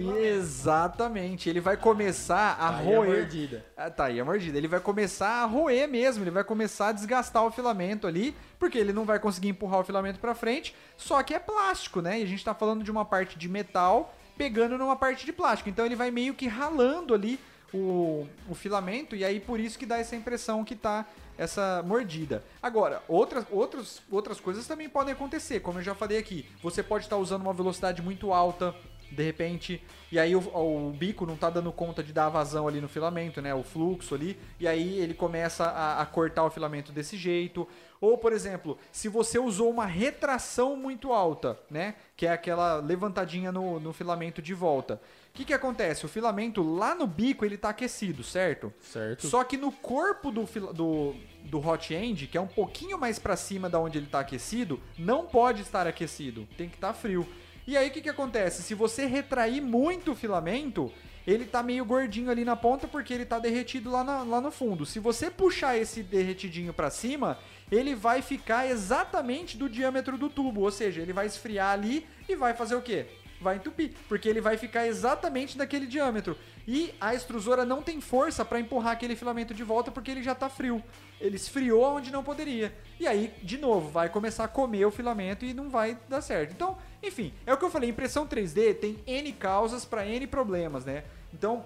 Exatamente. 0.00 1.48
Ele 1.48 1.60
vai 1.60 1.76
começar 1.76 2.56
a 2.58 2.78
Aí 2.78 2.88
é 2.88 2.96
roer. 2.96 3.10
mordida. 3.18 3.64
Ah, 3.76 3.90
tá 3.90 4.04
aí 4.06 4.20
a 4.20 4.24
mordida. 4.24 4.56
Ele 4.58 4.68
vai 4.68 4.80
começar 4.80 5.42
a 5.42 5.44
roer 5.44 5.88
mesmo, 5.88 6.22
ele 6.24 6.30
vai 6.30 6.44
começar 6.44 6.88
a 6.88 6.92
desgastar 6.92 7.44
o 7.44 7.50
filamento 7.50 8.06
ali, 8.06 8.34
porque 8.58 8.78
ele 8.78 8.92
não 8.92 9.04
vai 9.04 9.18
conseguir 9.18 9.48
empurrar 9.48 9.80
o 9.80 9.84
filamento 9.84 10.18
pra 10.18 10.34
frente, 10.34 10.74
só 10.96 11.22
que 11.22 11.34
é 11.34 11.38
plástico, 11.38 12.00
né? 12.00 12.20
E 12.20 12.22
a 12.22 12.26
gente 12.26 12.44
tá 12.44 12.54
falando 12.54 12.82
de 12.84 12.90
uma 12.90 13.04
parte 13.04 13.38
de 13.38 13.48
metal 13.48 14.14
pegando 14.36 14.78
numa 14.78 14.96
parte 14.96 15.26
de 15.26 15.32
plástico. 15.32 15.68
Então 15.68 15.84
ele 15.84 15.96
vai 15.96 16.10
meio 16.10 16.34
que 16.34 16.46
ralando 16.46 17.12
ali 17.12 17.38
o, 17.72 18.26
o 18.48 18.54
filamento 18.54 19.14
e 19.14 19.24
aí 19.24 19.38
por 19.38 19.60
isso 19.60 19.78
que 19.78 19.86
dá 19.86 19.98
essa 19.98 20.16
impressão 20.16 20.64
que 20.64 20.74
tá 20.74 21.04
essa 21.38 21.82
mordida. 21.86 22.44
Agora, 22.62 23.02
outras, 23.08 23.46
outros, 23.50 24.02
outras 24.10 24.38
coisas 24.38 24.66
também 24.66 24.88
podem 24.90 25.14
acontecer, 25.14 25.60
como 25.60 25.78
eu 25.78 25.82
já 25.82 25.94
falei 25.94 26.18
aqui. 26.18 26.46
Você 26.62 26.82
pode 26.82 27.04
estar 27.04 27.16
usando 27.16 27.40
uma 27.42 27.54
velocidade 27.54 28.02
muito 28.02 28.30
alta, 28.32 28.74
de 29.10 29.22
repente, 29.22 29.82
e 30.12 30.18
aí 30.18 30.34
o, 30.36 30.40
o 30.40 30.92
bico 30.92 31.26
não 31.26 31.36
tá 31.36 31.50
dando 31.50 31.72
conta 31.72 32.02
de 32.02 32.12
dar 32.12 32.26
a 32.26 32.30
vazão 32.30 32.68
ali 32.68 32.80
no 32.80 32.88
filamento, 32.88 33.42
né? 33.42 33.54
O 33.54 33.62
fluxo 33.62 34.14
ali, 34.14 34.38
e 34.58 34.68
aí 34.68 34.98
ele 34.98 35.14
começa 35.14 35.64
a, 35.64 36.00
a 36.00 36.06
cortar 36.06 36.44
o 36.44 36.50
filamento 36.50 36.92
desse 36.92 37.16
jeito. 37.16 37.66
Ou, 38.00 38.16
por 38.16 38.32
exemplo, 38.32 38.78
se 38.90 39.08
você 39.08 39.38
usou 39.38 39.70
uma 39.70 39.84
retração 39.84 40.76
muito 40.76 41.12
alta, 41.12 41.58
né? 41.70 41.96
Que 42.16 42.26
é 42.26 42.32
aquela 42.32 42.76
levantadinha 42.76 43.52
no, 43.52 43.78
no 43.78 43.92
filamento 43.92 44.40
de 44.40 44.54
volta. 44.54 45.00
O 45.30 45.32
que, 45.32 45.44
que 45.44 45.54
acontece? 45.54 46.04
O 46.04 46.08
filamento 46.08 46.62
lá 46.62 46.94
no 46.94 47.06
bico 47.06 47.44
ele 47.44 47.56
tá 47.56 47.68
aquecido, 47.68 48.24
certo? 48.24 48.72
Certo. 48.80 49.26
Só 49.26 49.44
que 49.44 49.56
no 49.56 49.70
corpo 49.70 50.30
do, 50.30 50.44
do, 50.72 51.14
do 51.44 51.66
hot 51.66 51.94
end, 51.94 52.26
que 52.26 52.36
é 52.36 52.40
um 52.40 52.48
pouquinho 52.48 52.98
mais 52.98 53.18
pra 53.18 53.36
cima 53.36 53.68
da 53.68 53.78
onde 53.78 53.98
ele 53.98 54.06
tá 54.06 54.20
aquecido, 54.20 54.80
não 54.98 55.26
pode 55.26 55.62
estar 55.62 55.86
aquecido, 55.86 56.48
tem 56.56 56.68
que 56.68 56.76
estar 56.76 56.92
frio. 56.92 57.26
E 57.70 57.76
aí 57.76 57.86
o 57.88 57.92
que, 57.92 58.00
que 58.00 58.08
acontece? 58.08 58.64
Se 58.64 58.74
você 58.74 59.06
retrair 59.06 59.60
muito 59.60 60.10
o 60.10 60.14
filamento, 60.16 60.92
ele 61.24 61.44
tá 61.44 61.62
meio 61.62 61.84
gordinho 61.84 62.28
ali 62.28 62.44
na 62.44 62.56
ponta 62.56 62.88
porque 62.88 63.14
ele 63.14 63.24
tá 63.24 63.38
derretido 63.38 63.88
lá, 63.88 64.02
na- 64.02 64.24
lá 64.24 64.40
no 64.40 64.50
fundo. 64.50 64.84
Se 64.84 64.98
você 64.98 65.30
puxar 65.30 65.76
esse 65.78 66.02
derretidinho 66.02 66.72
pra 66.72 66.90
cima, 66.90 67.38
ele 67.70 67.94
vai 67.94 68.22
ficar 68.22 68.66
exatamente 68.66 69.56
do 69.56 69.68
diâmetro 69.68 70.18
do 70.18 70.28
tubo, 70.28 70.62
ou 70.62 70.70
seja, 70.72 71.00
ele 71.00 71.12
vai 71.12 71.26
esfriar 71.26 71.70
ali 71.72 72.04
e 72.28 72.34
vai 72.34 72.54
fazer 72.54 72.74
o 72.74 72.82
quê? 72.82 73.06
vai 73.40 73.56
entupir, 73.56 73.92
porque 74.06 74.28
ele 74.28 74.38
vai 74.38 74.58
ficar 74.58 74.86
exatamente 74.86 75.56
daquele 75.56 75.86
diâmetro. 75.86 76.36
E 76.72 76.94
a 77.00 77.16
extrusora 77.16 77.64
não 77.64 77.82
tem 77.82 78.00
força 78.00 78.44
para 78.44 78.60
empurrar 78.60 78.92
aquele 78.92 79.16
filamento 79.16 79.52
de 79.52 79.64
volta 79.64 79.90
porque 79.90 80.08
ele 80.08 80.22
já 80.22 80.36
tá 80.36 80.48
frio. 80.48 80.80
Ele 81.20 81.34
esfriou 81.34 81.96
onde 81.96 82.12
não 82.12 82.22
poderia. 82.22 82.72
E 83.00 83.08
aí, 83.08 83.34
de 83.42 83.58
novo, 83.58 83.90
vai 83.90 84.08
começar 84.08 84.44
a 84.44 84.48
comer 84.48 84.84
o 84.84 84.90
filamento 84.92 85.44
e 85.44 85.52
não 85.52 85.68
vai 85.68 85.98
dar 86.08 86.20
certo. 86.20 86.52
Então, 86.52 86.78
enfim, 87.02 87.34
é 87.44 87.52
o 87.52 87.56
que 87.56 87.64
eu 87.64 87.72
falei, 87.72 87.90
impressão 87.90 88.24
3D 88.24 88.78
tem 88.78 89.02
N 89.04 89.32
causas 89.32 89.84
para 89.84 90.06
N 90.06 90.24
problemas, 90.28 90.84
né? 90.84 91.02
Então, 91.34 91.64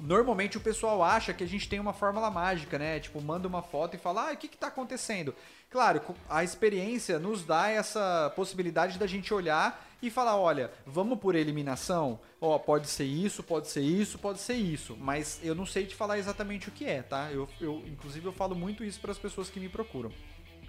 Normalmente 0.00 0.56
o 0.56 0.60
pessoal 0.60 1.02
acha 1.02 1.34
que 1.34 1.42
a 1.42 1.46
gente 1.46 1.68
tem 1.68 1.80
uma 1.80 1.92
fórmula 1.92 2.30
mágica, 2.30 2.78
né? 2.78 3.00
Tipo, 3.00 3.20
manda 3.20 3.48
uma 3.48 3.62
foto 3.62 3.96
e 3.96 3.98
fala, 3.98 4.28
ah, 4.28 4.32
o 4.32 4.36
que 4.36 4.46
que 4.46 4.56
tá 4.56 4.68
acontecendo? 4.68 5.34
Claro, 5.68 6.00
a 6.28 6.44
experiência 6.44 7.18
nos 7.18 7.44
dá 7.44 7.68
essa 7.68 8.32
possibilidade 8.36 8.96
da 8.96 9.08
gente 9.08 9.34
olhar 9.34 9.87
e 10.00 10.10
falar, 10.10 10.36
olha, 10.36 10.70
vamos 10.86 11.18
por 11.18 11.34
eliminação? 11.34 12.20
Ó, 12.40 12.58
pode 12.58 12.88
ser 12.88 13.04
isso, 13.04 13.42
pode 13.42 13.68
ser 13.68 13.80
isso, 13.80 14.18
pode 14.18 14.38
ser 14.38 14.54
isso. 14.54 14.96
Mas 14.98 15.40
eu 15.42 15.54
não 15.54 15.66
sei 15.66 15.86
te 15.86 15.94
falar 15.94 16.18
exatamente 16.18 16.68
o 16.68 16.72
que 16.72 16.84
é, 16.84 17.02
tá? 17.02 17.30
Eu, 17.32 17.48
eu 17.60 17.82
inclusive, 17.86 18.24
eu 18.26 18.32
falo 18.32 18.54
muito 18.54 18.84
isso 18.84 19.00
para 19.00 19.10
as 19.10 19.18
pessoas 19.18 19.50
que 19.50 19.58
me 19.58 19.68
procuram. 19.68 20.12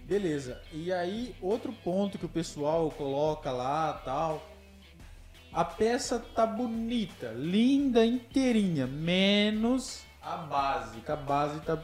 Beleza. 0.02 0.60
E 0.72 0.92
aí, 0.92 1.36
outro 1.40 1.72
ponto 1.72 2.18
que 2.18 2.26
o 2.26 2.30
pessoal 2.30 2.90
coloca 2.90 3.52
lá 3.52 3.94
tal. 3.94 4.44
A 5.54 5.64
peça 5.64 6.20
tá 6.20 6.46
bonita, 6.46 7.32
linda, 7.36 8.06
inteirinha, 8.06 8.86
menos 8.86 10.04
a 10.22 10.38
base, 10.38 11.00
que 11.02 11.12
a 11.12 11.16
base 11.16 11.60
tá 11.62 11.84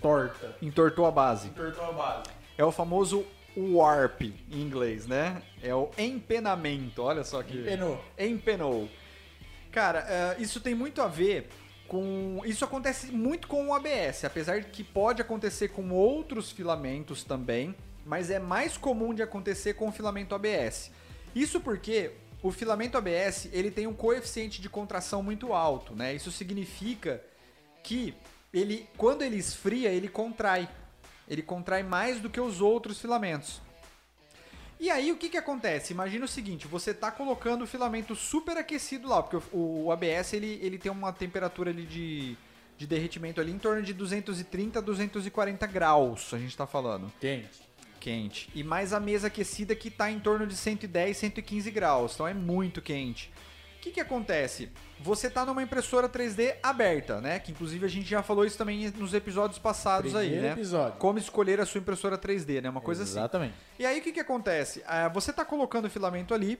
torta. 0.00 0.56
Entortou 0.60 1.06
a 1.06 1.10
base. 1.10 1.48
Entortou 1.48 1.84
a 1.84 1.92
base. 1.92 2.30
É 2.58 2.64
o 2.64 2.72
famoso 2.72 3.26
warp 3.56 4.22
em 4.22 4.60
inglês, 4.60 5.06
né? 5.06 5.42
É 5.62 5.74
o 5.74 5.90
empenamento. 5.96 7.02
Olha 7.02 7.24
só 7.24 7.42
que. 7.42 7.58
Empenou. 7.58 8.04
Empenou. 8.18 8.88
Cara, 9.72 10.06
eh, 10.08 10.36
isso 10.38 10.60
tem 10.60 10.74
muito 10.74 11.02
a 11.02 11.08
ver 11.08 11.48
com. 11.88 12.40
Isso 12.44 12.64
acontece 12.64 13.12
muito 13.12 13.48
com 13.48 13.68
o 13.68 13.74
ABS, 13.74 14.24
apesar 14.24 14.60
de 14.60 14.66
que 14.66 14.84
pode 14.84 15.22
acontecer 15.22 15.68
com 15.68 15.90
outros 15.90 16.50
filamentos 16.50 17.24
também, 17.24 17.74
mas 18.04 18.30
é 18.30 18.38
mais 18.38 18.76
comum 18.76 19.14
de 19.14 19.22
acontecer 19.22 19.74
com 19.74 19.88
o 19.88 19.92
filamento 19.92 20.34
ABS. 20.34 20.90
Isso 21.34 21.60
porque 21.60 22.12
o 22.42 22.50
filamento 22.50 22.96
ABS 22.96 23.48
ele 23.52 23.70
tem 23.70 23.86
um 23.86 23.94
coeficiente 23.94 24.60
de 24.60 24.68
contração 24.68 25.22
muito 25.22 25.52
alto, 25.52 25.94
né? 25.94 26.14
Isso 26.14 26.30
significa 26.30 27.22
que 27.82 28.14
ele, 28.52 28.88
quando 28.96 29.22
ele 29.22 29.36
esfria, 29.36 29.90
ele 29.90 30.08
contrai. 30.08 30.68
Ele 31.28 31.42
contrai 31.42 31.82
mais 31.82 32.20
do 32.20 32.30
que 32.30 32.40
os 32.40 32.60
outros 32.60 33.00
filamentos. 33.00 33.60
E 34.78 34.90
aí 34.90 35.10
o 35.10 35.16
que, 35.16 35.30
que 35.30 35.38
acontece? 35.38 35.92
Imagina 35.92 36.26
o 36.26 36.28
seguinte, 36.28 36.66
você 36.66 36.90
está 36.90 37.10
colocando 37.10 37.62
o 37.62 37.66
filamento 37.66 38.14
super 38.14 38.58
aquecido 38.58 39.08
lá, 39.08 39.22
porque 39.22 39.42
o, 39.52 39.86
o 39.86 39.92
ABS 39.92 40.34
ele, 40.34 40.60
ele 40.62 40.78
tem 40.78 40.92
uma 40.92 41.12
temperatura 41.12 41.70
ali 41.70 41.86
de, 41.86 42.36
de 42.76 42.86
derretimento 42.86 43.40
ali 43.40 43.52
em 43.52 43.58
torno 43.58 43.82
de 43.82 43.94
230 43.94 44.78
a 44.78 44.82
240 44.82 45.66
graus, 45.66 46.34
a 46.34 46.38
gente 46.38 46.50
está 46.50 46.66
falando. 46.66 47.10
Quente. 47.18 47.66
Quente. 47.98 48.50
E 48.54 48.62
mais 48.62 48.92
a 48.92 49.00
mesa 49.00 49.28
aquecida 49.28 49.74
que 49.74 49.88
está 49.88 50.10
em 50.10 50.20
torno 50.20 50.46
de 50.46 50.54
110, 50.54 51.16
115 51.16 51.70
graus, 51.70 52.12
então 52.14 52.28
é 52.28 52.34
muito 52.34 52.82
quente. 52.82 53.32
O 53.86 53.88
que, 53.88 53.94
que 53.94 54.00
acontece? 54.00 54.68
Você 54.98 55.28
está 55.28 55.44
numa 55.44 55.62
impressora 55.62 56.08
3D 56.08 56.56
aberta, 56.60 57.20
né? 57.20 57.38
Que 57.38 57.52
inclusive 57.52 57.86
a 57.86 57.88
gente 57.88 58.08
já 58.08 58.20
falou 58.20 58.44
isso 58.44 58.58
também 58.58 58.90
nos 58.90 59.14
episódios 59.14 59.60
passados 59.60 60.12
aí, 60.16 60.26
Primeiro 60.30 60.48
né? 60.48 60.52
episódio. 60.54 60.98
Como 60.98 61.20
escolher 61.20 61.60
a 61.60 61.64
sua 61.64 61.78
impressora 61.80 62.18
3D, 62.18 62.60
né? 62.60 62.68
Uma 62.68 62.80
coisa 62.80 63.04
assim. 63.04 63.12
Exatamente. 63.12 63.54
E 63.78 63.86
aí 63.86 64.00
o 64.00 64.02
que, 64.02 64.10
que 64.10 64.18
acontece? 64.18 64.82
Ah, 64.88 65.08
você 65.08 65.32
tá 65.32 65.44
colocando 65.44 65.84
o 65.84 65.90
filamento 65.90 66.34
ali, 66.34 66.58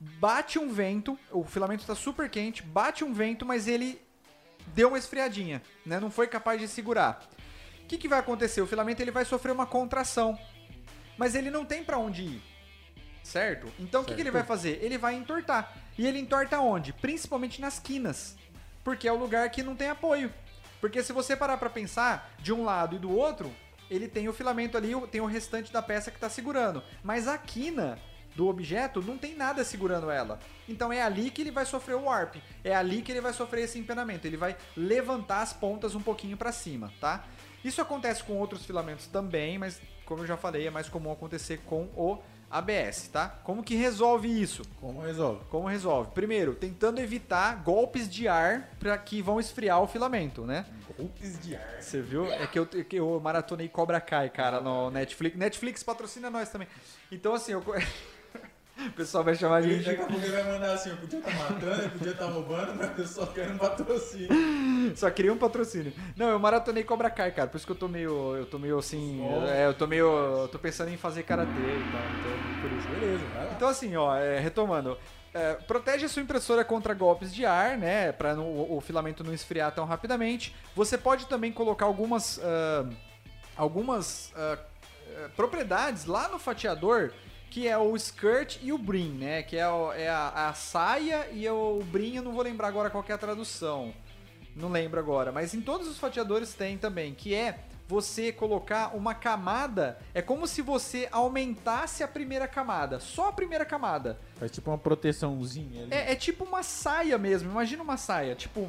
bate 0.00 0.58
um 0.58 0.72
vento, 0.72 1.16
o 1.30 1.44
filamento 1.44 1.86
tá 1.86 1.94
super 1.94 2.28
quente, 2.28 2.60
bate 2.64 3.04
um 3.04 3.12
vento, 3.12 3.46
mas 3.46 3.68
ele 3.68 4.02
deu 4.74 4.88
uma 4.88 4.98
esfriadinha, 4.98 5.62
né? 5.86 6.00
Não 6.00 6.10
foi 6.10 6.26
capaz 6.26 6.60
de 6.60 6.66
segurar. 6.66 7.24
O 7.84 7.86
que, 7.86 7.96
que 7.96 8.08
vai 8.08 8.18
acontecer? 8.18 8.60
O 8.60 8.66
filamento 8.66 9.00
ele 9.00 9.12
vai 9.12 9.24
sofrer 9.24 9.52
uma 9.52 9.64
contração, 9.64 10.36
mas 11.16 11.36
ele 11.36 11.52
não 11.52 11.64
tem 11.64 11.84
pra 11.84 11.98
onde 11.98 12.22
ir. 12.22 12.42
Certo? 13.22 13.72
Então 13.78 14.02
o 14.02 14.04
que, 14.04 14.12
que 14.12 14.20
ele 14.20 14.32
vai 14.32 14.42
fazer? 14.42 14.80
Ele 14.82 14.98
vai 14.98 15.14
entortar. 15.14 15.83
E 15.96 16.06
ele 16.06 16.18
entorta 16.18 16.58
onde? 16.58 16.92
Principalmente 16.92 17.60
nas 17.60 17.78
quinas. 17.78 18.36
Porque 18.82 19.08
é 19.08 19.12
o 19.12 19.18
lugar 19.18 19.48
que 19.50 19.62
não 19.62 19.76
tem 19.76 19.88
apoio. 19.88 20.32
Porque 20.80 21.02
se 21.02 21.12
você 21.12 21.36
parar 21.36 21.56
pra 21.56 21.70
pensar, 21.70 22.34
de 22.38 22.52
um 22.52 22.64
lado 22.64 22.96
e 22.96 22.98
do 22.98 23.10
outro, 23.10 23.50
ele 23.90 24.08
tem 24.08 24.28
o 24.28 24.32
filamento 24.32 24.76
ali, 24.76 24.92
tem 25.10 25.20
o 25.20 25.26
restante 25.26 25.72
da 25.72 25.80
peça 25.80 26.10
que 26.10 26.18
tá 26.18 26.28
segurando. 26.28 26.82
Mas 27.02 27.26
a 27.28 27.38
quina 27.38 27.98
do 28.34 28.48
objeto 28.48 29.00
não 29.00 29.16
tem 29.16 29.34
nada 29.34 29.64
segurando 29.64 30.10
ela. 30.10 30.38
Então 30.68 30.92
é 30.92 31.00
ali 31.00 31.30
que 31.30 31.40
ele 31.40 31.50
vai 31.50 31.64
sofrer 31.64 31.94
o 31.94 32.04
warp. 32.04 32.36
É 32.62 32.74
ali 32.74 33.00
que 33.00 33.12
ele 33.12 33.20
vai 33.20 33.32
sofrer 33.32 33.64
esse 33.64 33.78
empenamento. 33.78 34.26
Ele 34.26 34.36
vai 34.36 34.56
levantar 34.76 35.42
as 35.42 35.52
pontas 35.52 35.94
um 35.94 36.02
pouquinho 36.02 36.36
pra 36.36 36.52
cima, 36.52 36.92
tá? 37.00 37.24
Isso 37.64 37.80
acontece 37.80 38.22
com 38.22 38.34
outros 38.34 38.66
filamentos 38.66 39.06
também, 39.06 39.56
mas 39.58 39.80
como 40.04 40.22
eu 40.22 40.26
já 40.26 40.36
falei, 40.36 40.66
é 40.66 40.70
mais 40.70 40.88
comum 40.88 41.12
acontecer 41.12 41.60
com 41.64 41.84
o 41.96 42.18
ABS, 42.54 43.08
tá? 43.08 43.28
Como 43.42 43.64
que 43.64 43.74
resolve 43.74 44.28
isso? 44.28 44.62
Como 44.80 45.00
resolve? 45.00 45.44
Como 45.50 45.66
resolve? 45.66 46.12
Primeiro, 46.12 46.54
tentando 46.54 47.00
evitar 47.00 47.64
golpes 47.64 48.08
de 48.08 48.28
ar 48.28 48.70
para 48.78 48.96
que 48.96 49.20
vão 49.20 49.40
esfriar 49.40 49.82
o 49.82 49.88
filamento, 49.88 50.42
né? 50.46 50.64
Golpes 50.96 51.36
de 51.40 51.56
ar. 51.56 51.82
Você 51.82 52.00
viu? 52.00 52.32
É 52.32 52.46
que 52.46 52.56
eu, 52.56 52.68
é 52.76 52.84
que 52.84 52.94
eu 52.94 53.20
maratonei 53.20 53.68
Cobra 53.68 54.00
Kai, 54.00 54.30
cara, 54.30 54.60
no 54.60 54.88
Netflix. 54.88 55.36
Netflix 55.36 55.82
patrocina 55.82 56.30
nós 56.30 56.48
também. 56.48 56.68
Então, 57.10 57.34
assim, 57.34 57.52
eu... 57.52 57.62
o 58.88 58.92
pessoal 58.92 59.24
vai 59.24 59.34
chamar 59.34 59.58
a 59.58 59.60
Daqui 59.60 59.82
gente. 59.82 59.90
a 59.90 59.96
pouco 59.96 60.12
ele 60.14 60.30
vai 60.30 60.42
mandar 60.44 60.72
assim, 60.72 60.90
eu 60.90 60.96
podia 60.96 61.18
estar 61.18 61.34
matando, 61.34 61.82
eu 61.82 61.90
podia 61.90 62.12
estar 62.12 62.26
roubando, 62.26 62.74
mas 62.76 62.98
eu 62.98 63.06
só 63.06 63.26
quero 63.26 63.52
um 63.54 63.58
patrocínio. 63.58 64.28
Só 64.96 65.10
queria 65.10 65.32
um 65.32 65.38
patrocínio. 65.38 65.92
Não, 66.14 66.28
eu 66.28 66.38
maratonei 66.38 66.84
Cobra 66.84 67.08
Kai, 67.08 67.30
cara. 67.32 67.48
Por 67.48 67.56
isso 67.56 67.64
que 67.64 67.72
eu 67.72 67.76
tô 67.76 67.88
meio. 67.88 68.36
Eu 68.36 68.44
tô 68.44 68.58
meio 68.58 68.78
assim. 68.78 69.18
Oh. 69.26 69.46
É, 69.46 69.66
eu 69.66 69.72
tô 69.72 69.86
meio. 69.86 70.06
Eu 70.06 70.48
tô 70.48 70.58
pensando 70.58 70.90
em 70.90 70.96
fazer 70.98 71.22
karatê 71.22 71.50
e 71.50 71.90
tal. 71.90 72.02
Então, 72.20 72.60
por 72.60 72.78
isso. 72.78 72.88
Beleza, 72.88 73.24
vai 73.34 73.46
lá. 73.46 73.52
Então 73.56 73.68
assim, 73.68 73.96
ó, 73.96 74.14
é, 74.14 74.38
retomando. 74.38 74.98
é, 75.32 75.54
protege 75.54 76.04
a 76.04 76.08
sua 76.08 76.22
impressora 76.22 76.62
contra 76.64 76.92
golpes 76.92 77.34
de 77.34 77.46
ar, 77.46 77.78
né? 77.78 78.12
Para 78.12 78.38
o, 78.38 78.78
filamento 78.80 79.24
não 79.24 79.32
esfriar 79.32 79.72
tão 79.72 79.86
rapidamente. 79.86 80.54
Você 80.76 80.98
pode 80.98 81.26
também 81.26 81.50
colocar 81.50 81.86
algumas, 81.86 82.38
ah, 82.44 82.86
algumas 83.56 84.32
eh, 84.36 84.58
propriedades 85.36 86.04
lá 86.06 86.28
no 86.28 86.38
fatiador, 86.38 87.12
que 87.54 87.68
é 87.68 87.78
o 87.78 87.94
skirt 87.94 88.58
e 88.62 88.72
o 88.72 88.78
brim, 88.78 89.10
né? 89.12 89.44
Que 89.44 89.56
é, 89.56 89.68
o- 89.68 89.92
é 89.92 90.08
a, 90.08 90.48
a 90.48 90.54
saia 90.54 91.28
e 91.30 91.48
o 91.48 91.78
brim, 91.84 92.16
eu 92.16 92.22
não 92.24 92.32
vou 92.32 92.42
lembrar 92.42 92.66
agora 92.66 92.90
qual 92.90 93.04
é 93.08 93.12
a 93.12 93.16
tradução. 93.16 93.94
Não 94.56 94.68
lembro 94.68 94.98
agora, 94.98 95.30
mas 95.30 95.54
em 95.54 95.60
todos 95.60 95.86
os 95.86 95.96
fatiadores 95.96 96.52
tem 96.52 96.76
também, 96.76 97.14
que 97.14 97.32
é 97.32 97.60
você 97.86 98.32
colocar 98.32 98.96
uma 98.96 99.14
camada. 99.14 100.00
É 100.12 100.20
como 100.20 100.48
se 100.48 100.62
você 100.62 101.08
aumentasse 101.12 102.02
a 102.02 102.08
primeira 102.08 102.48
camada. 102.48 102.98
Só 102.98 103.28
a 103.28 103.32
primeira 103.32 103.64
camada. 103.64 104.18
Faz 104.34 104.50
tipo 104.50 104.72
uma 104.72 104.78
proteçãozinha 104.78 105.82
ali. 105.84 105.94
É, 105.94 106.10
é 106.10 106.16
tipo 106.16 106.42
uma 106.42 106.64
saia 106.64 107.16
mesmo. 107.16 107.52
Imagina 107.52 107.84
uma 107.84 107.96
saia. 107.96 108.34
Tipo, 108.34 108.68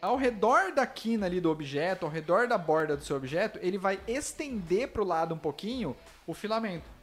ao 0.00 0.16
redor 0.16 0.72
da 0.72 0.86
quina 0.86 1.26
ali 1.26 1.42
do 1.42 1.50
objeto, 1.50 2.06
ao 2.06 2.10
redor 2.10 2.48
da 2.48 2.56
borda 2.56 2.96
do 2.96 3.04
seu 3.04 3.16
objeto, 3.18 3.58
ele 3.60 3.76
vai 3.76 4.00
estender 4.08 4.88
pro 4.88 5.04
lado 5.04 5.34
um 5.34 5.38
pouquinho 5.38 5.94
o 6.26 6.32
filamento. 6.32 6.96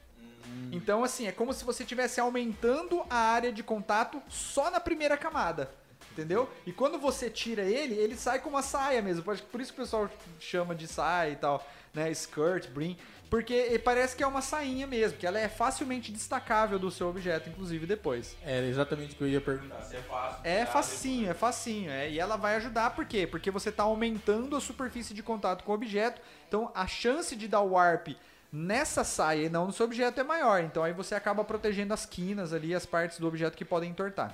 Então, 0.72 1.04
assim, 1.04 1.28
é 1.28 1.32
como 1.32 1.54
se 1.54 1.64
você 1.64 1.84
estivesse 1.84 2.20
aumentando 2.20 3.04
a 3.10 3.16
área 3.16 3.52
de 3.52 3.64
contato 3.64 4.22
só 4.30 4.70
na 4.70 4.80
primeira 4.80 5.18
camada. 5.18 5.70
Entendeu? 6.12 6.50
E 6.66 6.72
quando 6.72 6.98
você 6.98 7.30
tira 7.30 7.64
ele, 7.64 7.94
ele 7.94 8.16
sai 8.16 8.40
com 8.40 8.50
uma 8.50 8.62
saia 8.62 9.02
mesmo. 9.02 9.24
Por 9.24 9.60
isso 9.60 9.74
que 9.74 9.82
o 9.82 9.84
pessoal 9.84 10.10
chama 10.40 10.74
de 10.74 10.88
saia 10.88 11.32
e 11.32 11.36
tal, 11.36 11.66
né? 11.94 12.10
Skirt, 12.12 12.70
brim. 12.70 12.98
Porque 13.30 13.82
parece 13.84 14.16
que 14.16 14.24
é 14.24 14.28
uma 14.28 14.42
sainha 14.42 14.88
mesmo, 14.88 15.18
que 15.18 15.26
ela 15.26 15.40
é 15.40 15.50
facilmente 15.50 16.12
destacável 16.12 16.78
do 16.78 16.90
seu 16.92 17.10
objeto, 17.10 17.50
inclusive 17.50 17.86
depois. 17.86 18.38
Era 18.42 18.66
exatamente 18.66 19.14
o 19.14 19.18
que 19.18 19.24
eu 19.24 19.28
ia 19.28 19.42
perguntar. 19.42 19.82
Se 19.82 19.98
é 19.98 20.02
fácil. 20.02 20.40
É 20.44 20.60
tirar 20.60 20.72
facinho, 20.72 21.30
é 21.30 21.34
facinho. 21.34 21.92
É, 21.92 22.10
e 22.10 22.20
ela 22.20 22.38
vai 22.38 22.56
ajudar, 22.56 22.92
por 22.92 23.06
quê? 23.06 23.28
Porque 23.28 23.52
você 23.52 23.70
está 23.70 23.84
aumentando 23.84 24.56
a 24.56 24.62
superfície 24.62 25.14
de 25.14 25.24
contato 25.24 25.64
com 25.64 25.72
o 25.72 25.76
objeto. 25.76 26.22
Então 26.48 26.72
a 26.74 26.88
chance 26.88 27.36
de 27.36 27.48
dar 27.48 27.62
warp 27.62 28.10
nessa 28.56 29.04
saia 29.04 29.46
e 29.46 29.50
não 29.50 29.68
no 29.68 29.74
seu 29.74 29.86
objeto 29.86 30.20
é 30.20 30.24
maior. 30.24 30.64
Então 30.64 30.84
aí 30.84 30.94
você 30.94 31.14
acaba 31.14 31.44
protegendo 31.44 31.94
as 31.94 32.06
quinas 32.06 32.54
ali, 32.54 32.74
as 32.74 32.86
partes 32.86 33.20
do 33.20 33.28
objeto 33.28 33.58
que 33.58 33.66
podem 33.66 33.90
entortar. 33.90 34.34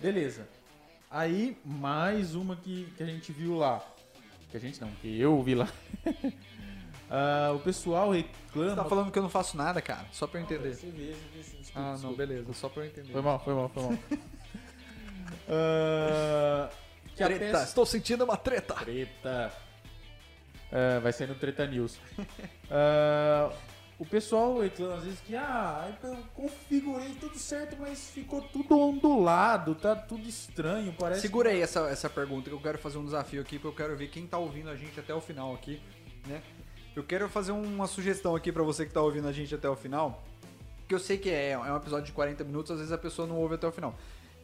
Beleza. 0.00 0.48
Aí, 1.10 1.58
mais 1.64 2.34
uma 2.34 2.56
que, 2.56 2.90
que 2.96 3.02
a 3.02 3.06
gente 3.06 3.30
viu 3.32 3.56
lá. 3.58 3.84
Que 4.50 4.56
a 4.56 4.60
gente 4.60 4.80
não, 4.80 4.88
que 5.00 5.20
eu 5.20 5.42
vi 5.42 5.54
lá. 5.54 5.68
Ah, 7.14 7.52
o 7.54 7.58
pessoal 7.58 8.10
reclama. 8.10 8.70
Você 8.70 8.74
tá 8.76 8.84
falando 8.86 9.12
que 9.12 9.18
eu 9.18 9.22
não 9.22 9.28
faço 9.28 9.54
nada, 9.54 9.82
cara? 9.82 10.06
Só 10.12 10.26
pra 10.26 10.40
eu 10.40 10.44
entender. 10.44 10.72
Você 10.74 10.86
vê, 10.86 11.12
você 11.12 11.36
vê, 11.36 11.42
você- 11.42 11.56
desculpa, 11.58 11.78
Ah, 11.78 11.98
não, 11.98 12.14
beleza. 12.14 12.50
Só 12.54 12.70
pra 12.70 12.84
eu 12.84 12.86
entender. 12.86 13.12
Foi 13.12 13.20
mal, 13.20 13.38
foi 13.38 13.52
mal, 13.52 13.68
foi 13.68 13.82
mal. 13.82 13.92
Ah, 15.46 16.70
a 17.20 17.24
Treta, 17.26 17.62
estou 17.64 17.84
sentindo 17.84 18.24
uma 18.24 18.36
treta. 18.38 18.74
Treta. 18.76 19.52
É, 20.72 20.98
vai 21.00 21.12
ser 21.12 21.28
no 21.28 21.34
Treta 21.34 21.66
News. 21.66 21.98
Ah, 22.74 23.52
o 23.98 24.06
pessoal 24.06 24.58
reclama 24.58 24.94
às 24.94 25.04
vezes 25.04 25.20
que 25.20 25.36
ah, 25.36 25.94
eu 26.02 26.16
configurei 26.34 27.10
tudo 27.20 27.38
certo, 27.38 27.76
mas 27.78 28.10
ficou 28.10 28.40
tudo 28.40 28.78
ondulado, 28.78 29.74
tá 29.74 29.94
tudo 29.94 30.26
estranho, 30.26 30.94
parece. 30.98 31.20
Segura 31.20 31.50
aí 31.50 31.60
essa, 31.60 31.80
essa 31.90 32.08
pergunta 32.08 32.48
que 32.48 32.56
eu 32.56 32.60
quero 32.60 32.78
fazer 32.78 32.96
um 32.96 33.04
desafio 33.04 33.42
aqui, 33.42 33.58
porque 33.58 33.68
eu 33.68 33.86
quero 33.86 33.96
ver 33.96 34.08
quem 34.08 34.26
tá 34.26 34.38
ouvindo 34.38 34.70
a 34.70 34.74
gente 34.74 34.98
até 34.98 35.14
o 35.14 35.20
final 35.20 35.54
aqui, 35.54 35.80
né? 36.26 36.42
Eu 36.96 37.04
quero 37.04 37.28
fazer 37.28 37.52
uma 37.52 37.86
sugestão 37.86 38.34
aqui 38.34 38.50
pra 38.50 38.62
você 38.62 38.86
que 38.86 38.92
tá 38.92 39.02
ouvindo 39.02 39.28
a 39.28 39.32
gente 39.32 39.54
até 39.54 39.68
o 39.68 39.76
final, 39.76 40.24
que 40.88 40.94
eu 40.94 40.98
sei 40.98 41.18
que 41.18 41.28
é, 41.28 41.50
é 41.50 41.58
um 41.58 41.76
episódio 41.76 42.06
de 42.06 42.12
40 42.12 42.42
minutos, 42.44 42.70
às 42.70 42.78
vezes 42.78 42.92
a 42.92 42.98
pessoa 42.98 43.28
não 43.28 43.36
ouve 43.36 43.54
até 43.54 43.68
o 43.68 43.72
final. 43.72 43.94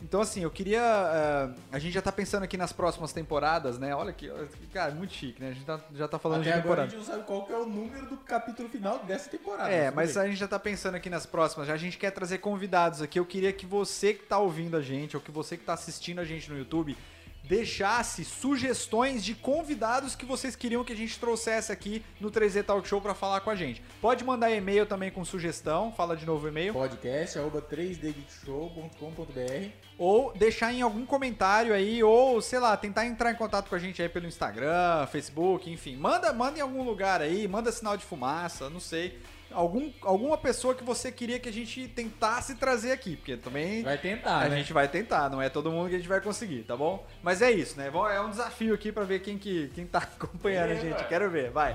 Então, 0.01 0.21
assim, 0.21 0.43
eu 0.43 0.51
queria. 0.51 0.81
eh, 0.81 1.51
a 1.73 1.79
gente 1.79 1.93
já 1.93 2.01
tá 2.01 2.13
pensando 2.13 2.45
aqui 2.45 2.57
nas 2.57 2.73
próximas 2.73 3.13
temporadas, 3.13 3.79
né? 3.79 3.93
Olha 3.95 4.11
aqui, 4.11 4.31
cara, 4.73 4.93
muito 4.95 5.13
chique, 5.13 5.43
né? 5.43 5.49
A 5.49 5.53
gente 5.53 5.65
tá- 5.67 5.81
já 5.93 6.07
tá 6.07 6.19
falando 6.21 6.43
Até 6.43 6.53
de 6.53 6.59
agora 6.59 6.85
a 6.85 6.87
temporada. 6.87 6.91
gente 6.91 6.99
não 6.99 7.05
sabe 7.05 7.25
qual 7.27 7.45
que 7.45 7.53
é 7.53 7.57
o 7.57 7.67
número 7.67 8.07
do 8.07 8.17
capítulo 8.19 8.69
final 8.69 9.01
dessa 9.01 9.29
temporada. 9.29 9.69
É, 9.71 9.91
mas 9.91 10.17
a 10.17 10.25
gente 10.27 10.37
já 10.39 10.47
tá 10.47 10.57
pensando 10.59 10.95
aqui 10.95 11.11
nas 11.11 11.27
próximas. 11.27 11.67
Já 11.67 11.75
a 11.75 11.77
gente 11.77 11.99
quer 11.99 12.13
trazer 12.13 12.39
convidados 12.39 13.03
aqui. 13.03 13.19
Eu 13.19 13.27
queria 13.27 13.53
que 13.53 13.67
você 13.67 14.15
que 14.15 14.25
tá 14.25 14.39
ouvindo 14.39 14.77
a 14.77 14.81
gente, 14.81 15.17
ou 15.17 15.23
que 15.23 15.33
você 15.33 15.57
que 15.57 15.65
tá 15.65 15.73
assistindo 15.73 16.21
a 16.21 16.25
gente 16.25 16.49
no 16.51 16.57
YouTube, 16.57 16.97
deixasse 17.43 18.25
sugestões 18.25 19.25
de 19.25 19.35
convidados 19.35 20.15
que 20.15 20.25
vocês 20.27 20.55
queriam 20.55 20.85
que 20.85 20.93
a 20.93 20.97
gente 20.97 21.19
trouxesse 21.19 21.73
aqui 21.73 22.05
no 22.21 22.31
3D 22.31 22.63
Talk 22.63 22.87
Show 22.87 23.01
pra 23.01 23.15
falar 23.15 23.41
com 23.41 23.49
a 23.51 23.57
gente. 23.57 23.83
Pode 24.03 24.23
mandar 24.23 24.51
e-mail 24.51 24.85
também 24.87 25.11
com 25.11 25.25
sugestão. 25.25 25.91
Fala 25.93 26.15
de 26.17 26.25
novo 26.27 26.45
o 26.47 26.49
e-mail. 26.49 26.73
podcast 26.75 27.37
arroba 27.39 27.61
3dgeekshow.com.br 27.63 29.88
Ou 29.99 30.33
deixar 30.33 30.73
em 30.73 30.81
algum 30.81 31.05
comentário 31.05 31.75
aí, 31.75 32.03
ou 32.05 32.41
sei 32.41 32.61
lá, 32.61 32.77
tentar 32.77 33.05
entrar 33.05 33.33
em 33.33 33.35
contato 33.35 33.69
com 33.69 33.75
a 33.75 33.79
gente 33.81 34.01
aí 34.01 34.09
pelo 34.09 34.27
Instagram, 34.27 35.07
Facebook, 35.11 35.69
enfim. 35.71 35.97
Manda, 35.97 36.33
manda 36.33 36.57
em 36.59 36.63
algum 36.63 36.85
lugar 36.85 37.21
aí, 37.21 37.49
manda 37.49 37.73
sinal 37.73 37.97
de 37.97 38.05
fumaça, 38.05 38.71
não 38.71 38.79
sei. 38.79 39.19
Algum, 39.51 39.91
alguma 40.03 40.37
pessoa 40.37 40.75
que 40.75 40.85
você 40.85 41.11
queria 41.11 41.39
que 41.41 41.49
a 41.49 41.53
gente 41.53 41.89
tentasse 41.89 42.55
trazer 42.57 42.93
aqui, 42.93 43.17
porque 43.17 43.35
também 43.37 43.83
Vai 43.83 43.97
tentar, 43.99 44.43
a 44.43 44.49
né? 44.49 44.59
gente 44.59 44.73
vai 44.75 44.87
tentar, 44.87 45.29
não 45.31 45.41
é 45.43 45.49
todo 45.49 45.71
mundo 45.71 45.89
que 45.89 45.95
a 45.95 45.99
gente 45.99 46.09
vai 46.09 46.21
conseguir, 46.21 46.63
tá 46.65 46.77
bom? 46.77 47.05
Mas 47.23 47.41
é 47.43 47.51
isso, 47.51 47.77
né? 47.79 47.89
Vamos- 47.91 48.11
É 48.13 48.21
um 48.21 48.29
desafio 48.31 48.75
aqui 48.75 48.93
pra 48.93 49.05
ver 49.05 49.21
quem 49.21 49.37
que 49.39 49.69
quem 49.75 49.87
tá 49.87 49.99
acompanhando 50.21 50.73
a 50.73 50.75
gente. 50.75 51.03
Quero 51.09 51.29
ver, 51.31 51.51
vai. 51.51 51.75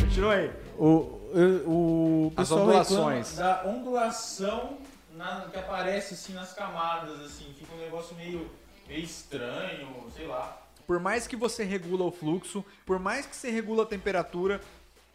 Continua 0.00 0.34
aí. 0.34 0.50
O, 0.78 1.20
o, 1.40 2.28
o 2.28 2.32
As 2.36 2.50
ondulações. 2.50 3.36
da 3.36 3.64
ondulação 3.66 4.78
na- 5.14 5.48
que 5.50 5.58
aparece 5.58 6.14
assim 6.14 6.32
nas 6.32 6.52
camadas, 6.52 7.20
assim, 7.20 7.54
fica 7.58 7.74
um 7.74 7.78
negócio 7.78 8.14
meio, 8.16 8.50
meio 8.88 9.04
estranho, 9.04 9.88
sei 10.14 10.26
lá. 10.26 10.62
Por 10.86 11.00
mais 11.00 11.26
que 11.26 11.34
você 11.36 11.64
regula 11.64 12.04
o 12.04 12.12
fluxo, 12.12 12.64
por 12.84 12.98
mais 12.98 13.26
que 13.26 13.34
você 13.34 13.50
regula 13.50 13.82
a 13.82 13.86
temperatura, 13.86 14.60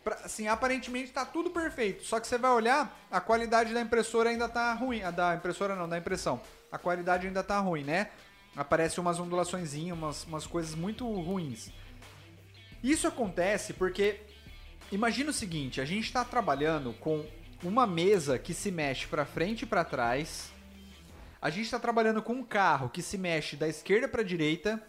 pra- 0.03 0.17
assim, 0.25 0.47
aparentemente 0.47 1.11
tá 1.11 1.25
tudo 1.25 1.49
perfeito. 1.49 2.03
Só 2.03 2.19
que 2.19 2.27
você 2.27 2.37
vai 2.37 2.51
olhar, 2.51 2.99
a 3.09 3.21
qualidade 3.21 3.73
da 3.73 3.79
impressora 3.81 4.29
ainda 4.29 4.49
tá 4.49 4.73
ruim. 4.73 5.01
A 5.03 5.11
da 5.11 5.33
impressora 5.35 5.75
não, 5.75 5.87
da 5.87 5.97
impressão. 5.97 6.41
A 6.71 6.77
qualidade 6.77 7.25
ainda 7.27 7.43
tá 7.43 7.59
ruim, 7.59 7.83
né? 7.83 8.09
Aparece 8.55 8.99
umas 8.99 9.17
ondulaçõezinhas, 9.19 9.97
umas, 9.97 10.23
umas 10.25 10.45
coisas 10.45 10.75
muito 10.75 11.09
ruins. 11.21 11.69
Isso 12.83 13.07
acontece 13.07 13.71
porque 13.73 14.19
imagina 14.91 15.29
o 15.29 15.33
seguinte, 15.33 15.79
a 15.79 15.85
gente 15.85 16.05
está 16.05 16.23
trabalhando 16.25 16.93
com 16.93 17.25
uma 17.63 17.85
mesa 17.85 18.37
que 18.37 18.53
se 18.53 18.71
mexe 18.71 19.07
para 19.07 19.25
frente 19.25 19.63
e 19.63 19.65
para 19.65 19.83
trás. 19.83 20.51
A 21.41 21.49
gente 21.49 21.65
está 21.65 21.79
trabalhando 21.79 22.21
com 22.21 22.33
um 22.33 22.43
carro 22.43 22.89
que 22.89 23.01
se 23.01 23.17
mexe 23.17 23.55
da 23.55 23.67
esquerda 23.67 24.07
para 24.07 24.23
direita 24.23 24.81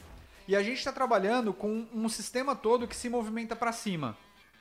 e 0.47 0.57
a 0.57 0.63
gente 0.63 0.79
está 0.79 0.93
trabalhando 0.93 1.53
com 1.55 1.87
um 1.95 2.09
sistema 2.09 2.55
todo 2.55 2.89
que 2.89 2.97
se 2.97 3.09
movimenta 3.09 3.55
para 3.55 3.73
cima, 3.73 4.17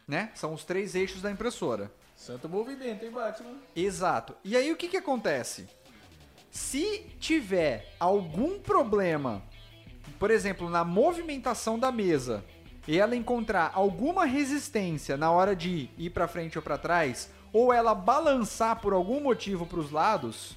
né? 0.07 0.31
São 0.35 0.53
os 0.53 0.63
três 0.63 0.95
eixos 0.95 1.21
da 1.21 1.31
impressora. 1.31 1.91
Santo 2.15 2.47
movimento, 2.47 3.03
hein, 3.03 3.11
Batman? 3.11 3.55
Exato. 3.75 4.35
E 4.43 4.55
aí 4.55 4.71
o 4.71 4.77
que 4.77 4.87
que 4.87 4.97
acontece? 4.97 5.67
Se 6.51 7.07
tiver 7.19 7.95
algum 7.99 8.59
problema, 8.59 9.41
por 10.19 10.29
exemplo, 10.29 10.69
na 10.69 10.85
movimentação 10.85 11.79
da 11.79 11.91
mesa, 11.91 12.43
e 12.87 12.99
ela 12.99 13.15
encontrar 13.15 13.71
alguma 13.73 14.25
resistência 14.25 15.15
na 15.17 15.31
hora 15.31 15.55
de 15.55 15.89
ir 15.97 16.09
para 16.09 16.27
frente 16.27 16.57
ou 16.57 16.61
para 16.61 16.77
trás, 16.77 17.29
ou 17.53 17.71
ela 17.71 17.93
balançar 17.93 18.79
por 18.79 18.93
algum 18.93 19.21
motivo 19.21 19.65
para 19.65 19.79
os 19.79 19.91
lados, 19.91 20.55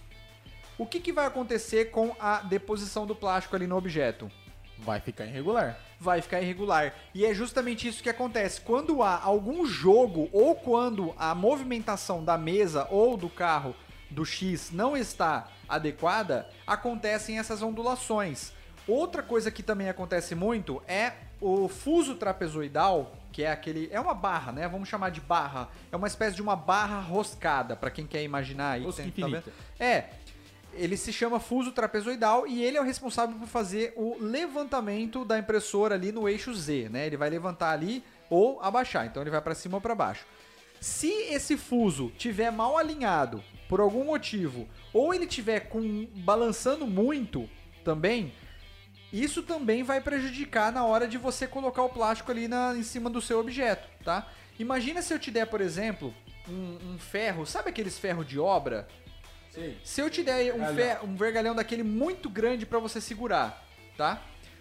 o 0.79 0.87
que, 0.87 1.01
que 1.01 1.13
vai 1.13 1.27
acontecer 1.27 1.91
com 1.91 2.15
a 2.19 2.39
deposição 2.39 3.07
do 3.07 3.15
plástico 3.15 3.55
ali 3.55 3.67
no 3.67 3.77
objeto? 3.77 4.31
Vai 4.79 5.01
ficar 5.01 5.25
irregular. 5.25 5.79
vai 6.01 6.21
ficar 6.21 6.43
irregular. 6.43 6.95
E 7.15 7.25
é 7.25 7.33
justamente 7.33 7.87
isso 7.87 8.03
que 8.03 8.11
acontece. 8.11 8.61
Quando 8.61 9.03
há 9.03 9.21
algum 9.23 9.65
jogo 9.65 10.29
ou 10.33 10.55
quando 10.55 11.15
a 11.17 11.35
movimentação 11.35 12.25
da 12.25 12.37
mesa 12.37 12.87
ou 12.91 13.17
do 13.17 13.29
carro 13.29 13.75
do 14.11 14.25
X 14.25 14.71
não 14.73 14.97
está 14.97 15.49
adequada, 15.69 16.49
acontecem 16.67 17.39
essas 17.39 17.63
ondulações. 17.63 18.53
Outra 18.87 19.23
coisa 19.23 19.51
que 19.51 19.63
também 19.63 19.89
acontece 19.89 20.35
muito 20.35 20.83
é 20.87 21.13
o 21.41 21.69
fuso 21.69 22.17
trapezoidal, 22.17 23.13
que 23.33 23.43
é 23.43 23.51
aquele, 23.51 23.89
é 23.91 23.99
uma 23.99 24.15
barra, 24.15 24.53
né? 24.53 24.69
Vamos 24.69 24.89
chamar 24.89 25.11
de 25.11 25.21
barra. 25.21 25.69
É 25.91 25.97
uma 25.97 26.07
espécie 26.07 26.37
de 26.37 26.43
uma 26.43 26.55
barra 26.55 27.01
roscada, 27.01 27.75
para 27.75 27.91
quem 27.91 28.07
quer 28.07 28.23
imaginar 28.23 28.73
aí. 28.73 28.85
Rosca 28.85 29.03
tá? 29.03 29.43
É, 29.79 30.11
ele 30.75 30.97
se 30.97 31.13
chama 31.13 31.41
fuso 31.41 31.73
trapezoidal 31.73 32.47
e 32.47 32.63
ele 32.63 32.77
é 32.77 32.81
o 32.81 32.85
responsável 32.85 33.39
por 33.39 33.49
fazer 33.49 33.95
o 33.97 34.17
levantamento 34.21 35.25
da 35.25 35.39
impressora 35.39 35.95
ali 35.95 36.13
no 36.13 36.29
eixo 36.29 36.55
Z, 36.55 36.89
né? 36.91 37.07
Ele 37.07 37.17
vai 37.17 37.31
levantar 37.31 37.71
ali 37.71 38.05
ou 38.29 38.61
abaixar, 38.61 39.07
então 39.07 39.23
ele 39.23 39.31
vai 39.31 39.41
para 39.41 39.55
cima 39.55 39.77
ou 39.77 39.81
para 39.81 39.95
baixo. 39.95 40.27
Se 40.81 41.09
esse 41.09 41.57
fuso 41.57 42.11
tiver 42.19 42.51
mal 42.51 42.77
alinhado 42.77 43.43
por 43.69 43.81
algum 43.81 44.05
motivo, 44.05 44.69
ou 44.93 45.15
ele 45.15 45.27
tiver 45.27 45.61
com 45.61 46.07
balançando 46.17 46.87
muito 46.87 47.49
também, 47.83 48.33
isso 49.23 49.43
também 49.43 49.83
vai 49.83 50.01
prejudicar 50.01 50.73
na 50.73 50.85
hora 50.85 51.07
de 51.07 51.19
você 51.19 51.47
colocar 51.47 51.83
o 51.83 51.89
plástico 51.89 52.31
ali 52.33 52.49
na, 52.49 52.75
em 52.77 52.83
cima 52.83 53.09
do 53.11 53.21
seu 53.21 53.39
objeto, 53.39 53.87
tá? 54.05 54.27
Imagina 54.59 55.03
se 55.03 55.13
eu 55.13 55.19
te 55.19 55.31
der, 55.31 55.47
por 55.47 55.61
exemplo, 55.61 56.15
um, 56.49 56.95
um 56.95 56.99
ferro, 56.99 57.45
sabe 57.47 57.71
aqueles 57.71 57.99
ferros 57.99 58.27
de 58.27 58.39
obra? 58.39 58.87
Sei. 59.51 59.79
Se 59.85 60.01
eu 60.01 60.11
te 60.11 60.23
der 60.23 60.53
um, 60.55 60.59
Vergalhão. 60.59 60.75
fer- 60.75 61.05
um 61.05 61.17
vergalhão 61.17 61.55
daquele 61.55 61.83
muito 61.83 62.29
grande 62.29 62.65
pra 62.67 62.79
você 62.79 63.01
segurar, 63.01 63.63
tá? 63.97 64.21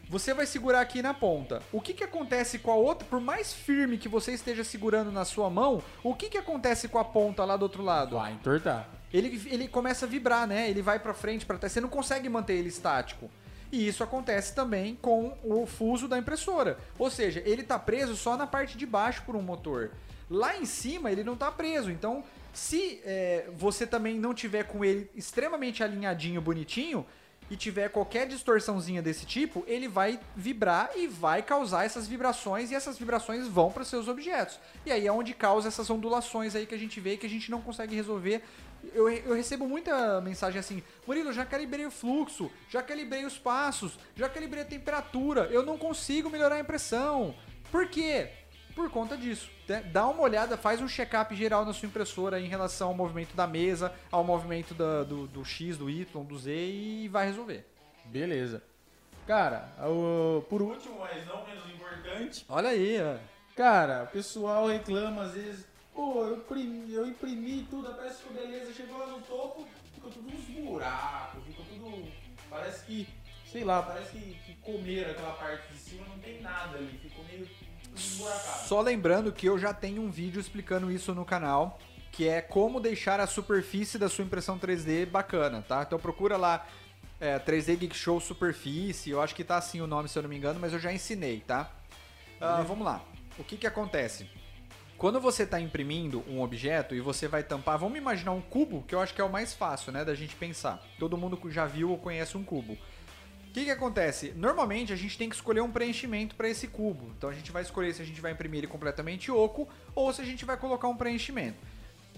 Você 0.10 0.34
vai 0.34 0.46
segurar 0.46 0.82
aqui 0.82 1.02
na 1.02 1.14
ponta. 1.14 1.62
O 1.72 1.80
que 1.80 1.94
que 1.94 2.04
acontece 2.04 2.60
com 2.60 2.70
a 2.70 2.76
outra? 2.76 3.08
Por 3.08 3.22
mais 3.22 3.54
firme 3.54 3.98
que 3.98 4.10
você 4.10 4.34
esteja 4.34 4.64
segurando 4.64 5.12
na 5.12 5.24
sua 5.26 5.50
mão, 5.50 5.82
o 6.04 6.14
que 6.14 6.30
que 6.30 6.38
acontece 6.38 6.88
com 6.90 7.00
a 7.00 7.06
ponta 7.06 7.46
lá 7.46 7.56
do 7.56 7.64
outro 7.64 7.82
lado? 7.82 8.18
Vai 8.18 8.34
entortar. 8.34 8.88
Ele, 9.14 9.42
ele 9.50 9.68
começa 9.68 10.06
a 10.06 10.10
vibrar, 10.10 10.46
né? 10.46 10.70
Ele 10.70 10.82
vai 10.82 11.00
pra 11.00 11.14
frente, 11.14 11.46
pra 11.46 11.58
trás. 11.58 11.72
Você 11.72 11.80
não 11.82 11.88
consegue 11.90 12.28
manter 12.30 12.54
ele 12.54 12.68
estático. 12.68 13.32
E 13.74 13.88
isso 13.88 14.04
acontece 14.04 14.54
também 14.54 14.96
com 15.02 15.36
o 15.44 15.66
fuso 15.66 16.08
da 16.08 16.16
impressora. 16.16 16.78
Ou 17.00 17.10
seja, 17.10 17.42
ele 17.44 17.64
está 17.64 17.80
preso 17.80 18.16
só 18.16 18.38
na 18.38 18.46
parte 18.46 18.78
de 18.78 18.86
baixo 18.86 19.24
por 19.26 19.36
um 19.36 19.42
motor. 19.42 19.90
Lá 20.30 20.56
em 20.56 20.64
cima 20.64 21.12
ele 21.12 21.24
não 21.24 21.34
está 21.34 21.52
preso. 21.52 21.90
Então, 21.90 22.24
se 22.54 23.02
é, 23.04 23.50
você 23.58 23.88
também 23.88 24.20
não 24.20 24.32
tiver 24.32 24.66
com 24.66 24.86
ele 24.86 25.10
extremamente 25.16 25.84
alinhadinho, 25.84 26.40
bonitinho, 26.40 27.04
e 27.50 27.58
tiver 27.58 27.90
qualquer 27.90 28.28
distorçãozinha 28.28 29.02
desse 29.02 29.26
tipo, 29.26 29.64
ele 29.68 29.88
vai 29.88 30.20
vibrar 30.36 30.92
e 30.96 31.08
vai 31.08 31.42
causar 31.42 31.84
essas 31.84 32.08
vibrações 32.08 32.72
e 32.72 32.76
essas 32.76 32.98
vibrações 32.98 33.48
vão 33.48 33.72
para 33.72 33.84
seus 33.84 34.08
objetos. 34.08 34.60
E 34.86 34.92
aí 34.92 35.08
é 35.08 35.12
onde 35.12 35.34
causa 35.34 35.68
essas 35.68 35.90
ondulações 35.90 36.56
aí 36.56 36.66
que 36.66 36.76
a 36.76 36.80
gente 36.80 37.00
vê 37.00 37.18
que 37.18 37.26
a 37.26 37.30
gente 37.30 37.52
não 37.52 37.62
consegue 37.62 37.96
resolver. 37.96 38.44
Eu, 38.94 39.10
eu 39.10 39.34
recebo 39.34 39.68
muita 39.68 40.20
mensagem 40.22 40.60
assim, 40.60 40.84
Murilo, 41.08 41.32
já 41.32 41.46
calibrei 41.46 41.86
o 41.86 41.92
fluxo, 41.92 42.52
já 42.70 42.82
calibrei 42.84 43.26
os 43.26 43.38
passos, 43.38 43.98
já 44.16 44.28
calibrei 44.28 44.64
a 44.64 44.66
temperatura, 44.66 45.48
eu 45.52 45.64
não 45.66 45.78
consigo 45.78 46.30
melhorar 46.30 46.56
a 46.56 46.60
impressão. 46.60 47.34
Por 47.72 47.88
quê? 47.88 48.30
Por 48.76 48.90
conta 48.90 49.16
disso. 49.16 49.50
né? 49.70 49.82
Dá 49.92 50.08
uma 50.08 50.22
olhada, 50.22 50.58
faz 50.58 50.82
um 50.82 50.88
check-up 50.88 51.34
geral 51.36 51.64
na 51.66 51.74
sua 51.74 51.88
impressora 51.88 52.40
em 52.40 52.48
relação 52.48 52.90
ao 52.90 52.94
movimento 52.94 53.36
da 53.36 53.48
mesa, 53.48 53.94
ao 54.12 54.24
movimento 54.24 54.74
da- 54.74 55.04
do, 55.04 55.28
do 55.28 55.46
X, 55.46 55.78
do 55.78 55.90
Y, 55.90 56.24
do 56.26 56.38
Z 56.38 56.52
e 56.54 57.08
vai 57.08 57.28
resolver. 57.28 57.66
Beleza. 58.06 58.62
Cara, 59.26 59.70
o- 59.88 60.42
por 60.50 60.62
último, 60.62 61.00
mas 61.00 61.26
não 61.26 61.46
menos 61.46 61.64
importante, 61.70 62.46
Olha 62.50 62.70
aí, 62.70 62.98
ó. 63.02 63.18
cara, 63.56 64.04
o 64.04 64.08
pessoal 64.08 64.68
reclama 64.68 65.24
às 65.24 65.32
vezes, 65.34 65.66
pô, 65.94 66.26
eu 66.26 66.38
imprimi, 66.38 66.94
eu 66.94 67.08
imprimi 67.08 67.68
tudo, 67.70 67.90
a 67.90 67.94
peça 67.94 68.16
ficou 68.16 68.34
beleza, 68.34 68.74
chegou 68.74 68.98
lá 68.98 69.08
no 69.08 69.22
topo, 69.22 69.68
ficou 69.94 70.12
tudo 70.12 70.30
uns 70.30 70.46
buracos, 70.46 71.44
ficou 71.46 71.66
tudo. 71.66 72.12
Parece 72.50 72.86
que, 72.86 73.08
sei 73.46 73.64
lá, 73.64 73.82
parece 73.82 74.12
que, 74.12 74.34
que 74.46 74.56
comeram 74.56 75.12
aquela 75.12 75.34
parte 75.34 75.72
de 75.72 75.80
cima, 75.80 76.06
não 76.08 76.20
tem 76.20 76.42
nada 76.42 76.78
ali, 76.78 77.00
ficou 77.02 77.24
meio 77.26 77.48
esburacado. 77.96 78.68
Só 78.68 78.82
lembrando 78.82 79.32
que 79.32 79.48
eu 79.48 79.58
já 79.58 79.74
tenho 79.74 80.02
um 80.02 80.10
vídeo 80.10 80.40
explicando 80.40 80.92
isso 80.92 81.14
no 81.14 81.26
canal, 81.26 81.80
que 82.12 82.28
é 82.28 82.42
como 82.42 82.80
deixar 82.80 83.20
a 83.20 83.28
superfície 83.28 83.98
da 83.98 84.10
sua 84.10 84.24
impressão 84.24 84.60
3D 84.60 85.06
bacana, 85.06 85.64
tá? 85.68 85.84
Então 85.84 85.98
procura 85.98 86.38
lá 86.38 86.66
é, 87.20 87.40
3D 87.40 87.78
Geek 87.78 87.96
Show 87.96 88.20
Superfície, 88.20 89.10
eu 89.10 89.22
acho 89.22 89.34
que 89.34 89.44
tá 89.44 89.58
assim 89.58 89.82
o 89.82 89.88
nome 89.88 90.10
se 90.10 90.18
eu 90.18 90.24
não 90.24 90.30
me 90.30 90.38
engano, 90.38 90.60
mas 90.60 90.74
eu 90.74 90.80
já 90.80 90.94
ensinei, 90.94 91.40
tá? 91.40 91.72
Ah, 92.40 92.62
vamos 92.68 92.86
lá. 92.86 93.02
O 93.38 93.44
que 93.44 93.58
que 93.58 93.66
acontece? 93.66 94.30
Quando 95.04 95.20
você 95.20 95.44
está 95.44 95.60
imprimindo 95.60 96.24
um 96.30 96.42
objeto 96.42 96.96
e 96.96 97.02
você 97.02 97.28
vai 97.28 97.44
tampar, 97.44 97.78
vamos 97.78 97.98
imaginar 97.98 98.32
um 98.32 98.40
cubo, 98.40 98.86
que 98.88 98.96
eu 98.96 99.02
acho 99.02 99.14
que 99.14 99.20
é 99.20 99.24
o 99.26 99.30
mais 99.30 99.54
fácil, 99.54 99.92
né, 99.92 100.06
da 100.06 100.16
gente 100.16 100.34
pensar. 100.34 100.82
Todo 100.98 101.18
mundo 101.18 101.38
já 101.52 101.66
viu 101.66 101.92
ou 101.92 101.98
conhece 101.98 102.38
um 102.38 102.44
cubo. 102.46 102.72
O 102.72 103.52
que, 103.52 103.66
que 103.66 103.70
acontece? 103.70 104.32
Normalmente 104.34 104.94
a 104.94 104.96
gente 104.96 105.18
tem 105.18 105.28
que 105.28 105.36
escolher 105.36 105.60
um 105.60 105.70
preenchimento 105.70 106.36
para 106.36 106.48
esse 106.48 106.70
cubo. 106.70 107.12
Então 107.18 107.30
a 107.30 107.34
gente 107.34 107.52
vai 107.52 107.64
escolher 107.64 107.94
se 107.94 108.02
a 108.02 108.06
gente 108.06 108.22
vai 108.22 108.32
imprimir 108.32 108.60
ele 108.60 108.68
completamente 108.68 109.30
oco 109.30 109.68
ou 109.94 110.14
se 110.14 110.22
a 110.22 110.24
gente 110.24 110.46
vai 110.46 110.56
colocar 110.56 110.88
um 110.88 110.96
preenchimento. 110.96 111.58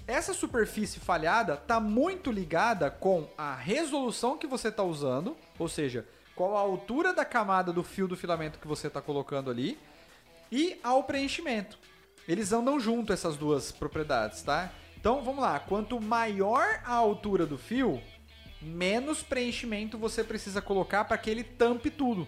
Essa 0.05 0.31
superfície 0.31 0.99
falhada 0.99 1.55
está 1.55 1.79
muito 1.79 2.31
ligada 2.31 2.91
com 2.91 3.27
a 3.35 3.55
resolução 3.55 4.37
que 4.37 4.45
você 4.45 4.67
está 4.67 4.83
usando, 4.83 5.35
ou 5.57 5.67
seja, 5.67 6.05
qual 6.35 6.55
a 6.55 6.59
altura 6.59 7.15
da 7.15 7.25
camada 7.25 7.73
do 7.73 7.83
fio 7.83 8.07
do 8.07 8.15
filamento 8.15 8.59
que 8.59 8.67
você 8.67 8.85
está 8.85 9.01
colocando 9.01 9.49
ali 9.49 9.75
e 10.51 10.79
ao 10.83 11.03
preenchimento. 11.03 11.79
Eles 12.27 12.51
andam 12.51 12.79
junto 12.79 13.13
essas 13.13 13.37
duas 13.37 13.71
propriedades, 13.71 14.41
tá? 14.41 14.71
Então 14.97 15.23
vamos 15.23 15.41
lá, 15.41 15.59
quanto 15.59 16.01
maior 16.01 16.81
a 16.83 16.93
altura 16.93 17.45
do 17.45 17.57
fio, 17.57 18.01
menos 18.61 19.21
preenchimento 19.21 19.97
você 19.97 20.23
precisa 20.23 20.61
colocar 20.61 21.05
para 21.05 21.17
que 21.17 21.29
ele 21.29 21.43
tampe 21.43 21.91
tudo. 21.91 22.27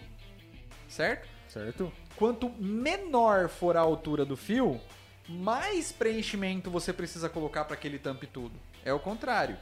Certo? 0.88 1.28
Certo? 1.50 1.92
Quanto 2.16 2.50
menor 2.50 3.50
for 3.50 3.76
a 3.76 3.82
altura 3.82 4.24
do 4.24 4.38
fio, 4.38 4.80
mais 5.28 5.92
preenchimento 5.92 6.70
você 6.70 6.94
precisa 6.94 7.28
colocar 7.30 7.66
para 7.66 7.76
que 7.76 7.88
ele 7.88 8.00
tampe 8.00 8.28
tudo. 8.28 8.56
É 8.86 8.94
o 8.94 9.00
contrário, 9.00 9.58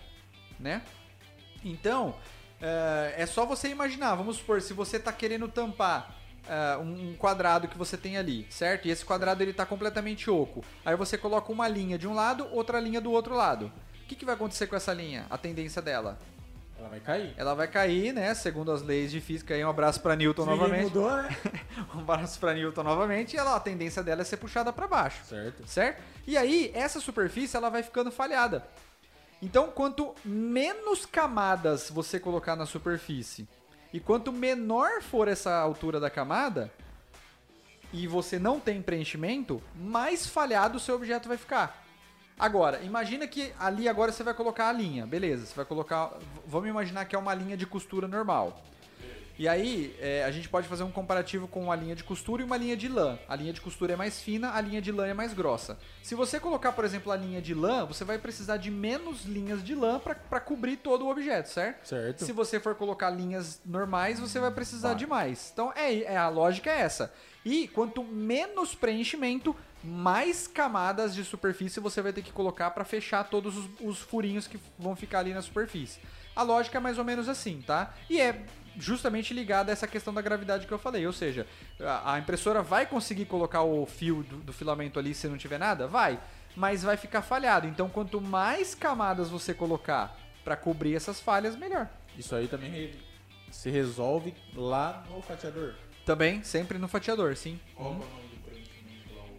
né? 0.60 0.82
Então, 1.64 2.16
é, 2.62 3.16
é 3.18 3.26
só 3.26 3.46
você 3.46 3.70
imaginar. 3.70 4.16
Vamos 4.16 4.38
supor, 4.38 4.62
se 4.62 4.74
você 4.74 4.98
está 4.98 5.12
querendo 5.12 5.48
tampar 5.48 6.16
é, 6.48 6.78
um 6.78 7.16
quadrado 7.16 7.68
que 7.68 7.78
você 7.78 7.98
tem 7.98 8.18
ali, 8.18 8.46
certo? 8.50 8.88
E 8.88 8.92
esse 8.92 9.06
quadrado 9.06 9.42
ele 9.44 9.52
está 9.52 9.66
completamente 9.66 10.30
oco. 10.30 10.64
Aí 10.86 10.96
você 10.96 11.18
coloca 11.18 11.52
uma 11.52 11.68
linha 11.68 11.98
de 11.98 12.08
um 12.08 12.14
lado, 12.14 12.48
outra 12.52 12.80
linha 12.80 13.02
do 13.02 13.12
outro 13.12 13.36
lado. 13.36 13.72
O 14.04 14.08
que, 14.08 14.16
que 14.16 14.26
vai 14.26 14.36
acontecer 14.36 14.68
com 14.68 14.76
essa 14.76 14.94
linha? 14.94 15.26
A 15.30 15.38
tendência 15.38 15.82
dela? 15.82 16.18
Ela 16.78 16.90
vai 16.90 17.00
cair. 17.00 17.34
Ela 17.38 17.54
vai 17.56 17.68
cair, 17.68 18.14
né? 18.14 18.34
Segundo 18.34 18.72
as 18.72 18.82
leis 18.82 19.10
de 19.10 19.22
física. 19.22 19.54
Aí 19.54 19.64
um 19.64 19.70
abraço 19.70 20.02
para 20.02 20.16
Newton 20.16 20.44
Se 20.44 20.50
novamente. 20.50 20.84
mudou, 20.84 21.10
né? 21.10 21.30
Um 21.96 22.00
abraço 22.02 22.40
para 22.40 22.54
Newton 22.54 22.84
novamente. 22.84 23.36
E 23.36 23.38
ela, 23.40 23.56
a 23.56 23.60
tendência 23.60 24.04
dela 24.04 24.22
é 24.22 24.26
ser 24.26 24.38
puxada 24.38 24.72
para 24.72 24.88
baixo 24.88 25.24
certo. 25.26 25.66
certo? 25.66 26.04
E 26.28 26.38
aí, 26.38 26.72
essa 26.76 27.00
superfície 27.00 27.56
ela 27.56 27.70
vai 27.70 27.82
ficando 27.82 28.12
falhada. 28.12 28.68
Então, 29.42 29.70
quanto 29.70 30.14
menos 30.24 31.06
camadas 31.06 31.90
você 31.90 32.20
colocar 32.20 32.56
na 32.56 32.66
superfície 32.66 33.48
e 33.96 34.00
quanto 34.02 34.30
menor 34.30 35.02
for 35.02 35.26
essa 35.30 35.56
altura 35.56 36.02
da 36.02 36.10
camada 36.10 36.70
e 37.94 38.06
você 38.08 38.38
não 38.38 38.60
tem 38.60 38.82
preenchimento, 38.82 39.64
mais 39.74 40.28
falhado 40.28 40.76
o 40.76 40.82
seu 40.82 40.96
objeto 40.96 41.30
vai 41.30 41.38
ficar. 41.38 41.82
Agora, 42.38 42.82
imagina 42.82 43.26
que 43.26 43.54
ali 43.58 43.88
agora 43.88 44.12
você 44.12 44.22
vai 44.22 44.34
colocar 44.34 44.68
a 44.68 44.74
linha, 44.74 45.06
beleza? 45.06 45.46
Você 45.46 45.56
vai 45.56 45.64
colocar, 45.64 46.12
vamos 46.46 46.68
imaginar 46.68 47.06
que 47.06 47.16
é 47.16 47.18
uma 47.18 47.34
linha 47.34 47.56
de 47.56 47.66
costura 47.66 48.06
normal. 48.06 48.62
E 49.38 49.48
aí, 49.48 49.96
é, 50.00 50.24
a 50.24 50.32
gente 50.32 50.48
pode 50.48 50.68
fazer 50.68 50.84
um 50.84 50.92
comparativo 50.92 51.48
com 51.48 51.64
uma 51.64 51.76
linha 51.76 51.96
de 51.96 52.04
costura 52.04 52.42
e 52.42 52.46
uma 52.46 52.56
linha 52.56 52.78
de 52.78 52.88
lã. 52.88 53.20
A 53.28 53.36
linha 53.36 53.52
de 53.52 53.60
costura 53.60 53.94
é 53.94 53.96
mais 53.96 54.22
fina, 54.22 54.54
a 54.54 54.62
linha 54.62 54.82
de 54.82 54.92
lã 54.92 55.08
é 55.08 55.14
mais 55.14 55.34
grossa. 55.34 55.78
Se 56.02 56.16
você 56.16 56.40
colocar, 56.40 56.72
por 56.72 56.86
exemplo, 56.86 57.12
a 57.12 57.18
linha 57.18 57.42
de 57.42 57.54
lã, 57.54 57.86
você 57.86 58.06
vai 58.06 58.18
precisar 58.18 58.58
de 58.58 58.72
menos 58.72 59.26
linhas 59.26 59.64
de 59.64 59.76
lã 59.76 60.00
para 60.00 60.40
cobrir 60.40 60.78
todo 60.78 61.06
o 61.06 61.10
objeto, 61.10 61.50
certo? 61.50 61.86
Certo. 61.86 62.24
Se 62.24 62.32
você 62.32 62.60
for 62.60 62.76
colocar 62.76 63.10
linhas 63.10 63.62
normais, 63.66 64.20
você 64.20 64.40
vai 64.40 64.52
precisar 64.52 64.94
de 64.94 65.06
mais. 65.06 65.50
Então, 65.52 65.74
é, 65.76 66.04
é 66.04 66.18
a 66.18 66.30
lógica 66.30 66.70
é 66.70 66.80
essa. 66.80 67.14
E 67.44 67.68
quanto 67.68 68.04
menos 68.04 68.74
preenchimento, 68.74 69.56
mais 69.84 70.48
camadas 70.48 71.14
de 71.14 71.24
superfície 71.24 71.80
você 71.80 72.02
vai 72.02 72.12
ter 72.12 72.24
que 72.24 72.32
colocar 72.32 72.72
para 72.72 72.84
fechar 72.84 73.24
todos 73.26 73.56
os, 73.56 73.70
os 73.80 74.00
furinhos 74.00 74.48
que 74.48 74.60
vão 74.80 74.96
ficar 74.96 75.20
ali 75.20 75.34
na 75.34 75.42
superfície. 75.42 76.00
A 76.36 76.42
lógica 76.42 76.78
é 76.78 76.82
mais 76.82 76.98
ou 76.98 77.04
menos 77.06 77.30
assim, 77.30 77.62
tá? 77.62 77.94
E 78.10 78.20
é 78.20 78.44
justamente 78.78 79.34
ligada 79.34 79.72
a 79.72 79.74
essa 79.74 79.88
questão 79.88 80.14
da 80.14 80.22
gravidade 80.22 80.68
que 80.68 80.72
eu 80.72 80.80
falei. 80.80 81.06
Ou 81.06 81.14
seja, 81.14 81.48
a, 82.04 82.18
impressora 82.20 82.62
vai 82.62 82.86
conseguir 82.86 83.26
colocar 83.26 83.64
o 83.64 83.86
fio 83.86 84.24
do, 84.24 84.38
do 84.38 84.54
filamento 84.54 85.00
ali 85.00 85.14
se 85.14 85.28
não 85.28 85.38
tiver 85.38 85.58
nada? 85.58 85.88
Vai. 85.88 86.20
Mas 86.56 86.84
vai 86.84 86.98
ficar 86.98 87.22
falhado. 87.22 87.68
Então, 87.68 87.90
quanto 87.90 88.22
mais 88.22 88.74
camadas 88.74 89.30
você 89.30 89.54
colocar 89.54 90.18
para 90.44 90.56
cobrir 90.56 90.96
essas 90.96 91.20
falhas, 91.20 91.56
melhor. 91.56 91.90
Isso 92.18 92.36
aí 92.36 92.48
também 92.48 92.94
se 93.52 93.70
resolve 93.70 94.34
lá 94.54 95.04
no 95.10 95.22
fatiador. 95.22 95.74
Também, 96.06 96.44
sempre 96.44 96.78
no 96.78 96.88
fatiador, 96.88 97.36
sim. 97.36 97.60
Qual 97.76 97.90
é 97.90 97.96
o 97.96 97.98
nome 97.98 98.35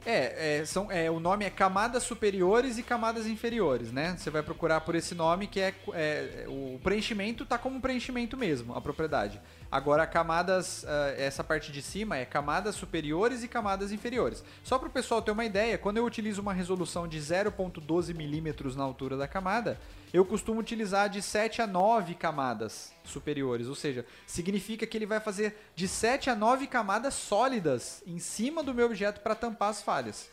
É, 0.09 0.61
é, 0.61 0.65
são, 0.65 0.89
é, 0.89 1.11
o 1.11 1.19
nome 1.19 1.45
é 1.45 1.51
camadas 1.51 2.05
superiores 2.05 2.79
e 2.79 2.83
camadas 2.85 3.27
inferiores, 3.27 3.91
né? 3.91 4.15
Você 4.17 4.31
vai 4.31 4.41
procurar 4.41 4.81
por 4.83 4.95
esse 4.95 5.17
nome 5.17 5.49
que 5.49 5.59
é, 5.61 5.75
é, 5.95 6.45
o 6.47 6.79
preenchimento 6.81 7.45
tá 7.45 7.59
como 7.59 7.81
preenchimento 7.81 8.37
mesmo, 8.37 8.73
a 8.77 8.81
propriedade. 8.81 9.41
Agora, 9.71 10.07
camadas, 10.07 10.85
ah, 10.87 11.14
essa 11.17 11.43
parte 11.43 11.73
de 11.73 11.83
cima 11.83 12.17
é 12.17 12.25
camadas 12.25 12.75
superiores 12.75 13.43
e 13.43 13.49
camadas 13.49 13.93
inferiores. 13.93 14.45
Só 14.62 14.79
para 14.79 14.89
o 14.89 14.93
pessoal 14.93 15.21
ter 15.21 15.31
uma 15.31 15.45
ideia, 15.45 15.77
quando 15.77 15.97
eu 15.97 16.05
utilizo 16.05 16.41
uma 16.41 16.53
resolução 16.53 17.09
de 17.09 17.19
0.12 17.19 18.14
milímetros 18.14 18.77
na 18.77 18.85
altura 18.85 19.17
da 19.17 19.27
camada, 19.27 19.79
eu 20.12 20.25
costumo 20.25 20.61
utilizar 20.61 21.09
de 21.09 21.21
7 21.21 21.62
a 21.62 21.67
9 21.67 22.14
camadas 22.14 22.93
superiores, 23.05 23.67
ou 23.67 23.75
seja, 23.75 24.07
significa 24.27 24.87
que 24.87 24.97
ele 24.97 25.07
vai 25.07 25.21
fazer 25.21 25.57
de 25.75 25.87
7 25.87 26.31
a 26.31 26.35
9 26.35 26.67
camadas 26.67 27.14
sólidas 27.14 28.03
em 28.07 28.19
cima 28.19 28.62
do 28.62 28.73
meu 28.73 28.87
objeto 28.87 29.21
para 29.21 29.35
tampar 29.35 29.71
as 29.71 29.83
falhas. 29.83 30.29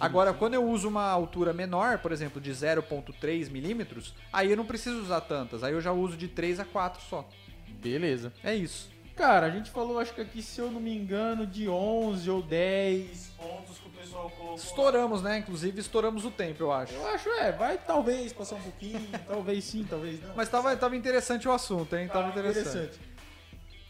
Agora, 0.00 0.34
quando 0.34 0.54
eu 0.54 0.64
uso 0.64 0.88
uma 0.88 1.08
altura 1.08 1.52
menor, 1.52 1.98
por 1.98 2.10
exemplo, 2.10 2.40
de 2.40 2.50
0.3 2.50 3.48
milímetros, 3.48 4.14
aí 4.32 4.50
eu 4.50 4.56
não 4.56 4.66
preciso 4.66 5.00
usar 5.00 5.20
tantas, 5.20 5.62
aí 5.62 5.72
eu 5.72 5.80
já 5.80 5.92
uso 5.92 6.16
de 6.16 6.26
3 6.26 6.60
a 6.60 6.64
4 6.64 7.02
só. 7.02 7.28
Beleza. 7.80 8.32
É 8.42 8.54
isso. 8.54 8.90
Cara, 9.16 9.46
a 9.46 9.50
gente 9.50 9.70
falou, 9.70 9.98
acho 9.98 10.14
que 10.14 10.20
aqui, 10.22 10.40
se 10.40 10.60
eu 10.60 10.70
não 10.70 10.80
me 10.80 10.96
engano, 10.96 11.46
de 11.46 11.68
11 11.68 12.30
ou 12.30 12.40
10 12.40 13.32
pontos 13.36 13.78
que 13.78 13.86
o 13.86 13.90
pessoal 13.90 14.30
colocou. 14.30 14.56
Estouramos, 14.56 15.22
né? 15.22 15.38
Inclusive, 15.38 15.78
estouramos 15.78 16.24
o 16.24 16.30
tempo, 16.30 16.62
eu 16.62 16.72
acho. 16.72 16.94
Eu 16.94 17.06
acho, 17.08 17.28
é, 17.28 17.52
vai 17.52 17.76
talvez 17.76 18.32
passar 18.32 18.56
um 18.56 18.62
pouquinho, 18.62 19.06
talvez 19.28 19.64
sim, 19.64 19.86
talvez 19.88 20.22
não. 20.22 20.34
Mas 20.34 20.48
tava, 20.48 20.74
tava 20.74 20.96
interessante 20.96 21.46
o 21.46 21.52
assunto, 21.52 21.94
hein? 21.96 22.08
Tava 22.08 22.32
Tá 22.32 22.40
interessante. 22.40 22.98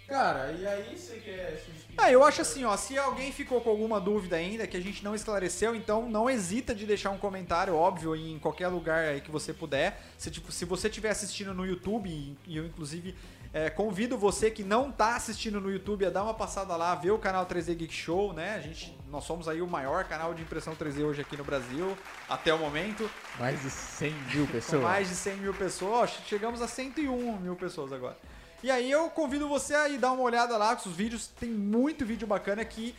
Cara, 0.09 0.51
e 0.51 0.67
aí 0.67 0.99
você 0.99 1.15
quer 1.19 1.63
se? 1.65 1.71
Ah, 1.97 2.11
eu 2.11 2.25
acho 2.25 2.43
assim, 2.43 2.65
ó, 2.65 2.77
se 2.77 2.99
alguém 2.99 3.31
ficou 3.31 3.61
com 3.61 3.71
alguma 3.71 4.01
dúvida 4.01 4.35
ainda 4.35 4.67
que 4.67 4.77
a 4.77 4.81
gente 4.81 5.05
não 5.05 5.15
esclareceu, 5.15 5.77
então 5.77 6.09
não 6.09 6.29
hesita 6.29 6.75
de 6.75 6.85
deixar 6.85 7.11
um 7.11 7.19
comentário, 7.19 7.77
óbvio, 7.77 8.17
em 8.17 8.37
qualquer 8.41 8.67
lugar 8.67 9.05
aí 9.05 9.21
que 9.21 9.31
você 9.31 9.55
puder. 9.55 10.01
Se, 10.19 10.29
tipo, 10.29 10.51
se 10.51 10.65
você 10.65 10.89
estiver 10.89 11.11
assistindo 11.11 11.55
no 11.55 11.65
YouTube, 11.65 12.11
e 12.45 12.57
eu 12.57 12.67
inclusive 12.67 13.15
É, 13.53 13.69
convido 13.69 14.17
você 14.17 14.49
que 14.49 14.63
não 14.63 14.93
tá 14.93 15.17
assistindo 15.17 15.61
no 15.61 15.73
YouTube 15.73 16.07
a 16.07 16.11
dar 16.11 16.23
uma 16.23 16.35
passada 16.35 16.77
lá, 16.77 16.95
ver 16.95 17.11
o 17.11 17.19
canal 17.19 17.45
3D 17.47 17.75
Geek 17.75 17.93
Show, 17.93 18.33
né? 18.33 18.55
A 18.55 18.61
gente, 18.61 18.97
nós 19.09 19.25
somos 19.25 19.49
aí 19.49 19.61
o 19.61 19.67
maior 19.67 20.05
canal 20.05 20.33
de 20.33 20.43
impressão 20.43 20.77
3D 20.77 21.03
hoje 21.05 21.21
aqui 21.21 21.37
no 21.37 21.43
Brasil, 21.43 21.99
até 22.29 22.55
o 22.55 22.59
momento. 22.59 23.11
Mais 23.41 23.61
de 23.61 23.69
100 23.69 24.13
mil 24.33 24.47
pessoas. 24.53 24.83
mais 24.83 25.09
de 25.09 25.17
100 25.17 25.37
mil 25.39 25.53
pessoas. 25.53 25.93
Ó, 25.93 26.07
chegamos 26.27 26.63
a 26.63 26.69
101 26.69 27.39
mil 27.39 27.57
pessoas 27.57 27.93
agora. 27.93 28.17
E 28.63 28.71
aí 28.71 28.89
eu 28.89 29.11
convido 29.11 29.49
você 29.49 29.75
a 29.75 29.89
ir 29.89 29.99
dar 29.99 30.13
uma 30.13 30.23
olhada 30.23 30.57
lá, 30.57 30.77
que 30.77 30.87
os 30.89 30.95
vídeos, 30.95 31.27
tem 31.27 31.51
muito 31.51 32.07
vídeo 32.07 32.29
bacana 32.29 32.65
que 32.65 32.95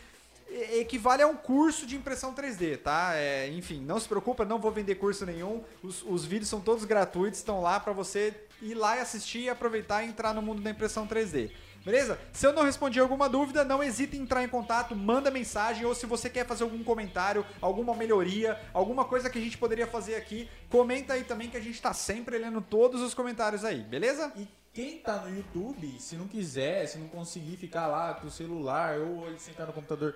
equivale 0.80 1.22
a 1.22 1.26
um 1.26 1.36
curso 1.36 1.86
de 1.86 1.96
impressão 1.96 2.34
3D, 2.34 2.78
tá? 2.78 3.12
É, 3.14 3.48
enfim, 3.48 3.80
não 3.80 3.98
se 3.98 4.08
preocupa, 4.08 4.44
não 4.44 4.58
vou 4.58 4.70
vender 4.70 4.96
curso 4.96 5.24
nenhum. 5.24 5.62
Os, 5.82 6.02
os 6.02 6.24
vídeos 6.24 6.48
são 6.48 6.60
todos 6.60 6.84
gratuitos, 6.84 7.38
estão 7.38 7.60
lá 7.60 7.80
pra 7.80 7.92
você 7.92 8.34
ir 8.60 8.74
lá 8.74 8.96
e 8.96 9.00
assistir, 9.00 9.48
aproveitar 9.48 10.02
e 10.02 10.08
entrar 10.08 10.32
no 10.34 10.42
mundo 10.42 10.62
da 10.62 10.70
impressão 10.70 11.06
3D. 11.06 11.50
Beleza? 11.84 12.16
Se 12.32 12.46
eu 12.46 12.52
não 12.52 12.62
respondi 12.62 13.00
alguma 13.00 13.28
dúvida, 13.28 13.64
não 13.64 13.82
hesite 13.82 14.16
em 14.16 14.20
entrar 14.20 14.44
em 14.44 14.48
contato, 14.48 14.94
manda 14.94 15.32
mensagem 15.32 15.84
ou 15.84 15.94
se 15.94 16.06
você 16.06 16.30
quer 16.30 16.46
fazer 16.46 16.62
algum 16.62 16.84
comentário, 16.84 17.44
alguma 17.60 17.92
melhoria, 17.94 18.58
alguma 18.72 19.04
coisa 19.04 19.28
que 19.28 19.38
a 19.38 19.42
gente 19.42 19.58
poderia 19.58 19.86
fazer 19.86 20.14
aqui, 20.14 20.48
comenta 20.70 21.14
aí 21.14 21.24
também 21.24 21.50
que 21.50 21.56
a 21.56 21.60
gente 21.60 21.82
tá 21.82 21.92
sempre 21.92 22.38
lendo 22.38 22.60
todos 22.60 23.02
os 23.02 23.14
comentários 23.14 23.64
aí, 23.64 23.80
beleza? 23.80 24.32
E 24.36 24.46
quem 24.72 24.98
tá 24.98 25.16
no 25.16 25.36
YouTube, 25.36 25.98
se 25.98 26.14
não 26.14 26.28
quiser, 26.28 26.86
se 26.86 26.98
não 26.98 27.08
conseguir 27.08 27.56
ficar 27.56 27.88
lá 27.88 28.14
com 28.14 28.28
o 28.28 28.30
celular 28.30 28.98
ou 29.00 29.26
ele 29.26 29.40
sentar 29.40 29.66
no 29.66 29.72
computador 29.72 30.14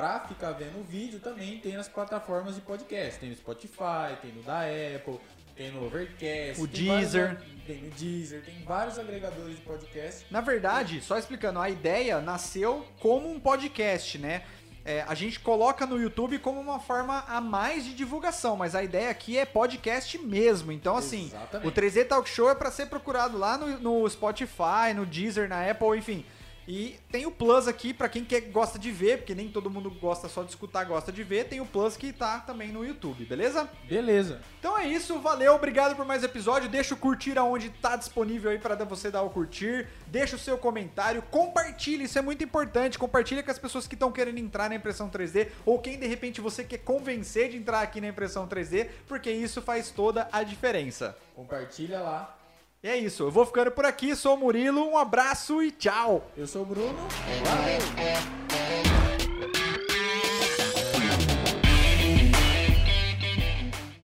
pra 0.00 0.20
ficar 0.20 0.52
vendo 0.52 0.80
o 0.80 0.82
vídeo, 0.84 1.20
também 1.20 1.58
tem 1.58 1.74
nas 1.74 1.88
plataformas 1.88 2.54
de 2.54 2.60
podcast. 2.62 3.20
Tem 3.20 3.28
no 3.28 3.36
Spotify, 3.36 4.16
tem 4.22 4.32
no 4.32 4.42
da 4.42 4.60
Apple, 4.62 5.18
tem 5.54 5.70
no 5.72 5.84
Overcast, 5.86 6.60
O 6.62 6.66
tem 6.66 6.84
Deezer. 6.86 7.34
vários- 7.34 7.66
tem 7.66 7.82
no 7.82 7.90
Deezer, 7.90 8.42
tem 8.44 8.62
vários 8.64 8.98
agregadores 8.98 9.56
de 9.56 9.62
podcast. 9.62 10.26
Na 10.30 10.40
verdade, 10.40 11.00
só 11.02 11.18
explicando, 11.18 11.60
a 11.60 11.68
ideia 11.68 12.20
nasceu 12.20 12.86
como 12.98 13.30
um 13.30 13.38
podcast, 13.38 14.16
né? 14.18 14.42
É, 14.82 15.02
a 15.06 15.14
gente 15.14 15.38
coloca 15.38 15.84
no 15.84 16.00
YouTube 16.00 16.38
como 16.38 16.58
uma 16.58 16.80
forma 16.80 17.22
a 17.28 17.38
mais 17.38 17.84
de 17.84 17.92
divulgação, 17.94 18.56
mas 18.56 18.74
a 18.74 18.82
ideia 18.82 19.10
aqui 19.10 19.36
é 19.36 19.44
podcast 19.44 20.16
mesmo. 20.16 20.72
Então, 20.72 20.96
assim, 20.96 21.26
Exatamente. 21.26 21.68
o 21.68 21.70
3D 21.70 22.04
Talk 22.06 22.26
Show 22.28 22.50
é 22.50 22.54
pra 22.54 22.70
ser 22.70 22.86
procurado 22.86 23.36
lá 23.36 23.58
no, 23.58 23.78
no 23.78 24.08
Spotify, 24.08 24.94
no 24.96 25.04
Deezer, 25.04 25.48
na 25.50 25.70
Apple, 25.70 25.98
enfim. 25.98 26.24
E 26.72 27.00
tem 27.10 27.26
o 27.26 27.32
Plus 27.32 27.66
aqui 27.66 27.92
pra 27.92 28.08
quem 28.08 28.24
quer, 28.24 28.42
gosta 28.42 28.78
de 28.78 28.92
ver, 28.92 29.18
porque 29.18 29.34
nem 29.34 29.48
todo 29.48 29.68
mundo 29.68 29.90
gosta 29.90 30.28
só 30.28 30.44
de 30.44 30.50
escutar, 30.50 30.84
gosta 30.84 31.10
de 31.10 31.24
ver. 31.24 31.48
Tem 31.48 31.60
o 31.60 31.66
Plus 31.66 31.96
que 31.96 32.12
tá 32.12 32.38
também 32.38 32.70
no 32.70 32.86
YouTube, 32.86 33.24
beleza? 33.24 33.68
Beleza. 33.88 34.40
Então 34.60 34.78
é 34.78 34.86
isso, 34.86 35.18
valeu, 35.18 35.52
obrigado 35.52 35.96
por 35.96 36.04
mais 36.04 36.22
episódio. 36.22 36.68
Deixa 36.68 36.94
o 36.94 36.96
curtir 36.96 37.36
aonde 37.36 37.70
tá 37.70 37.96
disponível 37.96 38.52
aí 38.52 38.58
para 38.60 38.76
você 38.84 39.10
dar 39.10 39.22
o 39.22 39.30
curtir. 39.30 39.88
Deixa 40.06 40.36
o 40.36 40.38
seu 40.38 40.56
comentário, 40.56 41.22
compartilhe, 41.22 42.04
isso 42.04 42.20
é 42.20 42.22
muito 42.22 42.44
importante. 42.44 43.00
Compartilha 43.00 43.42
com 43.42 43.50
as 43.50 43.58
pessoas 43.58 43.88
que 43.88 43.96
estão 43.96 44.12
querendo 44.12 44.38
entrar 44.38 44.68
na 44.68 44.76
impressão 44.76 45.10
3D 45.10 45.48
ou 45.66 45.80
quem 45.80 45.98
de 45.98 46.06
repente 46.06 46.40
você 46.40 46.62
quer 46.62 46.78
convencer 46.78 47.50
de 47.50 47.56
entrar 47.56 47.80
aqui 47.80 48.00
na 48.00 48.06
impressão 48.06 48.46
3D, 48.46 48.90
porque 49.08 49.32
isso 49.32 49.60
faz 49.60 49.90
toda 49.90 50.28
a 50.30 50.44
diferença. 50.44 51.18
Compartilha 51.34 51.98
lá. 51.98 52.39
E 52.82 52.88
é 52.88 52.96
isso, 52.96 53.24
eu 53.24 53.30
vou 53.30 53.44
ficando 53.44 53.70
por 53.70 53.84
aqui, 53.84 54.16
sou 54.16 54.34
o 54.34 54.38
Murilo, 54.38 54.82
um 54.82 54.96
abraço 54.96 55.62
e 55.62 55.70
tchau. 55.70 56.26
Eu 56.34 56.46
sou 56.46 56.62
o 56.62 56.64
Bruno. 56.64 56.96
Valeu. 57.44 59.09